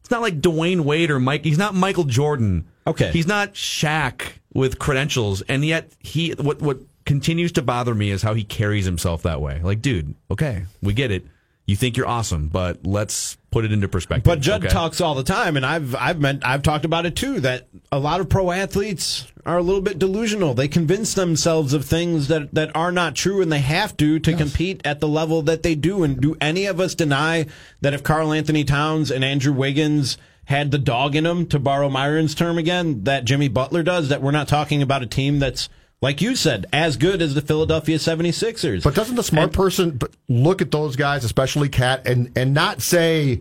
it's 0.00 0.10
not 0.10 0.20
like 0.20 0.40
Dwyane 0.40 0.80
Wade 0.80 1.12
or 1.12 1.20
Mike. 1.20 1.44
He's 1.44 1.58
not 1.58 1.76
Michael 1.76 2.02
Jordan. 2.02 2.66
Okay. 2.84 3.12
He's 3.12 3.28
not 3.28 3.54
Shaq 3.54 4.32
with 4.52 4.80
credentials, 4.80 5.42
and 5.42 5.64
yet 5.64 5.92
he 6.00 6.30
what 6.32 6.60
what 6.60 6.80
continues 7.06 7.52
to 7.52 7.62
bother 7.62 7.94
me 7.94 8.10
is 8.10 8.22
how 8.22 8.34
he 8.34 8.44
carries 8.44 8.84
himself 8.84 9.22
that 9.22 9.40
way. 9.40 9.60
Like, 9.62 9.80
dude, 9.80 10.14
okay, 10.30 10.64
we 10.82 10.92
get 10.92 11.10
it. 11.10 11.24
You 11.64 11.74
think 11.74 11.96
you're 11.96 12.06
awesome, 12.06 12.46
but 12.46 12.86
let's 12.86 13.36
put 13.50 13.64
it 13.64 13.72
into 13.72 13.88
perspective. 13.88 14.22
But 14.24 14.40
Judd 14.40 14.64
okay? 14.64 14.72
talks 14.72 15.00
all 15.00 15.16
the 15.16 15.24
time, 15.24 15.56
and 15.56 15.66
I've 15.66 15.96
I've 15.96 16.20
meant 16.20 16.46
I've 16.46 16.62
talked 16.62 16.84
about 16.84 17.06
it 17.06 17.16
too. 17.16 17.40
That 17.40 17.66
a 17.90 17.98
lot 17.98 18.20
of 18.20 18.28
pro 18.28 18.52
athletes 18.52 19.26
are 19.44 19.58
a 19.58 19.62
little 19.62 19.80
bit 19.80 19.98
delusional. 19.98 20.54
They 20.54 20.68
convince 20.68 21.14
themselves 21.14 21.72
of 21.72 21.84
things 21.84 22.28
that 22.28 22.54
that 22.54 22.76
are 22.76 22.92
not 22.92 23.16
true, 23.16 23.42
and 23.42 23.50
they 23.50 23.60
have 23.60 23.96
to 23.96 24.20
to 24.20 24.36
compete 24.36 24.80
at 24.84 25.00
the 25.00 25.08
level 25.08 25.42
that 25.42 25.64
they 25.64 25.74
do. 25.74 26.04
And 26.04 26.20
do 26.20 26.36
any 26.40 26.66
of 26.66 26.78
us 26.78 26.94
deny 26.94 27.46
that 27.80 27.94
if 27.94 28.04
Karl-Anthony 28.04 28.62
Towns 28.62 29.10
and 29.10 29.24
Andrew 29.24 29.52
Wiggins 29.52 30.18
had 30.44 30.70
the 30.70 30.78
dog 30.78 31.16
in 31.16 31.24
them, 31.24 31.46
to 31.46 31.58
borrow 31.58 31.88
Myron's 31.88 32.36
term 32.36 32.58
again, 32.58 33.02
that 33.02 33.24
Jimmy 33.24 33.48
Butler 33.48 33.82
does, 33.82 34.08
that 34.10 34.22
we're 34.22 34.30
not 34.30 34.46
talking 34.46 34.82
about 34.82 35.02
a 35.02 35.06
team 35.06 35.40
that's 35.40 35.68
like 36.02 36.20
you 36.20 36.36
said, 36.36 36.66
as 36.72 36.96
good 36.96 37.22
as 37.22 37.34
the 37.34 37.40
Philadelphia 37.40 37.96
76ers. 37.96 38.84
But 38.84 38.94
doesn't 38.94 39.16
the 39.16 39.22
smart 39.22 39.52
person 39.52 39.98
look 40.28 40.60
at 40.60 40.70
those 40.70 40.96
guys, 40.96 41.24
especially 41.24 41.68
KAT, 41.68 42.06
and 42.06 42.30
and 42.36 42.52
not 42.54 42.82
say, 42.82 43.40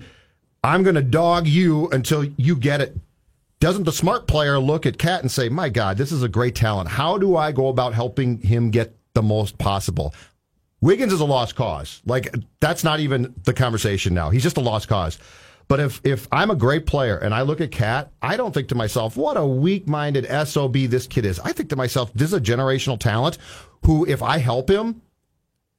"I'm 0.63 0.83
going 0.83 0.95
to 0.95 1.01
dog 1.01 1.47
you 1.47 1.89
until 1.89 2.23
you 2.23 2.55
get 2.55 2.81
it 2.81 2.97
doesn't 3.59 3.83
the 3.83 3.91
smart 3.91 4.27
player 4.27 4.59
look 4.59 4.85
at 4.85 4.97
KAT 4.97 5.21
and 5.21 5.31
say, 5.31 5.49
"My 5.49 5.69
God, 5.69 5.97
this 5.97 6.11
is 6.11 6.23
a 6.23 6.29
great 6.29 6.55
talent. 6.55 6.89
How 6.89 7.17
do 7.17 7.35
I 7.35 7.51
go 7.51 7.67
about 7.67 7.93
helping 7.93 8.39
him 8.41 8.69
get 8.69 8.95
the 9.13 9.23
most 9.23 9.57
possible?" 9.57 10.13
Wiggins 10.81 11.13
is 11.13 11.19
a 11.19 11.25
lost 11.25 11.55
cause. 11.55 12.01
Like 12.05 12.33
that's 12.59 12.83
not 12.83 12.99
even 12.99 13.33
the 13.43 13.53
conversation 13.53 14.13
now. 14.13 14.29
He's 14.29 14.43
just 14.43 14.57
a 14.57 14.61
lost 14.61 14.87
cause. 14.87 15.17
But 15.67 15.79
if 15.79 16.01
if 16.03 16.27
I'm 16.31 16.51
a 16.51 16.55
great 16.55 16.85
player 16.85 17.17
and 17.17 17.33
I 17.33 17.41
look 17.41 17.61
at 17.61 17.71
KAT, 17.71 18.11
I 18.21 18.37
don't 18.37 18.53
think 18.53 18.67
to 18.69 18.75
myself, 18.75 19.17
"What 19.17 19.37
a 19.37 19.45
weak-minded 19.45 20.27
sob 20.47 20.73
this 20.73 21.07
kid 21.07 21.25
is." 21.25 21.39
I 21.39 21.51
think 21.51 21.69
to 21.69 21.75
myself, 21.75 22.11
"This 22.13 22.29
is 22.29 22.33
a 22.33 22.41
generational 22.41 22.99
talent 22.99 23.37
who, 23.85 24.05
if 24.05 24.21
I 24.21 24.37
help 24.37 24.69
him." 24.69 25.01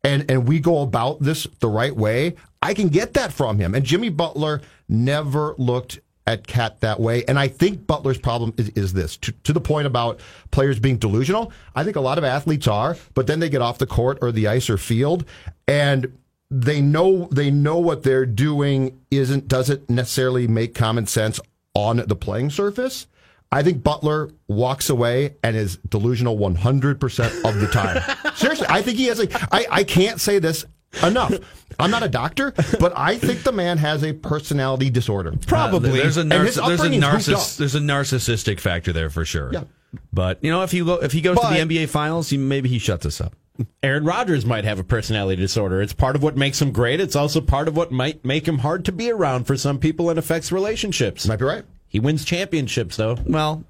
and 0.06 0.30
and 0.30 0.46
we 0.46 0.60
go 0.60 0.82
about 0.82 1.20
this 1.20 1.48
the 1.58 1.68
right 1.68 1.94
way, 1.94 2.36
I 2.62 2.74
can 2.74 2.88
get 2.88 3.14
that 3.14 3.32
from 3.32 3.58
him. 3.58 3.74
And 3.74 3.84
Jimmy 3.84 4.08
Butler 4.08 4.62
never 4.88 5.56
looked 5.58 5.98
at 6.26 6.46
KAT 6.46 6.80
that 6.80 7.00
way. 7.00 7.24
And 7.26 7.38
I 7.38 7.48
think 7.48 7.86
Butler's 7.86 8.18
problem 8.18 8.54
is, 8.56 8.68
is 8.70 8.92
this 8.92 9.16
to, 9.18 9.32
to 9.44 9.52
the 9.52 9.60
point 9.60 9.86
about 9.86 10.20
players 10.50 10.78
being 10.78 10.96
delusional. 10.96 11.52
I 11.74 11.84
think 11.84 11.96
a 11.96 12.00
lot 12.00 12.18
of 12.18 12.24
athletes 12.24 12.66
are, 12.66 12.96
but 13.14 13.26
then 13.26 13.40
they 13.40 13.48
get 13.48 13.62
off 13.62 13.78
the 13.78 13.86
court 13.86 14.18
or 14.22 14.32
the 14.32 14.48
ice 14.48 14.70
or 14.70 14.78
field 14.78 15.24
and 15.68 16.16
they 16.50 16.80
know 16.80 17.28
they 17.32 17.50
know 17.50 17.78
what 17.78 18.02
they're 18.02 18.26
doing 18.26 19.00
isn't 19.10 19.48
doesn't 19.48 19.90
necessarily 19.90 20.46
make 20.46 20.74
common 20.74 21.06
sense 21.06 21.40
on 21.74 21.98
the 22.06 22.16
playing 22.16 22.50
surface. 22.50 23.06
I 23.52 23.62
think 23.62 23.82
Butler 23.82 24.30
walks 24.48 24.90
away 24.90 25.36
and 25.42 25.56
is 25.56 25.76
delusional 25.88 26.36
100% 26.36 27.44
of 27.44 27.60
the 27.60 27.68
time. 27.68 28.02
Seriously, 28.34 28.66
I 28.68 28.82
think 28.82 28.98
he 28.98 29.06
has 29.06 29.20
a. 29.20 29.28
I, 29.54 29.66
I 29.70 29.84
can't 29.84 30.20
say 30.20 30.38
this 30.40 30.64
enough. 31.02 31.32
I'm 31.78 31.90
not 31.90 32.02
a 32.02 32.08
doctor, 32.08 32.52
but 32.80 32.92
I 32.96 33.16
think 33.18 33.42
the 33.42 33.52
man 33.52 33.78
has 33.78 34.02
a 34.02 34.12
personality 34.14 34.90
disorder. 34.90 35.34
Uh, 35.50 35.78
there's 35.78 36.16
a 36.16 36.22
And 36.22 36.32
there's 36.32 36.56
a 36.56 36.62
narciss- 36.62 37.56
there's 37.56 37.74
a 37.74 37.80
narcissistic 37.80 38.60
factor 38.60 38.92
there 38.92 39.10
for 39.10 39.24
sure. 39.24 39.50
Yeah. 39.52 39.64
But 40.12 40.42
you 40.42 40.50
know, 40.50 40.62
if 40.62 40.72
he 40.72 40.80
go, 40.84 40.94
if 40.94 41.12
he 41.12 41.20
goes 41.20 41.36
But- 41.36 41.56
to 41.56 41.66
the 41.66 41.76
NBA 41.82 41.88
Finals, 41.88 42.30
he, 42.30 42.38
maybe 42.38 42.68
he 42.68 42.78
shuts 42.78 43.06
us 43.06 43.20
up. 43.20 43.34
Aaron 43.82 44.04
Rodgers 44.04 44.44
might 44.44 44.64
have 44.64 44.78
a 44.78 44.84
personality 44.84 45.40
disorder. 45.40 45.80
It's 45.82 45.92
part 45.92 46.16
of 46.16 46.22
what 46.22 46.36
makes 46.36 46.60
him 46.60 46.72
great. 46.72 47.00
It's 47.00 47.16
also 47.16 47.40
part 47.40 47.68
of 47.68 47.76
what 47.76 47.90
might 47.92 48.24
make 48.24 48.46
him 48.46 48.58
hard 48.58 48.84
to 48.86 48.92
be 48.92 49.10
around 49.10 49.44
for 49.46 49.56
some 49.56 49.78
people 49.78 50.10
and 50.10 50.18
affects 50.18 50.52
relationships. 50.52 51.26
Might 51.26 51.38
be 51.38 51.44
right. 51.44 51.64
He 51.88 52.00
wins 52.00 52.24
championships 52.24 52.96
though. 52.96 53.16
Well, 53.24 53.64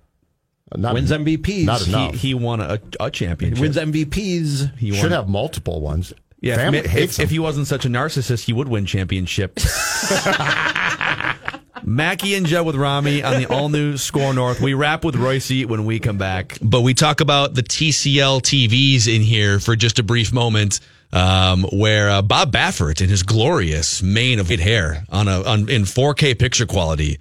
uh, 0.73 0.79
Not, 0.79 0.95
wins 0.95 1.11
MVPs. 1.11 1.65
not 1.65 1.81
he, 1.83 1.93
enough. 1.93 2.15
he 2.15 2.35
won 2.35 2.61
a, 2.61 2.81
a 2.99 3.11
championship. 3.11 3.61
Wins 3.61 3.77
MVPs. 3.77 4.77
he 4.79 4.93
should 4.93 5.13
have 5.13 5.29
multiple 5.29 5.81
ones. 5.81 6.13
Yeah, 6.41 6.57
Family 6.57 6.81
if, 6.81 6.87
hates 6.87 7.19
if, 7.19 7.25
if 7.25 7.31
he 7.31 7.39
wasn't 7.39 7.67
such 7.67 7.85
a 7.87 7.89
narcissist, 7.89 8.45
he 8.45 8.53
would 8.53 8.69
win 8.69 8.85
championships. 8.87 9.65
Mackey 11.85 12.35
and 12.35 12.47
Judd 12.47 12.67
with 12.67 12.77
Rami 12.77 13.23
on 13.23 13.41
the 13.41 13.47
all 13.47 13.69
new 13.69 13.97
SKOR 13.97 14.35
North. 14.35 14.61
We 14.61 14.75
wrap 14.75 15.05
with 15.05 15.17
Royce 15.17 15.65
when 15.65 15.85
we 15.85 15.99
come 15.99 16.19
back, 16.19 16.59
but 16.63 16.83
we 16.83 16.95
talk 16.95 17.21
about 17.21 17.55
the 17.55 17.63
TCL 17.63 18.43
TVs 18.43 19.15
in 19.15 19.23
here 19.23 19.61
for 19.61 19.77
just 19.77 19.99
a 19.99 20.03
brief 20.03 20.33
moment. 20.33 20.81
Um, 21.13 21.65
where 21.73 22.11
uh, 22.11 22.21
Bob 22.21 22.51
Baffert 22.51 23.01
in 23.01 23.09
his 23.09 23.23
glorious 23.23 24.03
mane 24.03 24.41
of 24.41 24.51
white 24.51 24.59
hair 24.59 25.05
on 25.09 25.29
a 25.29 25.41
on, 25.45 25.69
in 25.69 25.83
4K 25.83 26.37
picture 26.37 26.67
quality. 26.67 27.19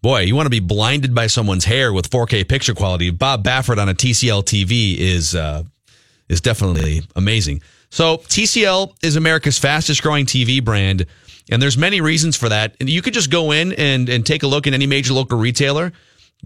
Boy, 0.00 0.20
you 0.20 0.36
want 0.36 0.46
to 0.46 0.50
be 0.50 0.60
blinded 0.60 1.14
by 1.16 1.26
someone's 1.26 1.64
hair 1.64 1.92
with 1.92 2.08
4K 2.10 2.48
picture 2.48 2.74
quality. 2.74 3.10
Bob 3.10 3.42
Baffert 3.42 3.78
on 3.78 3.88
a 3.88 3.94
TCL 3.94 4.44
TV 4.44 4.96
is 4.96 5.34
uh, 5.34 5.64
is 6.28 6.40
definitely 6.40 7.02
amazing. 7.16 7.60
So 7.90 8.18
TCL 8.18 8.92
is 9.02 9.16
America's 9.16 9.58
fastest 9.58 10.02
growing 10.02 10.26
TV 10.26 10.62
brand, 10.62 11.06
and 11.50 11.60
there's 11.60 11.76
many 11.76 12.00
reasons 12.00 12.36
for 12.36 12.48
that. 12.48 12.76
And 12.80 12.88
you 12.88 13.02
could 13.02 13.14
just 13.14 13.30
go 13.30 13.52
in 13.52 13.72
and 13.74 14.08
and 14.08 14.24
take 14.24 14.42
a 14.42 14.46
look 14.46 14.66
at 14.66 14.74
any 14.74 14.86
major 14.86 15.12
local 15.12 15.38
retailer. 15.38 15.92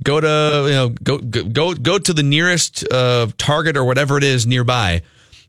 Go 0.02 0.20
to 0.20 0.64
you 0.66 0.74
know 0.74 0.88
go 0.88 1.18
go, 1.18 1.74
go 1.74 1.98
to 1.98 2.12
the 2.12 2.22
nearest 2.22 2.90
uh, 2.92 3.28
Target 3.36 3.76
or 3.76 3.84
whatever 3.84 4.16
it 4.16 4.24
is 4.24 4.46
nearby, 4.46 5.02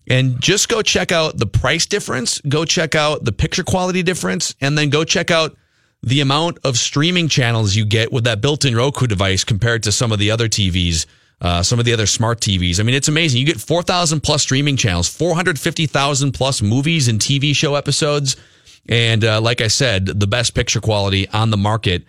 and 0.08 0.40
just 0.42 0.70
go 0.70 0.82
check 0.82 1.12
out 1.12 1.38
the 1.38 1.46
price 1.46 1.86
difference. 1.86 2.42
Go 2.42 2.66
check 2.66 2.96
out 2.96 3.24
the 3.24 3.32
picture 3.32 3.64
quality 3.64 4.04
difference, 4.04 4.56
and 4.62 4.78
then 4.78 4.90
go 4.90 5.04
check 5.04 5.32
out 5.32 5.56
the 6.02 6.22
amount 6.22 6.58
of 6.64 6.78
streaming 6.78 7.28
channels 7.28 7.76
you 7.76 7.86
get 7.86 8.12
with 8.12 8.24
that 8.24 8.40
built-in 8.40 8.76
Roku 8.76 9.06
device 9.06 9.44
compared 9.44 9.84
to 9.84 9.92
some 9.92 10.12
of 10.14 10.20
the 10.20 10.32
other 10.32 10.48
TVs, 10.48 11.06
uh, 11.42 11.62
some 11.62 11.78
of 11.78 11.86
the 11.86 11.92
other 11.92 12.06
smart 12.06 12.40
TVs. 12.40 12.80
I 12.80 12.84
mean, 12.84 12.96
it's 12.96 13.10
amazing. 13.10 13.40
You 13.40 13.46
get 13.46 13.60
4,000 13.60 14.22
plus 14.22 14.44
streaming 14.44 14.78
channels, 14.78 15.10
450,000 15.10 16.32
plus 16.32 16.62
movies 16.62 17.10
and 17.10 17.20
TV 17.20 17.54
show 17.54 17.76
episodes. 17.76 18.38
And 18.88 19.24
uh, 19.24 19.42
like 19.42 19.62
I 19.62 19.68
said, 19.68 20.06
the 20.06 20.28
best 20.28 20.56
picture 20.56 20.82
quality 20.82 21.28
on 21.30 21.52
the 21.52 21.58
market. 21.58 22.06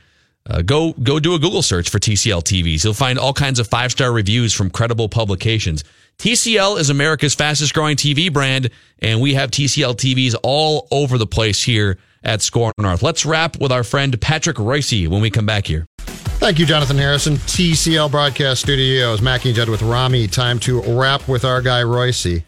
Uh, 0.48 0.62
go 0.62 0.92
go 0.94 1.20
do 1.20 1.34
a 1.34 1.38
Google 1.38 1.62
search 1.62 1.90
for 1.90 1.98
TCL 1.98 2.42
TVs. 2.42 2.82
You'll 2.82 2.94
find 2.94 3.18
all 3.18 3.34
kinds 3.34 3.58
of 3.58 3.68
five 3.68 3.92
star 3.92 4.10
reviews 4.12 4.54
from 4.54 4.70
credible 4.70 5.08
publications. 5.08 5.84
TCL 6.18 6.78
is 6.78 6.90
America's 6.90 7.34
fastest 7.34 7.72
growing 7.72 7.96
TV 7.96 8.32
brand, 8.32 8.70
and 9.00 9.20
we 9.20 9.34
have 9.34 9.50
TCL 9.50 9.96
TVs 9.96 10.34
all 10.42 10.86
over 10.90 11.18
the 11.18 11.26
place 11.26 11.62
here 11.62 11.98
at 12.22 12.42
SKOR 12.42 12.72
North. 12.78 13.02
Let's 13.02 13.24
wrap 13.24 13.58
with 13.58 13.72
our 13.72 13.84
friend 13.84 14.18
Patrick 14.20 14.58
Royce 14.58 15.08
when 15.08 15.22
we 15.22 15.30
come 15.30 15.46
back 15.46 15.66
here. 15.66 15.86
Thank 15.98 16.58
you, 16.58 16.66
Jonathan 16.66 16.98
Harrison. 16.98 17.36
TCL 17.36 18.10
Broadcast 18.10 18.62
Studios. 18.62 19.20
Mackey 19.22 19.50
and 19.50 19.56
Judd 19.56 19.68
with 19.68 19.82
Rami. 19.82 20.26
Time 20.26 20.58
to 20.60 20.82
wrap 20.82 21.26
with 21.28 21.44
our 21.44 21.62
guy, 21.62 21.82
Royce. 21.82 22.42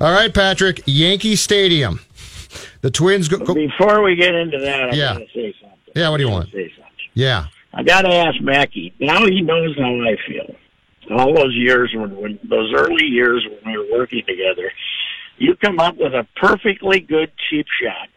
All 0.00 0.12
right, 0.12 0.32
Patrick. 0.32 0.82
Yankee 0.86 1.36
Stadium. 1.36 2.00
The 2.82 2.90
Twins 2.90 3.28
go. 3.28 3.38
go 3.38 3.54
Before 3.54 4.02
we 4.02 4.16
get 4.16 4.34
into 4.34 4.58
that, 4.58 4.90
I 4.90 4.94
Yeah. 4.94 5.12
gotta 5.14 5.26
say 5.34 5.54
something. 5.60 5.78
yeah, 5.94 6.08
what 6.08 6.18
do 6.18 6.24
you 6.24 6.30
want? 6.30 6.50
Say 6.52 6.68
something. 6.76 6.92
Yeah. 7.14 7.46
I 7.74 7.82
gotta 7.82 8.12
ask 8.12 8.40
Mackey. 8.40 8.92
Now 8.98 9.24
he 9.26 9.40
knows 9.42 9.76
how 9.78 9.92
I 10.02 10.16
feel. 10.26 10.54
All 11.10 11.34
those 11.34 11.54
years 11.54 11.92
when, 11.94 12.16
when 12.16 12.38
those 12.44 12.72
early 12.74 13.04
years 13.06 13.46
when 13.62 13.72
we 13.72 13.78
were 13.78 13.98
working 13.98 14.22
together, 14.26 14.72
you 15.38 15.54
come 15.56 15.78
up 15.78 15.96
with 15.96 16.14
a 16.14 16.26
perfectly 16.36 17.00
good 17.00 17.30
cheap 17.48 17.66
shot, 17.82 18.08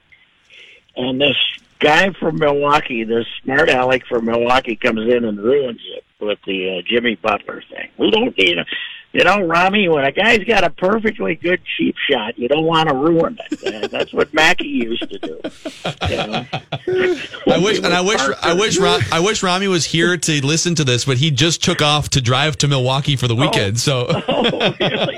and 0.96 1.20
this 1.22 1.36
guy 1.80 2.12
from 2.14 2.40
Milwaukee, 2.40 3.04
this 3.04 3.26
smart 3.44 3.70
aleck 3.70 4.06
from 4.08 4.26
Milwaukee, 4.26 4.76
comes 4.76 5.02
in 5.14 5.24
and 5.26 5.38
ruins 5.38 5.82
it 5.96 6.04
with 6.20 6.40
the 6.48 6.80
uh, 6.80 6.82
Jimmy 6.88 7.16
Butler 7.16 7.62
thing. 7.70 7.90
We 7.98 8.10
don't 8.12 8.36
need 8.38 8.58
a. 8.58 8.66
You 9.12 9.24
know, 9.24 9.42
Rami, 9.42 9.90
when 9.90 10.06
a 10.06 10.12
guy's 10.12 10.44
got 10.44 10.64
a 10.64 10.70
perfectly 10.70 11.34
good 11.34 11.62
cheap 11.78 11.96
shot, 12.10 12.38
you 12.38 12.48
don't 12.48 12.66
want 12.66 12.90
to 12.90 12.96
ruin 12.96 13.40
it. 13.50 13.92
That's 13.92 14.14
what 14.14 14.32
Mackey 14.36 14.68
used 14.68 15.10
to 15.10 15.18
do. 15.18 15.40
You 16.08 16.18
know? 16.18 16.46
I 17.48 17.58
wish, 17.58 17.78
and 17.80 17.88
I 17.88 18.02
wish, 18.02 18.22
I 18.44 18.54
wish, 18.54 18.78
Ro- 18.78 19.00
I 19.12 19.20
wish 19.20 19.42
Rami 19.42 19.68
was 19.68 19.86
here 19.86 20.16
to 20.16 20.46
listen 20.46 20.76
to 20.76 20.84
this, 20.84 21.06
but 21.06 21.18
he 21.18 21.32
just 21.32 21.64
took 21.64 21.82
off 21.82 22.10
to 22.10 22.22
drive 22.22 22.58
to 22.58 22.68
Milwaukee 22.68 23.16
for 23.16 23.28
the 23.28 23.36
oh. 23.36 23.42
weekend. 23.42 23.80
So 23.80 24.06
oh, 24.28 24.76
really? 24.80 25.18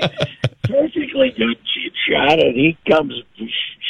Perfectly 0.62 1.34
good 1.36 1.58
cheap 1.74 1.92
shot, 2.08 2.38
and 2.38 2.54
he 2.54 2.78
comes 2.88 3.12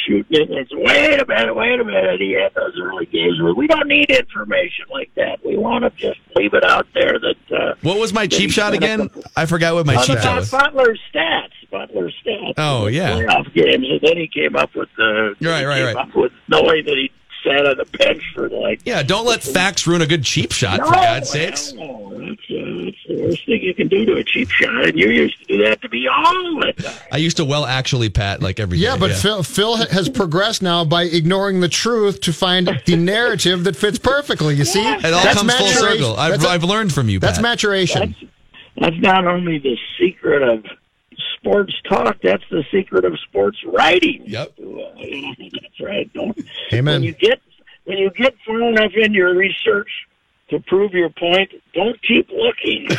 shooting 0.05 0.25
it. 0.29 0.49
And 0.49 0.67
wait 0.83 1.19
a 1.19 1.25
minute, 1.25 1.55
wait 1.55 1.79
a 1.79 1.83
minute. 1.83 2.19
He 2.19 2.33
had 2.33 2.53
those 2.53 2.73
early 2.81 3.05
games. 3.07 3.41
where 3.41 3.53
We 3.53 3.67
don't 3.67 3.87
need 3.87 4.09
information 4.09 4.85
like 4.91 5.11
that. 5.15 5.39
We 5.45 5.57
want 5.57 5.83
to 5.83 5.89
just 5.91 6.19
leave 6.35 6.53
it 6.53 6.63
out 6.63 6.87
there. 6.93 7.19
That 7.19 7.57
uh, 7.57 7.75
what 7.81 7.97
was 7.99 8.13
my 8.13 8.27
cheap 8.27 8.51
shot 8.51 8.73
again? 8.73 9.09
couple- 9.09 9.23
I 9.35 9.45
forgot 9.45 9.73
what 9.75 9.85
my 9.85 10.03
cheap 10.03 10.19
shot 10.19 10.39
was. 10.39 10.51
Butler's 10.51 10.99
stats. 11.13 11.49
Butler's 11.71 12.15
stats. 12.25 12.53
Oh, 12.57 12.87
yeah. 12.87 13.11
playoff 13.17 13.53
games, 13.53 13.85
and 13.89 13.99
then 14.01 14.17
he 14.17 14.27
came 14.27 14.55
up 14.55 14.75
with 14.75 14.89
the 14.95 15.35
Right, 15.41 15.65
right, 15.65 15.83
right. 15.83 15.95
Up 15.95 16.15
with 16.15 16.31
knowing 16.47 16.85
that 16.85 16.95
he 16.95 17.11
sat 17.43 17.65
on 17.65 17.77
the 17.77 17.85
bench 17.97 18.21
for 18.33 18.49
like 18.49 18.81
Yeah, 18.85 19.03
don't 19.03 19.25
let 19.25 19.43
facts 19.43 19.85
ruin 19.85 20.01
a 20.01 20.07
good 20.07 20.23
cheap 20.23 20.51
shot, 20.51 20.79
for 20.79 20.93
God's 20.93 21.29
sakes. 21.29 21.73
no, 21.73 22.09
that's, 22.11 22.31
uh, 22.49 22.85
that's 22.85 22.97
the 23.07 23.21
worst 23.21 23.45
thing 23.45 23.61
you 23.61 23.73
can 23.73 23.87
do 23.87 24.05
to 24.05 24.13
a 24.15 24.23
cheap 24.23 24.49
shot, 24.49 24.85
and 24.85 24.97
you 24.97 25.09
used 25.09 25.37
to 25.39 25.45
do 25.45 25.63
that 25.63 25.81
to 25.81 25.89
me 25.89 26.07
all 26.07 26.59
the 26.61 26.73
time. 26.81 26.95
I 27.11 27.17
used 27.17 27.37
to 27.37 27.45
well 27.45 27.65
actually 27.65 28.09
pat 28.09 28.41
like 28.41 28.59
every 28.59 28.77
Yeah, 28.77 28.93
day, 28.93 28.99
but 29.01 29.11
Phil, 29.13 29.43
Phil 29.43 29.75
has 29.77 30.09
progressed 30.09 30.61
now 30.61 30.85
by 30.85 31.03
ignoring 31.03 31.59
the 31.59 31.69
truth 31.69 32.21
to 32.21 32.33
find 32.33 32.79
the 32.85 32.95
narrative 32.95 33.63
that 33.65 33.75
fits 33.75 33.99
perfectly. 33.99 34.55
You 34.55 34.65
see, 34.65 34.81
It 34.81 35.05
It 35.05 35.13
all 35.13 35.23
That's 35.23 35.37
comes 35.37 35.53
full 35.55 35.67
circle. 35.67 36.15
I've, 36.17 36.31
That's 36.31 36.45
a- 36.45 36.49
I've 36.49 36.63
learned 36.63 36.93
from 36.93 37.09
you, 37.09 37.19
That's 37.19 37.37
Pat. 37.37 37.43
maturation. 37.43 38.15
That's 38.77 38.95
not 38.99 39.27
only 39.27 39.59
the 39.59 39.77
secret 39.99 40.41
of 40.41 40.65
sports 41.43 41.73
talk, 41.87 42.17
that's 42.23 42.43
the 42.49 42.63
secret 42.71 43.05
of 43.05 43.19
sports 43.19 43.57
writing. 43.65 44.23
Yep. 44.25 44.53
That's 44.57 45.79
right. 45.81 46.11
Don't, 46.13 46.37
Amen. 46.71 47.01
When 47.01 47.03
you 47.03 47.13
get 47.13 47.41
when 47.85 47.97
you 47.97 48.09
get 48.11 48.33
far 48.45 48.61
enough 48.61 48.93
in 48.95 49.13
your 49.13 49.35
research 49.35 49.89
to 50.49 50.59
prove 50.61 50.93
your 50.93 51.09
point, 51.09 51.51
don't 51.73 52.01
keep 52.01 52.29
looking. 52.29 52.87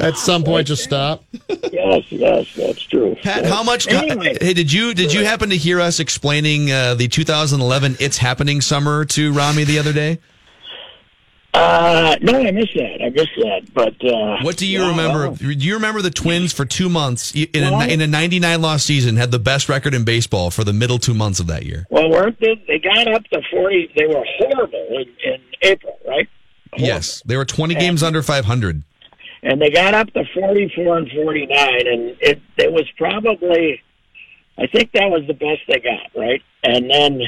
At 0.00 0.16
some 0.16 0.42
point, 0.42 0.66
just 0.66 0.82
stop. 0.82 1.24
yes, 1.48 2.10
yes, 2.10 2.54
that's 2.56 2.82
true. 2.82 3.16
Pat, 3.22 3.44
how 3.44 3.62
much? 3.62 3.86
Anyway. 3.86 4.36
Hey, 4.40 4.54
did 4.54 4.72
you 4.72 4.94
did 4.94 5.12
you 5.12 5.24
happen 5.24 5.50
to 5.50 5.56
hear 5.56 5.80
us 5.80 6.00
explaining 6.00 6.72
uh, 6.72 6.94
the 6.94 7.06
2011 7.06 7.96
"It's 8.00 8.18
Happening" 8.18 8.60
summer 8.60 9.04
to 9.06 9.32
Rami 9.32 9.64
the 9.64 9.78
other 9.78 9.92
day? 9.92 10.18
Uh, 11.54 12.16
no, 12.20 12.40
I 12.40 12.50
missed 12.50 12.74
that. 12.74 13.00
I 13.00 13.10
missed 13.10 13.30
that. 13.36 13.72
But 13.72 13.94
uh, 14.04 14.38
What 14.42 14.56
do 14.56 14.66
you 14.66 14.80
yeah, 14.82 14.88
remember? 14.90 15.20
well, 15.28 15.34
Do 15.36 15.52
you 15.52 15.74
remember 15.74 16.02
the 16.02 16.10
Twins 16.10 16.52
for 16.52 16.64
two 16.64 16.88
months 16.88 17.32
in 17.34 17.62
a, 17.62 17.86
in 17.86 18.00
a 18.00 18.06
99 18.08 18.60
loss 18.60 18.82
season 18.82 19.16
had 19.16 19.30
the 19.30 19.38
best 19.38 19.68
record 19.68 19.94
in 19.94 20.04
baseball 20.04 20.50
for 20.50 20.64
the 20.64 20.72
middle 20.72 20.98
two 20.98 21.14
months 21.14 21.38
of 21.38 21.46
that 21.46 21.64
year? 21.64 21.86
Well, 21.90 22.10
weren't 22.10 22.40
they? 22.40 22.60
They 22.66 22.80
got 22.80 23.06
up 23.06 23.22
to 23.32 23.40
forty. 23.52 23.88
They 23.96 24.06
were 24.06 24.24
horrible 24.38 24.86
in, 24.90 25.32
in 25.32 25.40
April, 25.62 25.96
right? 26.08 26.28
Yes, 26.76 27.22
they 27.24 27.36
were 27.36 27.44
20 27.44 27.76
games 27.76 28.02
under 28.02 28.20
500. 28.20 28.82
and 29.44 29.62
they 29.62 29.70
got 29.70 29.94
up 29.94 30.12
to 30.14 30.24
44 30.34 30.98
and 30.98 31.08
49 31.10 31.86
and 31.86 32.16
it 32.20 32.40
it 32.56 32.72
was 32.72 32.84
probably 32.98 33.80
i 34.58 34.66
think 34.66 34.90
that 34.92 35.08
was 35.08 35.22
the 35.28 35.34
best 35.34 35.60
they 35.68 35.78
got 35.78 36.10
right 36.16 36.42
and 36.64 36.90
then 36.90 37.20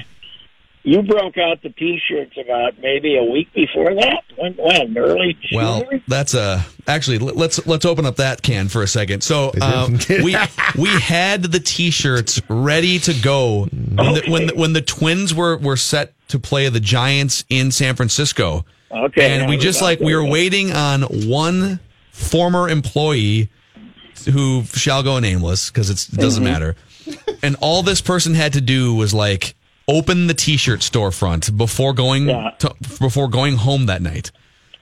you 0.86 1.02
broke 1.02 1.36
out 1.36 1.60
the 1.62 1.70
t-shirts 1.70 2.36
about 2.40 2.78
maybe 2.80 3.16
a 3.16 3.24
week 3.24 3.52
before 3.52 3.92
that 3.92 4.22
when 4.36 4.52
when 4.54 4.96
early 4.96 5.36
Well, 5.52 5.82
that's 6.06 6.34
uh 6.34 6.62
actually 6.86 7.18
let- 7.18 7.36
let's 7.36 7.66
let's 7.66 7.84
open 7.84 8.06
up 8.06 8.16
that 8.16 8.40
can 8.42 8.68
for 8.68 8.82
a 8.82 8.86
second. 8.86 9.22
So 9.22 9.52
uh, 9.60 9.88
we 10.08 10.36
we 10.78 10.88
had 11.00 11.42
the 11.42 11.58
T-shirts 11.60 12.40
ready 12.48 13.00
to 13.00 13.12
go 13.20 13.64
when 13.66 13.96
the, 14.14 14.22
when 14.28 14.46
the, 14.46 14.54
when 14.54 14.72
the 14.74 14.80
Twins 14.82 15.34
were 15.34 15.56
were 15.58 15.76
set 15.76 16.12
to 16.28 16.38
play 16.38 16.68
the 16.68 16.80
Giants 16.80 17.44
in 17.50 17.72
San 17.72 17.96
Francisco. 17.96 18.64
Okay, 18.90 19.38
and 19.40 19.48
we 19.50 19.56
just 19.56 19.82
like 19.82 19.98
we 19.98 20.14
were 20.14 20.22
yeah. 20.22 20.30
waiting 20.30 20.72
on 20.72 21.02
one 21.28 21.80
former 22.12 22.68
employee 22.68 23.50
who 24.32 24.62
shall 24.64 25.02
go 25.02 25.18
nameless 25.18 25.68
because 25.70 25.90
it 25.90 26.08
doesn't 26.16 26.42
Mhm. 26.42 26.46
matter. 26.52 26.76
And 27.42 27.56
all 27.60 27.82
this 27.82 28.00
person 28.00 28.34
had 28.34 28.52
to 28.54 28.60
do 28.60 28.94
was 28.94 29.12
like 29.12 29.54
open 29.88 30.26
the 30.26 30.34
T-shirt 30.34 30.80
storefront 30.80 31.56
before 31.56 31.92
going 31.92 32.26
to, 32.26 32.74
before 33.00 33.28
going 33.28 33.56
home 33.56 33.86
that 33.86 34.02
night. 34.02 34.30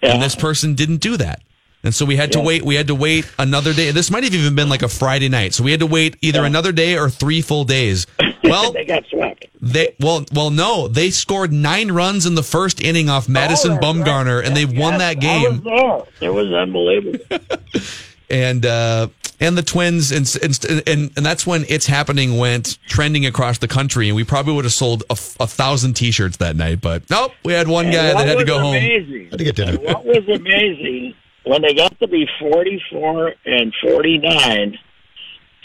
And 0.03 0.23
this 0.23 0.35
person 0.35 0.75
didn't 0.75 0.99
do 0.99 1.17
that. 1.17 1.41
And 1.83 1.95
so 1.95 2.07
we 2.07 2.17
had 2.17 2.33
to 2.33 2.39
Yeah. 2.39 2.45
wait. 2.45 2.63
We 2.65 2.77
had 2.77 2.87
to 2.87 2.95
wait 2.95 3.27
another 3.39 3.75
day. 3.75 3.91
This 3.91 4.11
might 4.11 4.25
have 4.25 4.35
even 4.35 4.55
been 4.55 4.71
like 4.71 4.83
a 4.83 4.89
Friday 4.89 5.29
night. 5.29 5.53
So 5.53 5.63
we 5.63 5.71
had 5.71 5.81
to 5.81 5.87
wait 5.87 6.17
either 6.23 6.45
another 6.45 6.73
day 6.73 6.97
or 6.97 7.11
three 7.11 7.43
full 7.43 7.65
days. 7.65 8.07
Well, 8.45 8.73
they 8.73 8.85
got 8.85 9.07
swept 9.07 9.47
they 9.65 9.97
well 9.99 10.27
well 10.35 10.51
no, 10.51 10.87
they 10.87 11.11
scored 11.11 11.51
nine 11.51 11.91
runs 11.91 12.27
in 12.27 12.35
the 12.35 12.43
first 12.43 12.83
inning 12.83 13.09
off 13.09 13.27
oh, 13.27 13.33
Madison 13.33 13.73
Oh, 13.73 13.75
that's 13.81 13.87
right. 13.87 14.05
Bumgarner, 14.05 14.45
and 14.45 14.55
they 14.55 14.67
won 14.67 14.99
that 14.99 15.19
game. 15.19 15.63
I 15.67 15.81
was 15.97 16.07
there. 16.21 16.29
It 16.29 16.35
was 16.35 16.53
unbelievable. 16.53 17.25
and 18.31 18.65
uh, 18.65 19.09
and 19.41 19.59
the 19.59 19.63
Twins, 19.63 20.13
and, 20.13 20.33
and 20.43 20.89
and 20.89 21.13
and 21.17 21.27
that's 21.27 21.47
when 21.47 21.65
it's 21.69 21.87
happening 21.87 22.39
went 22.39 22.79
trending 22.87 23.27
across 23.27 23.59
the 23.59 23.69
country, 23.69 24.09
and 24.09 24.17
we 24.17 24.25
probably 24.25 24.55
would 24.55 24.65
have 24.65 24.73
sold 24.73 25.03
a, 25.11 25.13
a 25.41 25.47
thousand 25.47 25.95
T-shirts 25.95 26.37
that 26.39 26.57
night. 26.57 26.81
But 26.81 27.09
nope, 27.11 27.33
we 27.45 27.53
had 27.53 27.69
one 27.69 27.87
guy 27.87 28.13
that 28.13 28.27
had 28.27 28.33
to 28.33 28.37
was 28.37 28.45
go 28.45 28.59
home. 28.59 28.77
amazing, 28.77 29.31
Had 29.31 29.39
to 29.39 29.45
get 29.45 29.57
dinner. 29.57 29.79
What 29.79 30.05
was 30.05 30.29
amazing 30.29 31.15
when 31.45 31.63
they 31.63 31.75
got 31.75 31.99
to 32.01 32.09
be 32.09 32.27
44 32.41 33.35
and 33.45 33.75
49, 33.83 34.79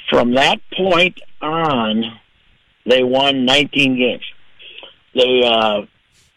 from 0.10 0.34
that 0.34 0.60
point 0.76 1.20
on, 1.42 2.20
they 2.86 3.04
won 3.04 3.46
19 3.46 3.98
games. 3.98 4.26
They 5.16 5.44
uh, 5.46 5.86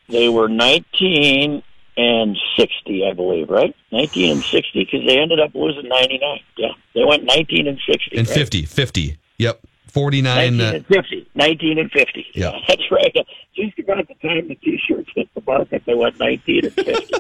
they 0.09 0.29
were 0.29 0.49
19 0.49 1.63
and 1.97 2.37
60, 2.57 3.07
I 3.07 3.13
believe, 3.13 3.51
right? 3.51 3.75
19 3.91 4.33
and 4.33 4.43
60 4.43 4.85
because 4.85 5.07
they 5.07 5.19
ended 5.19 5.41
up 5.41 5.55
losing 5.55 5.89
99. 5.89 6.41
Yeah, 6.57 6.69
they 6.95 7.05
went 7.05 7.25
19 7.25 7.67
and 7.67 7.79
60. 7.87 8.17
And 8.17 8.29
right? 8.29 8.37
50, 8.37 8.65
50. 8.65 9.19
Yep, 9.39 9.61
forty 9.89 10.23
nine. 10.23 10.57
19 10.57 10.61
Uh, 10.61 10.77
and 10.77 10.87
50. 10.87 11.29
19 11.35 11.79
and 11.79 11.91
50. 11.91 12.27
Yeah. 12.35 12.53
That's 12.69 12.91
right. 12.91 13.15
Just 13.55 13.79
about 13.79 14.09
the 14.09 14.15
time 14.27 14.49
the 14.49 14.55
T-shirts 14.55 15.11
hit 15.15 15.29
the 15.35 15.43
market, 15.47 15.83
they 15.87 15.95
went 15.95 16.19
19 16.19 16.65
and 16.65 16.75
50. 16.75 17.15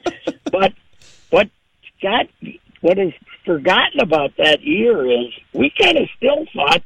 but 0.52 0.72
what 1.30 1.48
got 2.00 2.26
what 2.80 2.98
is 2.98 3.12
forgotten 3.44 4.00
about 4.00 4.36
that 4.36 4.62
year 4.62 5.06
is 5.06 5.28
we 5.52 5.72
kind 5.80 5.98
of 5.98 6.08
still 6.16 6.46
thought 6.54 6.82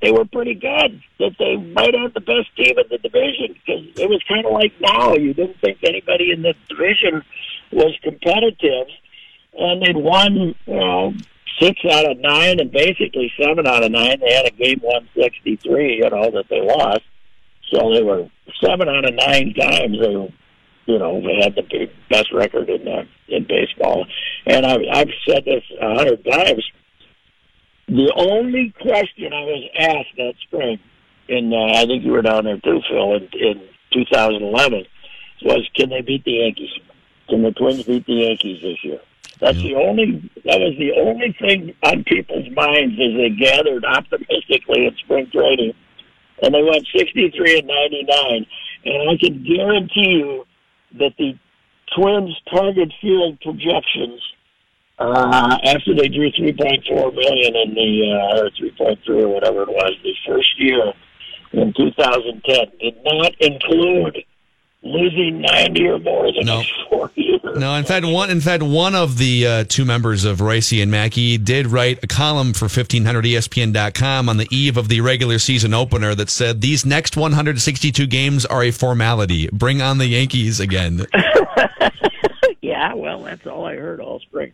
they 0.00 0.12
were 0.12 0.24
pretty 0.24 0.54
good. 0.54 1.02
That 1.18 1.36
they 1.38 1.56
might 1.56 1.94
have 1.94 2.14
the 2.14 2.20
best 2.20 2.54
team 2.56 2.78
in 2.78 2.84
the 2.90 2.98
division 2.98 3.54
because 3.54 3.84
it 3.98 4.08
was 4.08 4.22
kind 4.28 4.46
of 4.46 4.52
like 4.52 4.72
now 4.80 5.14
you 5.14 5.34
didn't 5.34 5.60
think 5.60 5.78
anybody 5.82 6.30
in 6.32 6.42
the 6.42 6.54
division 6.68 7.22
was 7.72 7.96
competitive, 8.02 8.86
and 9.58 9.82
they'd 9.82 9.96
won 9.96 10.54
you 10.66 10.74
know 10.74 11.14
six 11.60 11.80
out 11.90 12.10
of 12.10 12.18
nine 12.18 12.60
and 12.60 12.70
basically 12.70 13.32
seven 13.40 13.66
out 13.66 13.84
of 13.84 13.90
nine. 13.90 14.20
They 14.20 14.32
had 14.32 14.46
a 14.46 14.50
game 14.50 14.80
one 14.80 15.08
sixty 15.16 15.56
three, 15.56 15.96
you 15.96 16.10
know, 16.10 16.30
that 16.30 16.46
they 16.48 16.60
lost. 16.60 17.02
So 17.72 17.92
they 17.92 18.02
were 18.02 18.28
seven 18.64 18.88
out 18.88 19.04
of 19.04 19.14
nine 19.14 19.52
times 19.54 19.98
they 20.00 20.32
you 20.88 20.98
know, 20.98 21.20
they 21.20 21.36
had 21.42 21.54
the 21.54 21.88
best 22.08 22.32
record 22.32 22.70
in 22.70 22.88
uh, 22.88 23.04
in 23.28 23.44
baseball. 23.46 24.06
And 24.46 24.64
I, 24.64 24.78
I've 24.90 25.10
said 25.28 25.44
this 25.44 25.62
a 25.80 25.94
hundred 25.94 26.24
times. 26.24 26.64
The 27.88 28.12
only 28.14 28.74
question 28.82 29.32
I 29.32 29.44
was 29.44 29.64
asked 29.78 30.16
that 30.18 30.34
spring, 30.42 30.78
and 31.28 31.54
uh, 31.54 31.80
I 31.80 31.86
think 31.86 32.04
you 32.04 32.12
were 32.12 32.22
down 32.22 32.44
there 32.44 32.58
too, 32.58 32.80
Phil, 32.88 33.14
in, 33.14 33.28
in 33.32 33.62
2011, 33.92 34.84
was 35.42 35.68
can 35.74 35.88
they 35.88 36.02
beat 36.02 36.24
the 36.24 36.32
Yankees? 36.32 36.70
Can 37.30 37.42
the 37.42 37.52
Twins 37.52 37.84
beat 37.84 38.04
the 38.04 38.12
Yankees 38.12 38.60
this 38.60 38.84
year? 38.84 39.00
That's 39.40 39.56
the 39.62 39.74
only. 39.74 40.30
That 40.44 40.60
was 40.60 40.74
the 40.78 40.92
only 41.00 41.32
thing 41.40 41.74
on 41.82 42.04
people's 42.04 42.50
minds 42.54 42.98
as 43.00 43.16
they 43.16 43.30
gathered 43.30 43.84
optimistically 43.84 44.86
in 44.86 44.96
spring 44.96 45.30
training, 45.30 45.72
and 46.42 46.54
they 46.54 46.62
went 46.62 46.86
63 46.94 47.58
and 47.58 47.66
99. 47.68 48.46
And 48.84 49.10
I 49.10 49.16
can 49.16 49.44
guarantee 49.44 50.20
you 50.20 50.44
that 50.98 51.14
the 51.18 51.38
Twins 51.96 52.36
target 52.50 52.92
field 53.00 53.40
projections 53.40 54.20
uh, 54.98 55.58
after 55.64 55.94
they 55.94 56.08
drew 56.08 56.30
3.4 56.32 57.14
million 57.14 57.56
in 57.56 57.74
the 57.74 58.12
uh, 58.12 58.40
or 58.40 58.50
3.3 58.50 59.08
or 59.22 59.28
whatever 59.28 59.62
it 59.62 59.68
was 59.68 59.92
the 60.02 60.14
first 60.26 60.48
year 60.60 60.92
in 61.52 61.72
2010 61.72 62.66
did 62.80 62.96
not 63.04 63.32
include 63.40 64.24
losing 64.82 65.40
90 65.40 65.86
or 65.88 65.98
more 65.98 66.32
the 66.32 66.42
No. 66.44 66.62
four 66.88 67.10
years. 67.16 67.40
No, 67.56 67.74
in 67.74 67.84
fact, 67.84 68.06
one 68.06 68.30
in 68.30 68.40
fact 68.40 68.62
one 68.62 68.94
of 68.94 69.18
the 69.18 69.46
uh, 69.46 69.64
two 69.68 69.84
members 69.84 70.24
of 70.24 70.40
Royce 70.40 70.72
and 70.72 70.90
Mackey 70.90 71.36
did 71.38 71.66
write 71.66 71.98
a 72.04 72.06
column 72.06 72.52
for 72.52 72.66
E 72.66 72.68
1500ESPN.com 72.68 74.28
on 74.28 74.36
the 74.36 74.46
eve 74.50 74.76
of 74.76 74.88
the 74.88 75.00
regular 75.00 75.38
season 75.38 75.74
opener 75.74 76.14
that 76.14 76.30
said 76.30 76.60
these 76.60 76.84
next 76.86 77.16
162 77.16 78.06
games 78.06 78.46
are 78.46 78.62
a 78.62 78.70
formality. 78.70 79.48
Bring 79.52 79.80
on 79.82 79.98
the 79.98 80.06
Yankees 80.06 80.60
again. 80.60 81.06
yeah, 82.60 82.94
well, 82.94 83.22
that's 83.22 83.46
all 83.46 83.64
I 83.64 83.74
heard 83.76 84.00
all 84.00 84.20
spring. 84.20 84.52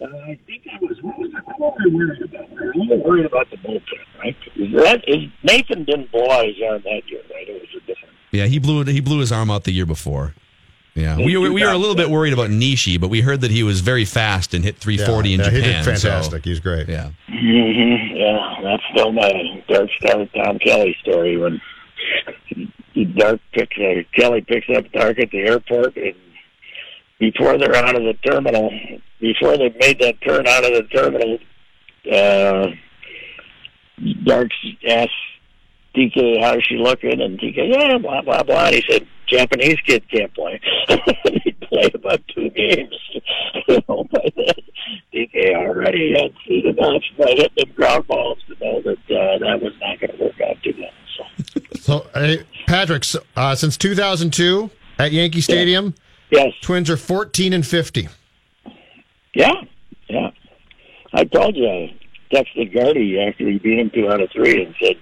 Uh, 0.00 0.04
I 0.04 0.38
think 0.46 0.62
I 0.70 0.78
was 0.82 0.98
what 1.02 1.18
was 1.18 1.30
I, 1.34 1.40
what 1.56 1.72
was 1.74 1.80
I 1.86 1.94
worried 1.94 2.22
about? 2.22 2.40
I 2.50 2.64
was 2.66 2.74
a 2.74 2.78
little 2.78 3.02
worried 3.04 3.26
about 3.26 3.50
the 3.50 3.56
bullpen, 3.56 3.82
right? 4.18 4.36
Is 4.56 4.72
that 4.82 5.04
is 5.08 5.30
Nathan 5.42 5.84
didn't 5.84 6.12
blow 6.12 6.30
out 6.30 6.46
his 6.46 6.56
arm 6.68 6.82
that 6.84 7.02
year, 7.08 7.22
right? 7.30 7.48
It 7.48 7.62
was 7.62 7.82
a 7.82 7.86
different. 7.86 8.14
Yeah, 8.30 8.46
he 8.46 8.58
blew 8.58 8.84
he 8.84 9.00
blew 9.00 9.20
his 9.20 9.32
arm 9.32 9.50
out 9.50 9.64
the 9.64 9.72
year 9.72 9.86
before. 9.86 10.34
Yeah, 10.94 11.18
we 11.18 11.36
were, 11.36 11.52
we 11.52 11.62
were 11.62 11.70
a 11.72 11.76
little 11.76 11.94
bit 11.94 12.08
worried 12.08 12.32
about 12.32 12.48
Nishi, 12.48 12.98
but 12.98 13.08
we 13.08 13.20
heard 13.20 13.42
that 13.42 13.50
he 13.50 13.62
was 13.62 13.80
very 13.80 14.06
fast 14.06 14.54
and 14.54 14.64
hit 14.64 14.78
340 14.78 15.34
in 15.34 15.40
yeah, 15.40 15.50
he 15.50 15.56
Japan. 15.58 15.84
did 15.84 15.98
so- 15.98 16.08
fantastic. 16.08 16.44
He's 16.44 16.58
great. 16.58 16.88
Yeah. 16.88 17.10
Mm-hmm. 17.28 18.16
Yeah, 18.16 18.54
that's 18.62 18.82
still 18.92 19.12
my 19.12 19.62
dark 19.68 19.90
star 20.00 20.24
Tom 20.34 20.58
Kelly 20.58 20.96
story 21.02 21.36
when 21.36 21.60
Dark 23.16 23.40
picks 23.52 23.76
uh, 23.78 24.02
Kelly 24.14 24.40
picks 24.40 24.66
up 24.74 24.90
Dark 24.92 25.18
at 25.18 25.30
the 25.30 25.40
airport 25.40 25.96
and 25.96 26.14
before 27.18 27.58
they're 27.58 27.76
out 27.76 27.96
of 27.96 28.02
the 28.02 28.14
terminal, 28.24 28.70
before 29.20 29.56
they 29.56 29.74
made 29.78 29.98
that 30.00 30.20
turn 30.22 30.46
out 30.46 30.64
of 30.64 30.72
the 30.72 30.82
terminal, 30.92 31.38
uh, 32.12 32.68
Dark 34.24 34.50
asks 34.88 35.12
TK 35.96 36.40
how's 36.42 36.62
she 36.64 36.76
looking, 36.76 37.20
and 37.20 37.38
TK 37.40 37.72
yeah 37.72 37.98
blah 37.98 38.22
blah 38.22 38.42
blah. 38.42 38.66
And 38.66 38.74
he 38.74 38.84
said 38.88 39.06
Japanese 39.26 39.80
kid 39.86 40.04
can't 40.10 40.32
play. 40.34 40.60
he 41.44 41.52
played 41.52 41.94
about 41.94 42.20
two 42.34 42.50
games. 42.50 42.94
you 43.66 43.80
know, 43.88 44.04
by 44.12 44.30
then 44.36 44.54
TK 45.14 45.54
already 45.56 46.12
had 46.12 46.32
seen 46.46 46.66
enough 46.66 47.02
by 47.18 47.30
hitting 47.30 47.48
them 47.56 47.72
ground 47.74 48.06
balls 48.06 48.38
to 48.48 48.64
know 48.64 48.82
that 48.82 48.98
uh, 49.16 49.38
that 49.38 49.60
was 49.62 49.72
not 49.80 49.98
going 50.00 50.16
to 50.16 50.24
work 50.24 50.40
out 50.42 50.62
too 50.62 50.74
well. 50.78 50.90
So 51.16 51.60
So, 51.80 52.06
hey, 52.14 52.44
Patrick, 52.66 53.04
uh, 53.36 53.54
since 53.54 53.76
2002 53.76 54.70
at 54.98 55.12
Yankee 55.12 55.40
Stadium, 55.40 55.94
yes, 56.30 56.52
Twins 56.60 56.90
are 56.90 56.96
14 56.96 57.52
and 57.52 57.66
50. 57.66 58.08
yeah, 59.34 59.52
yeah. 60.08 60.30
I 61.12 61.24
told 61.24 61.56
you 61.56 61.66
I 61.68 61.94
texted 62.32 62.74
Gardy 62.74 63.18
after 63.20 63.48
he 63.48 63.58
beat 63.58 63.78
him 63.78 63.90
two 63.90 64.08
out 64.10 64.20
of 64.20 64.30
three 64.32 64.64
and 64.64 64.74
said, 64.82 64.96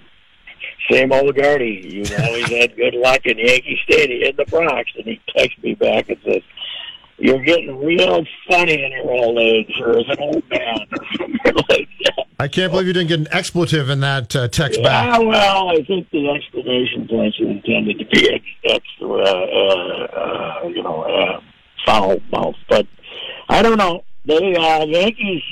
"Same 0.89 1.11
old 1.11 1.35
Gardy, 1.35 1.89
you've 1.91 2.11
always 2.19 2.49
had 2.49 2.75
good 2.75 2.93
luck 2.93 3.25
in 3.25 3.37
Yankee 3.37 3.79
Stadium 3.83 4.29
in 4.29 4.35
the 4.35 4.45
Bronx." 4.45 4.91
And 4.95 5.05
he 5.05 5.19
texted 5.35 5.63
me 5.63 5.73
back 5.75 6.09
and 6.09 6.17
said, 6.23 6.43
"You're 7.17 7.41
getting 7.43 7.83
real 7.83 8.23
funny 8.49 8.83
in 8.83 8.91
your 8.91 9.11
old 9.11 9.37
age, 9.39 9.71
or 9.81 9.99
as 9.99 10.05
an 10.09 10.17
old 10.19 10.49
man, 10.49 10.87
or 10.91 11.05
something 11.17 11.55
like 11.69 11.89
that." 12.05 12.24
I 12.39 12.47
can't 12.49 12.71
believe 12.71 12.87
you 12.87 12.93
didn't 12.93 13.07
get 13.07 13.19
an 13.19 13.27
expletive 13.31 13.89
in 13.89 14.01
that 14.01 14.35
uh, 14.35 14.47
text 14.49 14.79
Yeah, 14.81 14.85
back. 15.17 15.19
well, 15.21 15.69
I 15.69 15.83
think 15.85 16.09
the 16.11 16.29
explanation 16.29 17.07
points 17.07 17.39
are 17.39 17.47
intended 17.49 17.99
to 17.99 18.05
be 18.05 18.29
ex, 18.33 18.43
ex 18.65 18.85
uh, 19.01 19.05
uh, 19.05 20.67
you 20.67 20.83
know, 20.83 21.03
uh, 21.03 21.39
foul 21.85 22.17
mouth. 22.31 22.55
But 22.69 22.87
I 23.49 23.61
don't 23.61 23.77
know. 23.77 24.03
They 24.25 24.55
uh, 24.55 24.85
Yankees. 24.85 25.43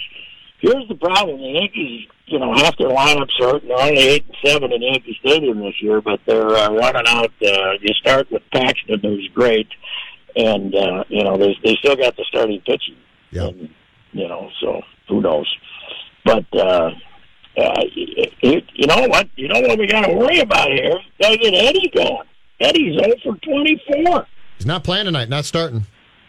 Here's 0.60 0.88
the 0.88 0.96
problem: 0.96 1.38
the 1.42 1.48
Yankees, 1.60 2.08
you 2.26 2.40
know, 2.40 2.54
half 2.54 2.78
their 2.78 2.90
lineups 2.90 3.40
are 3.42 3.60
they're 3.60 3.80
only 3.80 3.98
eight 4.00 4.26
and 4.26 4.36
seven 4.52 4.72
in 4.72 4.82
Yankee 4.82 5.18
Stadium 5.20 5.60
this 5.60 5.82
year, 5.82 6.02
but 6.02 6.20
they're 6.26 6.48
uh, 6.50 6.70
running 6.72 7.04
out. 7.08 7.32
Uh, 7.42 7.72
you 7.82 7.94
start 7.96 8.30
with 8.32 8.42
Paxton, 8.54 9.00
who's 9.02 9.30
great. 9.34 9.68
and 10.36 10.74
uh, 10.76 11.04
you 11.10 11.24
know 11.24 11.38
they 11.38 11.56
they 11.64 11.76
still 11.76 11.96
got 11.96 12.16
the 12.18 12.26
starting 12.28 12.60
pitching. 12.66 12.98
Yeah. 13.32 13.48
And, 13.48 13.70
you 14.14 14.28
know, 14.28 14.50
so 14.62 14.82
who 15.10 15.22
knows? 15.22 15.48
But 16.26 16.46
uh, 16.54 16.90
uh, 17.58 17.82
it, 17.96 18.64
you 18.74 18.88
know 18.88 19.08
what? 19.08 19.28
You 19.36 19.48
know 19.48 19.60
what 19.62 19.78
we 19.78 19.88
got 19.88 20.06
to 20.06 20.14
worry 20.14 20.40
about 20.40 20.70
here? 20.70 20.94
Got 21.22 21.30
to 21.30 21.38
get 21.38 21.54
Eddie 21.54 21.92
going. 21.96 22.28
Eddie's 22.60 23.00
0 23.00 23.14
for 23.24 23.36
24. 23.38 24.26
He's 24.58 24.66
not 24.66 24.84
playing 24.84 25.06
tonight, 25.06 25.30
not 25.30 25.46
starting. 25.46 25.84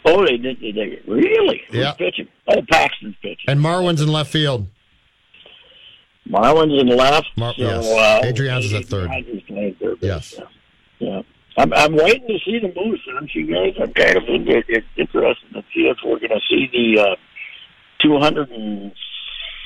Oh, 0.05 0.24
they 0.26 0.36
did. 0.36 0.59
They, 0.61 0.72
they, 0.72 1.01
really? 1.07 1.62
Who's 1.70 1.76
Yeah. 1.80 1.92
pitching? 1.92 2.28
Oh, 2.49 2.61
Paxton's 2.70 3.14
pitching. 3.22 3.45
And 3.49 3.61
Marwin's 3.61 4.01
in 4.01 4.09
left 4.09 4.30
field. 4.30 4.66
Marwin's 6.28 6.80
in 6.80 6.88
left. 6.88 7.28
Mar- 7.36 7.55
so, 7.55 7.62
yes. 7.62 7.86
uh, 7.86 8.20
Adrianza 8.24 8.64
is 8.64 8.72
at 8.74 8.84
third. 8.86 9.11
Third 9.80 9.99
Yes. 10.01 10.34
Yeah. 10.38 10.45
yeah. 10.99 11.22
I'm, 11.57 11.72
I'm 11.72 11.95
waiting 11.95 12.26
to 12.26 12.38
see 12.45 12.59
the 12.59 12.72
moose, 12.74 13.01
aren't 13.14 13.32
you 13.34 13.47
guys? 13.47 13.74
I'm 13.80 13.92
kind 13.92 14.16
of 14.16 14.24
in- 14.24 14.49
in- 14.49 14.84
interested 14.97 15.53
to 15.53 15.62
see 15.74 15.82
if 15.82 15.99
we're 16.05 16.18
going 16.18 16.30
to 16.30 16.40
see 16.49 16.68
the 16.72 17.01
uh, 17.01 17.16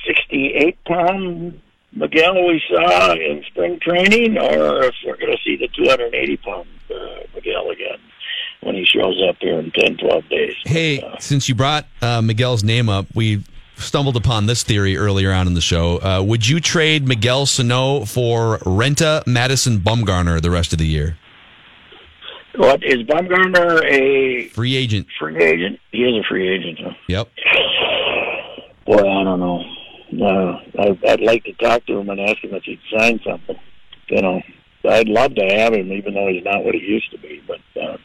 268 0.07 0.85
pound 0.85 1.61
Miguel 1.93 2.47
we 2.47 2.63
saw 2.71 3.13
in 3.13 3.43
spring 3.49 3.79
training, 3.81 4.39
or 4.39 4.85
if 4.85 4.95
we're 5.07 5.17
going 5.17 5.33
to 5.33 5.39
see 5.45 5.57
the 5.57 5.69
280 5.69 6.37
pound 6.39 6.69
uh, 6.91 6.97
Miguel 7.35 7.71
again 7.71 7.99
when 8.61 8.75
he 8.75 8.85
shows 8.85 9.21
up 9.29 9.37
here 9.41 9.59
in 9.59 9.71
10, 9.71 9.97
12 9.99 10.29
days. 10.29 10.55
Hey, 10.65 11.03
since 11.21 11.49
you 11.49 11.55
brought 11.55 11.87
uh, 12.03 12.21
Miguel's 12.21 12.65
name 12.65 12.89
up, 12.89 13.07
we 13.15 13.43
stumbled 13.77 14.17
upon 14.17 14.47
this 14.47 14.65
theory 14.65 14.97
earlier 14.97 15.33
on 15.33 15.47
in 15.47 15.55
the 15.55 15.61
show. 15.61 15.99
Uh, 15.99 16.23
would 16.23 16.47
you 16.49 16.59
trade 16.61 17.07
Miguel 17.07 17.47
Sano 17.47 18.05
for 18.05 18.59
Renta 18.59 19.25
Madison 19.27 19.79
Bumgarner 19.79 20.43
the 20.43 20.51
rest 20.51 20.73
of 20.73 20.79
the 20.81 20.87
year? 20.87 21.17
What 22.57 22.83
is 22.83 23.05
Bumgarner 23.05 23.85
a 23.85 24.49
Free 24.49 24.75
agent. 24.77 25.07
free 25.19 25.37
agent? 25.43 25.79
He 25.93 25.99
is 26.03 26.15
a 26.17 26.27
free 26.29 26.49
agent. 26.49 26.81
Huh? 26.83 26.91
Yep. 27.07 27.29
Boy, 28.87 28.99
I 28.99 29.23
don't 29.25 29.39
know. 29.39 29.63
No, 30.11 30.61
I, 30.79 30.99
I'd 31.07 31.21
like 31.21 31.45
to 31.45 31.53
talk 31.55 31.85
to 31.87 31.99
him 31.99 32.09
and 32.09 32.21
ask 32.21 32.39
him 32.43 32.55
if 32.55 32.65
he'd 32.65 32.81
sign 32.97 33.21
something. 33.27 33.57
You 34.09 34.23
know, 34.23 34.43
I'd 34.89 35.09
love 35.09 35.35
to 35.35 35.45
have 35.45 35.75
him, 35.75 35.93
even 35.93 36.15
though 36.15 36.29
he's 36.29 36.45
not 36.45 36.65
what 36.65 36.75
he 36.75 36.81
used 36.81 37.11
to 37.13 37.19
be. 37.19 37.43
But 37.47 37.61
uh, 37.81 37.97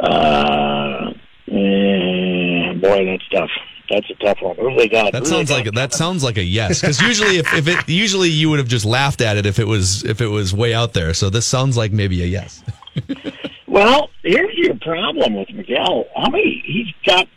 uh, 0.00 1.10
eh, 1.48 2.72
boy, 2.74 3.04
that's 3.06 3.28
tough. 3.30 3.50
That's 3.90 4.10
a 4.10 4.14
tough 4.14 4.38
one. 4.40 4.56
Who 4.56 4.76
they 4.76 4.88
got? 4.88 5.12
That 5.12 5.20
Who 5.20 5.26
sounds 5.26 5.48
got? 5.48 5.64
like 5.64 5.74
that 5.74 5.92
sounds 5.94 6.24
like 6.24 6.38
a 6.38 6.42
yes. 6.42 6.80
Because 6.80 7.00
usually, 7.00 7.38
if, 7.38 7.52
if 7.54 7.68
it 7.68 7.88
usually 7.88 8.30
you 8.30 8.50
would 8.50 8.58
have 8.58 8.68
just 8.68 8.84
laughed 8.84 9.20
at 9.20 9.36
it 9.36 9.46
if 9.46 9.58
it 9.58 9.66
was 9.66 10.04
if 10.04 10.20
it 10.20 10.26
was 10.26 10.52
way 10.52 10.74
out 10.74 10.92
there. 10.92 11.14
So 11.14 11.30
this 11.30 11.46
sounds 11.46 11.76
like 11.76 11.92
maybe 11.92 12.22
a 12.22 12.26
yes. 12.26 12.62
Well, 13.68 14.08
here's 14.22 14.56
your 14.56 14.74
problem 14.76 15.34
with 15.34 15.50
Miguel. 15.52 16.06
How 16.16 16.30
many? 16.30 16.62
He's 16.64 16.86
got 17.04 17.28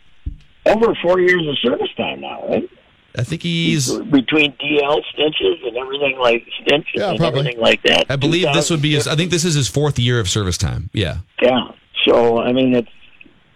over 0.64 0.94
four 1.02 1.20
years 1.20 1.46
of 1.46 1.58
service 1.58 1.92
time 1.98 2.22
now, 2.22 2.48
right? 2.48 2.70
I 3.16 3.24
think 3.24 3.42
he's. 3.42 3.90
between 3.92 4.52
DL 4.52 5.00
stenches 5.12 5.58
and 5.64 5.76
everything 5.76 6.18
like 6.18 6.46
stenches 6.62 6.90
Yeah, 6.94 7.10
and 7.10 7.18
probably. 7.18 7.40
everything 7.40 7.60
like 7.60 7.82
that. 7.82 8.06
I 8.08 8.16
believe 8.16 8.46
this 8.54 8.70
would 8.70 8.82
be. 8.82 8.92
His, 8.94 9.08
I 9.08 9.16
think 9.16 9.30
this 9.30 9.44
is 9.44 9.54
his 9.54 9.68
fourth 9.68 9.98
year 9.98 10.20
of 10.20 10.28
service 10.28 10.56
time. 10.58 10.90
Yeah. 10.92 11.18
Yeah. 11.42 11.72
So 12.06 12.38
I 12.40 12.52
mean, 12.52 12.74
it's 12.74 12.88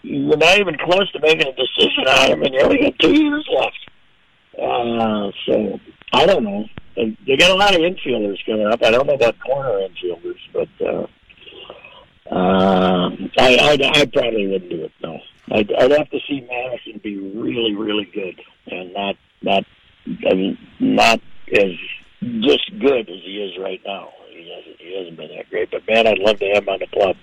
you're 0.02 0.36
not 0.36 0.58
even 0.58 0.76
close 0.78 1.10
to 1.12 1.20
making 1.20 1.46
a 1.46 1.52
decision 1.54 2.06
on 2.08 2.30
him, 2.32 2.42
and 2.42 2.52
you 2.54 2.60
only 2.60 2.78
got 2.78 2.98
two 2.98 3.14
years 3.14 3.48
left. 3.54 3.78
Uh, 4.60 5.30
so 5.46 5.80
I 6.12 6.26
don't 6.26 6.44
know. 6.44 6.64
They, 6.96 7.16
they 7.26 7.36
got 7.36 7.50
a 7.50 7.54
lot 7.54 7.74
of 7.74 7.80
infielders 7.80 8.44
coming 8.46 8.66
up. 8.66 8.82
I 8.82 8.90
don't 8.90 9.06
know 9.06 9.14
about 9.14 9.34
corner 9.40 9.88
infielders, 9.88 10.38
but 10.52 10.68
uh, 10.86 11.06
uh, 12.30 13.10
I, 13.38 13.56
I 13.56 13.78
I 14.00 14.06
probably 14.06 14.46
wouldn't 14.46 14.70
do 14.70 14.84
it. 14.84 14.92
No, 15.02 15.18
I'd, 15.52 15.72
I'd 15.72 15.90
have 15.90 16.10
to 16.10 16.18
see 16.28 16.40
Madison 16.48 17.00
be 17.02 17.16
really, 17.18 17.74
really 17.74 18.08
good, 18.14 18.40
and 18.66 18.92
not 18.94 19.16
not 19.44 19.64
I 20.30 20.34
mean 20.34 20.58
not 20.80 21.20
as 21.52 21.72
just 22.40 22.78
good 22.80 23.08
as 23.08 23.20
he 23.24 23.42
is 23.42 23.58
right 23.62 23.80
now. 23.86 24.10
He 24.30 24.50
hasn't 24.54 24.80
he 24.80 24.96
hasn't 24.98 25.16
been 25.16 25.36
that 25.36 25.48
great, 25.50 25.70
but 25.70 25.86
man, 25.88 26.06
I'd 26.06 26.18
love 26.18 26.38
to 26.40 26.46
have 26.54 26.62
him 26.64 26.68
on 26.68 26.80
the 26.80 26.86
club. 26.86 27.16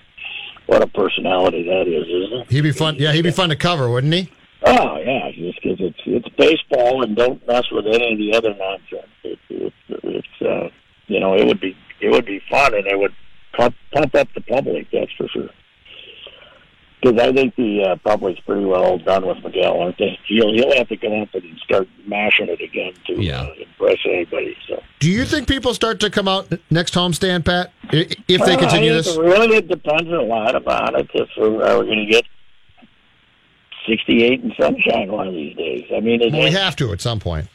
What 0.66 0.82
a 0.82 0.86
personality 0.86 1.64
that 1.64 1.88
is, 1.88 2.06
isn't 2.06 2.40
it? 2.42 2.50
He'd 2.50 2.62
be 2.62 2.72
fun. 2.72 2.96
Yeah, 2.96 3.12
he'd 3.12 3.22
be 3.22 3.30
fun 3.32 3.48
to 3.48 3.56
cover, 3.56 3.90
wouldn't 3.90 4.14
he? 4.14 4.30
Oh 4.64 4.96
yeah, 4.98 5.30
just 5.32 5.60
because 5.62 5.78
it's 5.80 6.00
it's 6.06 6.28
baseball 6.36 7.02
and 7.02 7.16
don't 7.16 7.44
mess 7.46 7.64
with 7.72 7.86
any 7.86 8.12
of 8.12 8.18
the 8.18 8.34
other 8.36 8.54
nonsense. 8.54 9.10
It, 9.24 9.38
it's 9.50 9.76
it's 9.88 10.42
uh, 10.42 10.68
you 11.08 11.18
know 11.18 11.34
it 11.34 11.46
would 11.46 11.60
be 11.60 11.76
it 12.00 12.10
would 12.10 12.26
be 12.26 12.40
fun 12.48 12.74
and 12.74 12.86
it 12.86 12.98
would 12.98 13.14
pump 13.56 13.74
pump 13.92 14.14
up 14.14 14.28
the 14.34 14.40
public. 14.42 14.86
That's 14.92 15.10
for 15.18 15.26
sure. 15.28 15.50
Because 17.02 17.18
I 17.20 17.32
think 17.32 17.56
the 17.56 17.82
uh, 17.82 17.96
public's 17.96 18.38
pretty 18.40 18.64
well 18.64 18.96
done 18.98 19.26
with 19.26 19.42
Miguel, 19.42 19.80
aren't 19.80 19.98
they? 19.98 20.16
He'll 20.28 20.52
he'll 20.54 20.72
have 20.76 20.88
to 20.88 20.96
come 20.96 21.20
up 21.20 21.34
and 21.34 21.58
start 21.64 21.88
mashing 22.06 22.48
it 22.48 22.60
again 22.60 22.92
to 23.08 23.14
uh, 23.32 23.54
impress 23.60 23.98
anybody. 24.06 24.56
So 24.68 24.80
Do 25.00 25.10
you 25.10 25.24
think 25.24 25.48
people 25.48 25.74
start 25.74 25.98
to 26.00 26.10
come 26.10 26.28
out 26.28 26.52
next 26.70 26.94
homestand, 26.94 27.44
Pat, 27.44 27.72
if 27.92 28.16
they 28.28 28.36
Well, 28.38 28.58
continue 28.58 28.92
I 28.92 28.94
this? 28.94 29.08
think 29.08 29.20
Really, 29.20 29.56
it 29.56 29.66
depends 29.68 30.08
a 30.10 30.22
lot 30.22 30.54
about 30.54 30.94
it. 30.94 31.10
If 31.12 31.28
we're, 31.36 31.64
are 31.66 31.80
we 31.80 31.86
going 31.86 32.06
to 32.06 32.12
get 32.12 32.24
68 33.88 34.42
and 34.44 34.52
sunshine 34.60 35.10
one 35.10 35.26
of 35.28 35.34
these 35.34 35.56
days? 35.56 35.84
I 35.94 36.00
mean, 36.00 36.22
it, 36.22 36.32
Well, 36.32 36.42
we 36.44 36.50
have 36.52 36.76
to 36.76 36.92
at 36.92 37.00
some 37.00 37.18
point. 37.18 37.48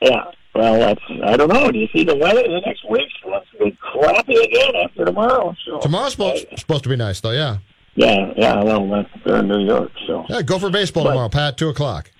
yeah. 0.00 0.24
Well, 0.54 0.78
that's 0.78 1.02
I 1.22 1.36
don't 1.36 1.52
know. 1.52 1.70
Do 1.70 1.78
you 1.78 1.86
see 1.92 2.02
the 2.02 2.16
weather 2.16 2.42
the 2.42 2.62
next 2.64 2.88
week's 2.88 3.12
supposed 3.22 3.44
to 3.58 3.64
be 3.66 3.76
crappy 3.78 4.36
again 4.36 4.74
after 4.82 5.04
tomorrow? 5.04 5.54
So 5.66 5.80
Tomorrow's 5.80 6.12
supposed, 6.12 6.46
supposed 6.58 6.82
to 6.84 6.88
be 6.88 6.96
nice, 6.96 7.20
though. 7.20 7.32
Yeah. 7.32 7.58
Yeah, 7.96 8.32
yeah. 8.36 8.62
Well, 8.62 8.88
that's, 8.88 9.08
they're 9.24 9.36
in 9.38 9.48
New 9.48 9.64
York, 9.66 9.90
so 10.06 10.24
Yeah, 10.28 10.42
go 10.42 10.58
for 10.58 10.70
baseball 10.70 11.04
But- 11.04 11.10
tomorrow, 11.10 11.28
Pat. 11.28 11.56
Two 11.58 11.68
o'clock. 11.68 12.10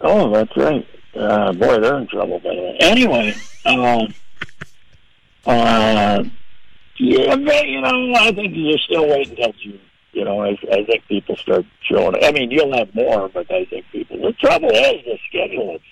oh, 0.00 0.32
that's 0.32 0.56
right. 0.56 0.86
Uh, 1.14 1.52
boy, 1.52 1.78
they're 1.80 1.98
in 1.98 2.06
trouble. 2.08 2.38
By 2.40 2.50
the 2.54 2.60
way. 2.62 2.76
Anyway, 2.80 3.34
um, 3.66 4.14
uh, 5.46 6.24
yeah, 6.98 7.36
but, 7.36 7.68
you 7.68 7.80
know, 7.80 8.14
I 8.14 8.32
think 8.32 8.52
you're 8.54 8.78
still 8.78 9.08
waiting 9.08 9.36
until 9.38 9.52
June. 9.62 9.80
You 10.12 10.24
know, 10.24 10.40
I, 10.40 10.56
I 10.72 10.84
think 10.84 11.04
people 11.08 11.36
start 11.36 11.66
showing. 11.82 12.16
I 12.24 12.32
mean, 12.32 12.50
you'll 12.50 12.74
have 12.76 12.94
more, 12.94 13.28
but 13.28 13.50
I 13.50 13.66
think 13.66 13.84
people. 13.92 14.16
The 14.18 14.32
trouble 14.32 14.70
is 14.70 15.04
the 15.04 15.18
schedule. 15.28 15.74
It 15.76 15.82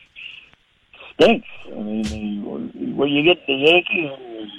stinks. 1.21 1.49
I 1.67 1.75
mean, 1.79 2.97
when 2.97 3.09
you 3.11 3.23
get 3.23 3.47
the 3.47 3.53
Yankees 3.53 4.11
and 4.19 4.51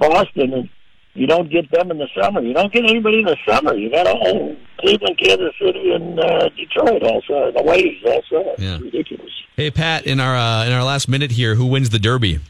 Boston, 0.00 0.52
and 0.52 0.68
you 1.14 1.26
don't 1.26 1.50
get 1.50 1.70
them 1.70 1.90
in 1.90 1.98
the 1.98 2.08
summer. 2.18 2.40
You 2.40 2.54
don't 2.54 2.72
get 2.72 2.84
anybody 2.84 3.20
in 3.20 3.26
the 3.26 3.36
summer. 3.46 3.74
You 3.74 3.90
got 3.90 4.06
all 4.06 4.56
Cleveland, 4.80 5.18
Kansas 5.18 5.52
City, 5.60 5.92
and 5.92 6.18
uh, 6.18 6.48
Detroit 6.50 7.02
all 7.02 7.22
summer. 7.28 7.52
The 7.52 7.62
Waves 7.62 8.02
all 8.06 8.22
summer. 8.30 8.54
Yeah. 8.58 8.74
It's 8.74 8.84
ridiculous. 8.84 9.32
Hey 9.56 9.70
Pat, 9.70 10.06
in 10.06 10.20
our 10.20 10.36
uh, 10.36 10.64
in 10.66 10.72
our 10.72 10.84
last 10.84 11.08
minute 11.08 11.32
here, 11.32 11.54
who 11.54 11.66
wins 11.66 11.90
the 11.90 11.98
Derby? 11.98 12.40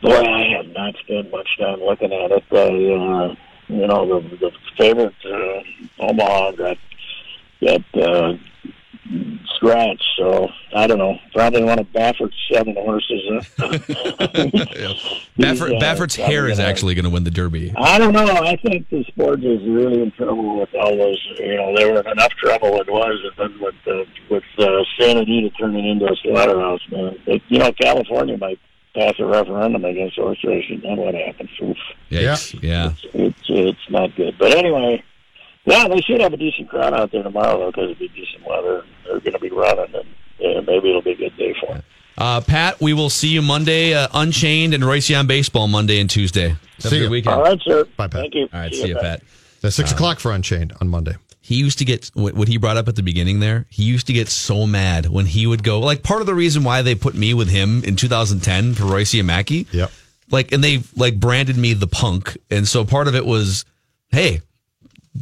Boy, 0.00 0.22
I 0.22 0.56
have 0.56 0.66
not 0.68 0.94
spent 1.02 1.30
much 1.32 1.48
time 1.58 1.80
looking 1.80 2.12
at 2.12 2.30
it. 2.30 2.44
Uh, 2.52 2.56
uh, 2.58 3.34
you 3.68 3.86
know, 3.86 4.20
the 4.20 4.36
the 4.36 4.52
favorite 4.78 5.14
uh, 5.24 6.04
Omaha 6.04 6.52
got 6.52 6.78
got 7.60 7.82
uh, 8.00 8.32
scratched. 9.56 10.04
So 10.16 10.48
I 10.74 10.86
don't 10.86 10.98
know. 10.98 11.18
Probably 11.34 11.62
one 11.64 11.78
of 11.78 11.86
Baffert's 11.92 12.34
seven 12.52 12.74
horses. 12.74 13.22
Huh? 13.56 13.68
Baffert, 15.38 15.72
Yeah, 15.72 15.78
Baffert's 15.78 16.16
probably 16.16 16.34
hair 16.34 16.48
is 16.48 16.58
gonna- 16.58 16.68
actually 16.68 16.94
going 16.94 17.04
to 17.04 17.10
win 17.10 17.24
the 17.24 17.30
Derby. 17.30 17.72
I 17.76 17.98
don't 17.98 18.12
know. 18.12 18.26
I 18.26 18.56
think 18.56 18.88
the 18.90 19.04
sport 19.04 19.42
is 19.44 19.62
really 19.64 20.02
in 20.02 20.10
trouble 20.12 20.58
with 20.60 20.74
all 20.74 20.96
those. 20.96 21.24
You 21.38 21.56
know, 21.56 21.76
they 21.76 21.90
were 21.90 22.00
in 22.00 22.06
enough 22.08 22.32
trouble 22.32 22.80
it 22.80 22.88
was, 22.90 23.18
and 23.24 23.52
then 23.52 23.60
with 23.60 23.74
uh, 23.86 24.04
with 24.30 24.44
uh, 24.58 24.82
Santa 24.98 25.20
Anita 25.20 25.50
turning 25.58 25.86
into 25.88 26.06
a 26.06 26.16
slaughterhouse. 26.22 26.80
Man, 26.90 27.16
They- 27.26 27.42
you 27.48 27.58
know, 27.58 27.72
California 27.72 28.36
might 28.36 28.58
pass 28.94 29.14
a 29.18 29.24
referendum 29.24 29.84
against 29.84 30.16
horse 30.16 30.42
racing. 30.44 30.80
Then 30.82 30.96
what 30.96 31.14
happens? 31.14 31.50
Oof. 31.62 31.76
Yikes. 32.10 32.60
Yeah. 32.62 32.92
It's 33.14 33.42
it's 33.48 33.90
not 33.90 34.14
good. 34.16 34.36
But 34.38 34.54
anyway, 34.56 35.02
yeah, 35.68 35.88
they 35.88 36.00
should 36.00 36.20
have 36.20 36.32
a 36.32 36.36
decent 36.36 36.68
crowd 36.68 36.94
out 36.94 37.12
there 37.12 37.22
tomorrow 37.22 37.58
though, 37.58 37.66
because 37.70 37.90
it'll 37.90 37.94
be 38.00 38.08
decent 38.08 38.46
weather. 38.46 38.84
They're 39.04 39.20
going 39.20 39.32
to 39.32 39.38
be 39.38 39.50
running, 39.50 39.94
and 39.94 40.04
yeah, 40.38 40.60
maybe 40.60 40.90
it'll 40.90 41.02
be 41.02 41.12
a 41.12 41.16
good 41.16 41.36
day 41.36 41.54
for 41.60 41.74
them. 41.74 41.82
Uh, 42.16 42.40
Pat, 42.40 42.80
we 42.80 42.92
will 42.94 43.10
see 43.10 43.28
you 43.28 43.42
Monday, 43.42 43.94
uh, 43.94 44.08
Unchained 44.12 44.74
and 44.74 44.84
Royce 44.84 45.10
on 45.12 45.26
baseball 45.28 45.68
Monday 45.68 46.00
and 46.00 46.10
Tuesday. 46.10 46.48
Have 46.48 46.58
a 46.78 46.82
See 46.82 46.98
good 46.98 47.04
you. 47.04 47.10
weekend. 47.10 47.36
All 47.36 47.42
right, 47.42 47.60
sir. 47.64 47.84
Bye, 47.96 48.08
Pat. 48.08 48.22
Thank 48.22 48.34
you. 48.34 48.48
All 48.52 48.60
right, 48.60 48.72
See 48.72 48.80
see 48.82 48.88
you, 48.88 48.94
you, 48.94 49.00
Pat. 49.00 49.20
Pat. 49.20 49.28
At 49.64 49.72
six 49.72 49.92
o'clock 49.92 50.18
for 50.18 50.32
Unchained 50.32 50.72
on 50.80 50.88
Monday. 50.88 51.16
He 51.40 51.54
used 51.54 51.78
to 51.78 51.84
get 51.84 52.10
what 52.14 52.34
what 52.34 52.46
he 52.48 52.56
brought 52.58 52.76
up 52.76 52.88
at 52.88 52.96
the 52.96 53.02
beginning 53.02 53.40
there. 53.40 53.66
He 53.70 53.82
used 53.84 54.06
to 54.08 54.12
get 54.12 54.28
so 54.28 54.66
mad 54.66 55.06
when 55.06 55.26
he 55.26 55.46
would 55.46 55.62
go. 55.62 55.80
Like 55.80 56.02
part 56.02 56.20
of 56.20 56.26
the 56.26 56.34
reason 56.34 56.62
why 56.62 56.82
they 56.82 56.94
put 56.94 57.14
me 57.14 57.34
with 57.34 57.48
him 57.48 57.82
in 57.84 57.96
2010 57.96 58.74
for 58.74 58.84
Royce 58.84 59.14
and 59.14 59.26
Mackey. 59.26 59.66
Yep. 59.72 59.90
Like, 60.30 60.52
and 60.52 60.62
they 60.62 60.80
like 60.94 61.18
branded 61.18 61.56
me 61.56 61.72
the 61.72 61.86
punk, 61.86 62.36
and 62.50 62.68
so 62.68 62.84
part 62.84 63.08
of 63.08 63.14
it 63.14 63.24
was, 63.24 63.64
hey, 64.10 64.42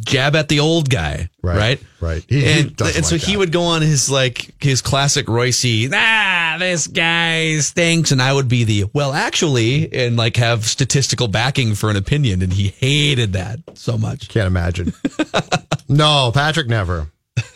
jab 0.04 0.36
at 0.36 0.48
the 0.48 0.60
old 0.60 0.90
guy, 0.90 1.28
right? 1.42 1.56
Right. 1.56 1.80
right. 2.00 2.24
He- 2.28 2.40
he 2.40 2.60
and 2.60 2.76
doesn't 2.76 2.96
and 2.96 3.06
so 3.06 3.14
like 3.16 3.24
he 3.24 3.36
would 3.36 3.52
go 3.52 3.62
on 3.62 3.82
his 3.82 4.10
like 4.10 4.54
his 4.62 4.82
classic 4.82 5.28
Royce, 5.28 5.64
ah, 5.92 6.56
this 6.58 6.86
guy 6.86 7.58
stinks, 7.58 8.12
and 8.12 8.20
I 8.20 8.32
would 8.32 8.48
be 8.48 8.64
the 8.64 8.84
well, 8.92 9.12
actually, 9.12 9.92
and 9.92 10.16
like 10.16 10.36
have 10.36 10.64
statistical 10.64 11.28
backing 11.28 11.74
for 11.74 11.90
an 11.90 11.96
opinion, 11.96 12.42
and 12.42 12.52
he 12.52 12.68
hated 12.68 13.32
that 13.34 13.60
so 13.74 13.96
much. 13.98 14.28
Can't 14.28 14.46
imagine. 14.46 14.92
no, 15.88 16.30
Patrick 16.32 16.68
never. 16.68 17.10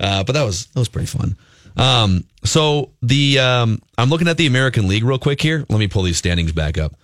Uh, 0.00 0.24
but 0.24 0.32
that 0.32 0.44
was 0.44 0.64
that 0.68 0.78
was 0.78 0.88
pretty 0.88 1.06
fun. 1.06 1.36
Um, 1.76 2.24
so 2.42 2.92
the 3.02 3.38
um, 3.38 3.82
I'm 3.98 4.08
looking 4.08 4.28
at 4.28 4.38
the 4.38 4.46
American 4.46 4.88
League 4.88 5.04
real 5.04 5.18
quick 5.18 5.42
here. 5.42 5.66
Let 5.68 5.78
me 5.78 5.88
pull 5.88 6.04
these 6.04 6.16
standings 6.16 6.52
back 6.52 6.78
up. 6.78 6.94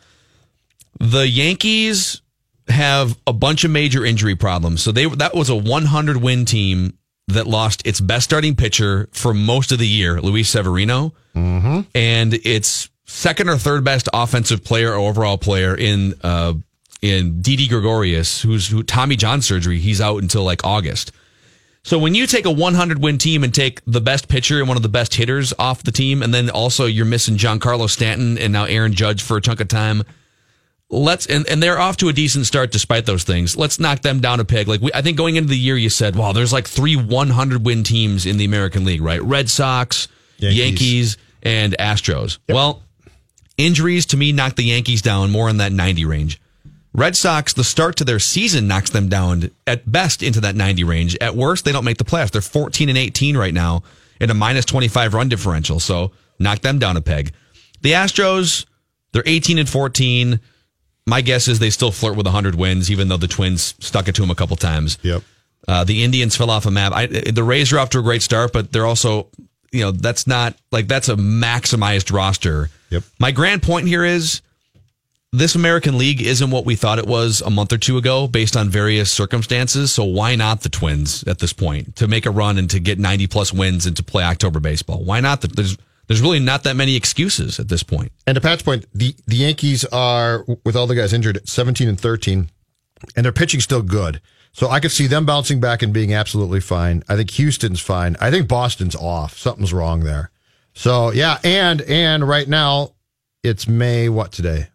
The 0.99 1.29
Yankees 1.29 2.23
have 2.69 3.17
a 3.27 3.33
bunch 3.33 3.64
of 3.64 3.71
major 3.71 4.05
injury 4.05 4.35
problems. 4.35 4.83
So 4.83 4.93
they 4.93 5.07
that 5.07 5.35
was 5.35 5.49
a 5.49 5.57
100 5.57 6.17
win 6.19 6.45
team 6.45 6.99
that 7.29 7.47
lost 7.47 7.85
its 7.87 8.01
best 8.01 8.25
starting 8.25 8.55
pitcher 8.55 9.09
for 9.12 9.35
most 9.35 9.73
of 9.73 9.79
the 9.79 9.87
year, 9.89 10.21
Luis 10.21 10.49
Severino, 10.49 11.12
Mm-hmm. 11.35 11.81
and 11.95 12.33
its 12.33 12.89
second 13.05 13.49
or 13.51 13.59
third 13.59 13.85
best 13.85 14.09
offensive 14.14 14.64
player 14.64 14.93
or 14.93 15.09
overall 15.09 15.37
player 15.39 15.75
in 15.75 16.14
uh, 16.23 16.55
in 17.03 17.43
Didi 17.43 17.69
Gregorius, 17.69 18.41
who's 18.43 18.69
who 18.69 18.83
Tommy 18.83 19.17
John 19.17 19.43
surgery. 19.43 19.79
He's 19.79 20.01
out 20.01 20.23
until 20.23 20.45
like 20.45 20.64
August. 20.64 21.12
So 21.83 21.99
when 22.01 22.14
you 22.17 22.27
take 22.27 22.47
a 22.47 22.51
100 22.51 23.01
win 23.01 23.19
team 23.19 23.45
and 23.45 23.55
take 23.55 23.81
the 23.87 24.01
best 24.01 24.29
pitcher 24.29 24.59
and 24.59 24.67
one 24.67 24.77
of 24.77 24.83
the 24.83 24.89
best 24.89 25.14
hitters 25.14 25.53
off 25.59 25.85
the 25.85 25.93
team, 25.93 26.23
and 26.23 26.33
then 26.35 26.51
also 26.51 26.87
you're 26.87 27.05
missing 27.05 27.37
Giancarlo 27.37 27.89
Stanton 27.89 28.39
and 28.39 28.53
now 28.53 28.64
Aaron 28.64 28.93
Judge 28.93 29.23
for 29.23 29.37
a 29.37 29.41
chunk 29.41 29.61
of 29.61 29.69
time. 29.69 30.03
Let's 30.89 31.26
and, 31.26 31.49
and 31.49 31.61
they're 31.61 31.80
off 31.80 31.97
to 31.99 32.09
a 32.09 32.12
decent 32.12 32.47
start 32.47 32.70
despite 32.70 33.07
those 33.07 33.24
things. 33.24 33.57
Let's 33.57 33.80
knock 33.80 34.03
them 34.03 34.20
down 34.20 34.39
a 34.39 34.45
peg. 34.45 34.68
Like 34.68 34.80
we, 34.80 34.93
I 34.95 35.03
think 35.03 35.16
going 35.16 35.34
into 35.34 35.49
the 35.49 35.59
year, 35.59 35.76
you 35.76 35.91
said, 35.91 36.14
"Wow, 36.14 36.32
there's 36.32 36.53
like 36.53 36.68
three 36.68 36.95
100 36.95 37.66
win 37.66 37.82
teams 37.82 38.24
in 38.24 38.37
the 38.37 38.45
American 38.45 38.84
League, 38.84 39.03
right? 39.03 39.20
Red 39.20 39.51
Sox, 39.51 40.07
Yankees. 40.39 40.59
Yankees, 40.59 41.16
and 41.43 41.76
Astros." 41.78 42.39
Well, 42.49 42.84
injuries 43.57 44.07
to 44.07 44.16
me 44.16 44.30
knock 44.30 44.55
the 44.55 44.64
Yankees 44.64 45.03
down 45.03 45.32
more 45.32 45.49
in 45.49 45.57
that 45.57 45.72
90 45.72 46.05
range. 46.05 46.41
Red 46.93 47.16
Sox, 47.16 47.53
the 47.53 47.64
start 47.64 47.97
to 47.97 48.05
their 48.05 48.18
season 48.18 48.68
knocks 48.68 48.91
them 48.91 49.09
down 49.09 49.51
at 49.66 49.91
best 49.91 50.22
into 50.22 50.41
that 50.41 50.55
90 50.55 50.84
range. 50.84 51.16
At 51.20 51.37
worst, 51.37 51.64
they 51.64 51.72
don't 51.72 51.84
make 51.84 51.99
the 51.99 52.05
playoffs. 52.05 52.30
They're 52.30 52.41
14 52.41 52.89
and 52.89 52.97
18 52.97 53.37
right 53.37 53.53
now 53.53 53.82
in 54.18 54.30
a 54.30 54.34
minus 54.34 54.64
25 54.64 55.12
run 55.12 55.28
differential. 55.28 55.78
So 55.78 56.12
knock 56.39 56.61
them 56.61 56.78
down 56.78 56.97
a 56.97 57.03
peg. 57.03 57.32
The 57.82 57.93
Astros, 57.93 58.64
they're 59.12 59.22
18 59.26 59.59
and 59.59 59.68
14. 59.68 60.41
My 61.07 61.21
guess 61.21 61.47
is 61.49 61.59
they 61.59 61.71
still 61.71 61.93
flirt 61.93 62.17
with 62.17 62.27
100 62.27 62.55
wins, 62.57 62.91
even 62.91 63.09
though 63.09 63.17
the 63.17 63.29
Twins 63.29 63.75
stuck 63.79 64.09
it 64.09 64.15
to 64.17 64.23
them 64.23 64.31
a 64.31 64.35
couple 64.35 64.57
times. 64.57 64.99
Yep. 65.03 65.23
Uh, 65.69 65.85
the 65.85 66.05
Indians 66.05 66.37
fell 66.37 66.51
off 66.51 66.67
a 66.67 66.71
map. 66.71 66.93
I, 66.93 67.07
the 67.07 67.45
Rays 67.45 67.73
are 67.73 67.79
off 67.79 67.91
to 67.91 67.99
a 67.99 68.03
great 68.03 68.23
start, 68.23 68.53
but 68.53 68.73
they're 68.73 68.87
also, 68.87 69.29
you 69.73 69.83
know, 69.83 69.91
that's 69.91 70.27
not 70.27 70.57
like 70.71 70.89
that's 70.89 71.09
a 71.09 71.17
maximized 71.17 72.13
roster. 72.13 72.71
Yep. 72.91 73.05
My 73.19 73.33
grand 73.33 73.63
point 73.63 73.89
here 73.89 74.05
is 74.05 74.43
this 75.33 75.55
American 75.55 75.99
League 75.99 76.23
isn't 76.23 76.51
what 76.51 76.65
we 76.65 76.77
thought 76.77 76.99
it 76.99 77.07
was 77.07 77.41
a 77.41 77.51
month 77.51 77.73
or 77.73 77.79
two 77.79 77.99
ago 77.99 78.27
based 78.27 78.57
on 78.57 78.69
various 78.69 79.11
circumstances. 79.11 79.93
So 79.93 80.05
why 80.05 80.35
not 80.37 80.63
the 80.63 80.69
Twins 80.69 81.25
at 81.25 81.39
this 81.41 81.53
point 81.53 81.97
to 81.97 82.09
make 82.09 82.27
a 82.27 82.31
run 82.31 82.59
and 82.59 82.71
to 82.71 82.81
get 82.81 82.99
90 82.99 83.27
plus 83.27 83.53
wins 83.53 83.87
and 83.87 83.97
to 83.97 84.03
play 84.03 84.25
October 84.25 84.61
baseball? 84.61 85.05
Why 85.05 85.21
not? 85.21 85.41
The, 85.41 85.49
there's, 85.49 85.77
there's 86.07 86.23
really 86.23 86.41
not 86.41 86.63
that 86.65 86.77
many 86.77 86.97
excuses 86.97 87.59
at 87.59 87.69
this 87.69 87.83
point. 87.83 88.13
And 88.27 88.35
to 88.37 88.41
Pat's 88.41 88.63
point, 88.63 88.87
the, 88.95 89.15
the 89.27 89.37
Yankees 89.37 89.85
are, 89.87 90.45
with 90.65 90.77
all 90.77 90.87
the 90.87 90.95
guys 90.95 91.13
injured, 91.13 91.49
17 91.49 91.89
and 91.89 92.01
13, 92.01 92.51
and 93.17 93.25
their 93.25 93.33
pitching's 93.33 93.65
still 93.65 93.83
good. 93.83 94.21
So 94.53 94.71
I 94.71 94.81
could 94.81 94.93
see 94.93 95.07
them 95.07 95.27
bouncing 95.27 95.61
back 95.61 95.83
and 95.83 95.93
being 95.93 96.15
absolutely 96.15 96.61
fine. 96.61 97.03
I 97.09 97.17
think 97.17 97.31
Houston's 97.33 97.81
fine. 97.81 98.17
I 98.21 98.31
think 98.31 98.49
Boston's 98.49 98.97
off. 98.97 99.37
Something's 99.37 99.73
wrong 99.73 100.01
there. 100.01 100.31
So 100.73 101.11
yeah, 101.11 101.39
and 101.45 101.83
and 101.83 102.27
right 102.27 102.49
now 102.49 102.93
it's 103.43 103.69
May 103.69 104.09
what 104.09 104.33
today? 104.33 104.69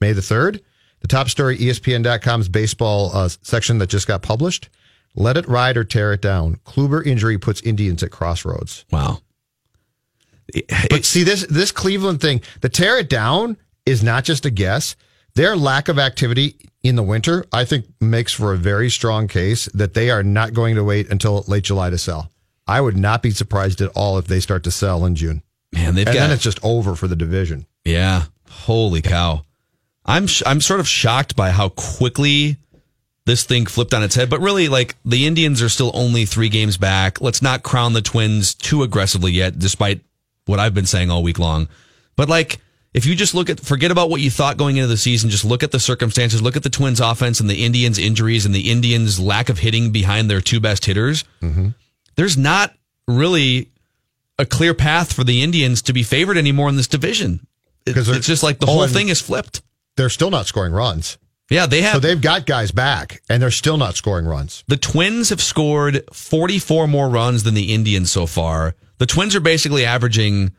May 0.00 0.12
the 0.12 0.22
3rd. 0.22 0.60
The 1.00 1.08
top 1.08 1.28
story 1.28 1.58
ESPN.com's 1.58 2.48
baseball 2.48 3.10
uh, 3.12 3.28
section 3.42 3.78
that 3.78 3.88
just 3.88 4.06
got 4.06 4.22
published. 4.22 4.68
Let 5.14 5.36
it 5.36 5.46
ride 5.46 5.76
or 5.76 5.84
tear 5.84 6.12
it 6.12 6.22
down. 6.22 6.56
Kluber 6.64 7.04
injury 7.04 7.36
puts 7.36 7.60
Indians 7.62 8.02
at 8.02 8.10
crossroads. 8.10 8.84
Wow. 8.90 9.20
But 10.90 11.04
see 11.04 11.22
this 11.22 11.46
this 11.46 11.72
Cleveland 11.72 12.20
thing, 12.20 12.40
the 12.60 12.68
tear 12.68 12.98
it 12.98 13.08
down 13.08 13.56
is 13.86 14.02
not 14.02 14.24
just 14.24 14.46
a 14.46 14.50
guess. 14.50 14.96
Their 15.34 15.56
lack 15.56 15.88
of 15.88 15.98
activity 15.98 16.56
in 16.82 16.96
the 16.96 17.02
winter, 17.02 17.44
I 17.52 17.64
think, 17.64 17.86
makes 18.00 18.32
for 18.32 18.52
a 18.52 18.58
very 18.58 18.90
strong 18.90 19.28
case 19.28 19.66
that 19.72 19.94
they 19.94 20.10
are 20.10 20.22
not 20.22 20.52
going 20.52 20.74
to 20.74 20.84
wait 20.84 21.10
until 21.10 21.44
late 21.46 21.64
July 21.64 21.90
to 21.90 21.98
sell. 21.98 22.30
I 22.66 22.80
would 22.80 22.96
not 22.96 23.22
be 23.22 23.30
surprised 23.30 23.80
at 23.80 23.90
all 23.94 24.18
if 24.18 24.26
they 24.26 24.40
start 24.40 24.64
to 24.64 24.70
sell 24.70 25.04
in 25.04 25.14
June. 25.14 25.42
Man, 25.72 25.94
they've 25.94 26.06
and 26.06 26.14
got 26.14 26.20
then 26.20 26.30
it's 26.32 26.42
just 26.42 26.60
over 26.62 26.94
for 26.94 27.08
the 27.08 27.16
division. 27.16 27.66
Yeah. 27.84 28.24
Holy 28.48 29.00
cow. 29.00 29.44
I'm 30.04 30.26
sh- 30.26 30.42
I'm 30.44 30.60
sort 30.60 30.80
of 30.80 30.88
shocked 30.88 31.34
by 31.34 31.50
how 31.50 31.70
quickly 31.70 32.58
this 33.24 33.44
thing 33.44 33.66
flipped 33.66 33.94
on 33.94 34.02
its 34.02 34.14
head. 34.14 34.28
But 34.28 34.40
really, 34.40 34.68
like 34.68 34.96
the 35.04 35.26
Indians 35.26 35.62
are 35.62 35.68
still 35.68 35.90
only 35.94 36.24
three 36.24 36.48
games 36.48 36.76
back. 36.76 37.20
Let's 37.20 37.40
not 37.40 37.62
crown 37.62 37.92
the 37.92 38.02
Twins 38.02 38.54
too 38.54 38.82
aggressively 38.82 39.32
yet, 39.32 39.58
despite 39.58 40.00
what 40.46 40.58
I've 40.58 40.74
been 40.74 40.86
saying 40.86 41.10
all 41.10 41.22
week 41.22 41.38
long. 41.38 41.68
But 42.16 42.28
like, 42.28 42.60
if 42.94 43.06
you 43.06 43.14
just 43.14 43.34
look 43.34 43.48
at, 43.48 43.58
forget 43.60 43.90
about 43.90 44.10
what 44.10 44.20
you 44.20 44.30
thought 44.30 44.56
going 44.58 44.76
into 44.76 44.86
the 44.88 44.96
season, 44.96 45.30
just 45.30 45.44
look 45.44 45.62
at 45.62 45.70
the 45.72 45.80
circumstances, 45.80 46.42
look 46.42 46.56
at 46.56 46.62
the 46.62 46.68
Twins 46.70 47.00
offense 47.00 47.40
and 47.40 47.48
the 47.48 47.64
Indians 47.64 47.98
injuries 47.98 48.44
and 48.44 48.54
the 48.54 48.70
Indians 48.70 49.18
lack 49.18 49.48
of 49.48 49.58
hitting 49.60 49.92
behind 49.92 50.28
their 50.30 50.40
two 50.42 50.60
best 50.60 50.84
hitters. 50.84 51.24
Mm-hmm. 51.40 51.68
There's 52.16 52.36
not 52.36 52.74
really 53.08 53.70
a 54.38 54.44
clear 54.44 54.74
path 54.74 55.12
for 55.12 55.24
the 55.24 55.42
Indians 55.42 55.82
to 55.82 55.92
be 55.92 56.02
favored 56.02 56.36
anymore 56.36 56.68
in 56.68 56.76
this 56.76 56.88
division. 56.88 57.46
Because 57.84 58.08
it's 58.08 58.26
just 58.26 58.42
like 58.42 58.58
the 58.58 58.66
Oh, 58.66 58.72
whole 58.72 58.86
thing 58.86 59.08
is 59.08 59.20
flipped. 59.20 59.62
They're 59.96 60.08
still 60.10 60.30
not 60.30 60.46
scoring 60.46 60.72
runs. 60.72 61.18
Yeah, 61.50 61.66
they 61.66 61.82
have. 61.82 61.94
So 61.94 61.98
they've 62.00 62.20
got 62.20 62.46
guys 62.46 62.70
back 62.70 63.22
and 63.28 63.42
they're 63.42 63.50
still 63.50 63.76
not 63.76 63.94
scoring 63.96 64.24
runs. 64.24 64.64
The 64.68 64.76
Twins 64.76 65.30
have 65.30 65.40
scored 65.40 66.02
44 66.12 66.86
more 66.88 67.08
runs 67.08 67.42
than 67.42 67.54
the 67.54 67.74
Indians 67.74 68.10
so 68.12 68.26
far. 68.26 68.74
The 68.98 69.06
Twins 69.06 69.34
are 69.34 69.40
basically 69.40 69.84
averaging 69.84 70.52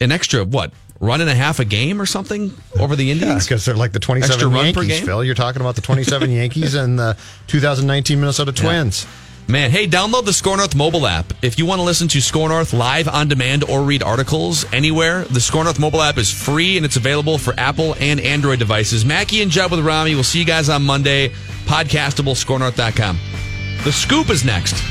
an 0.00 0.12
extra, 0.12 0.44
what, 0.44 0.72
run 1.00 1.20
and 1.20 1.30
a 1.30 1.34
half 1.34 1.58
a 1.58 1.64
game 1.64 2.00
or 2.00 2.06
something 2.06 2.52
over 2.78 2.96
the 2.96 3.10
Indians? 3.10 3.44
Because 3.44 3.64
they're 3.64 3.74
like 3.74 3.92
the 3.92 3.98
27 3.98 4.32
Extra 4.34 4.48
run 4.48 4.72
per 4.72 4.82
Yankees, 4.82 4.98
game? 4.98 5.06
Phil. 5.06 5.24
You're 5.24 5.34
talking 5.34 5.60
about 5.60 5.74
the 5.74 5.82
27 5.82 6.30
Yankees 6.32 6.74
and 6.74 6.98
the 6.98 7.16
2019 7.48 8.20
Minnesota 8.20 8.52
Twins. 8.52 9.06
Man, 9.48 9.70
hey, 9.70 9.86
download 9.86 10.24
the 10.24 10.32
SKOR 10.32 10.56
North 10.56 10.74
mobile 10.74 11.06
app. 11.06 11.32
If 11.40 11.56
you 11.56 11.66
want 11.66 11.78
to 11.78 11.84
listen 11.84 12.08
to 12.08 12.20
SKOR 12.20 12.48
North 12.48 12.72
live 12.72 13.06
on 13.06 13.28
demand 13.28 13.62
or 13.62 13.82
read 13.82 14.02
articles 14.02 14.64
anywhere, 14.72 15.22
the 15.22 15.38
SKOR 15.40 15.62
North 15.64 15.78
mobile 15.78 16.02
app 16.02 16.18
is 16.18 16.32
free 16.32 16.76
and 16.76 16.84
it's 16.84 16.96
available 16.96 17.38
for 17.38 17.54
Apple 17.56 17.94
and 18.00 18.18
Android 18.20 18.58
devices. 18.58 19.04
Mackey 19.04 19.42
and 19.42 19.50
Judd 19.50 19.70
with 19.70 19.86
Rami. 19.86 20.14
We'll 20.14 20.24
see 20.24 20.40
you 20.40 20.44
guys 20.44 20.68
on 20.68 20.82
Monday. 20.82 21.28
Podcastable, 21.66 22.34
skornorth.com. 22.34 23.18
The 23.84 23.92
scoop 23.92 24.30
is 24.30 24.44
next. 24.44 24.82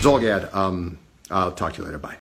Zulgad, 0.00 0.54
um, 0.54 0.98
I'll 1.30 1.52
talk 1.52 1.74
to 1.74 1.82
you 1.82 1.84
later. 1.84 1.98
Bye. 1.98 2.16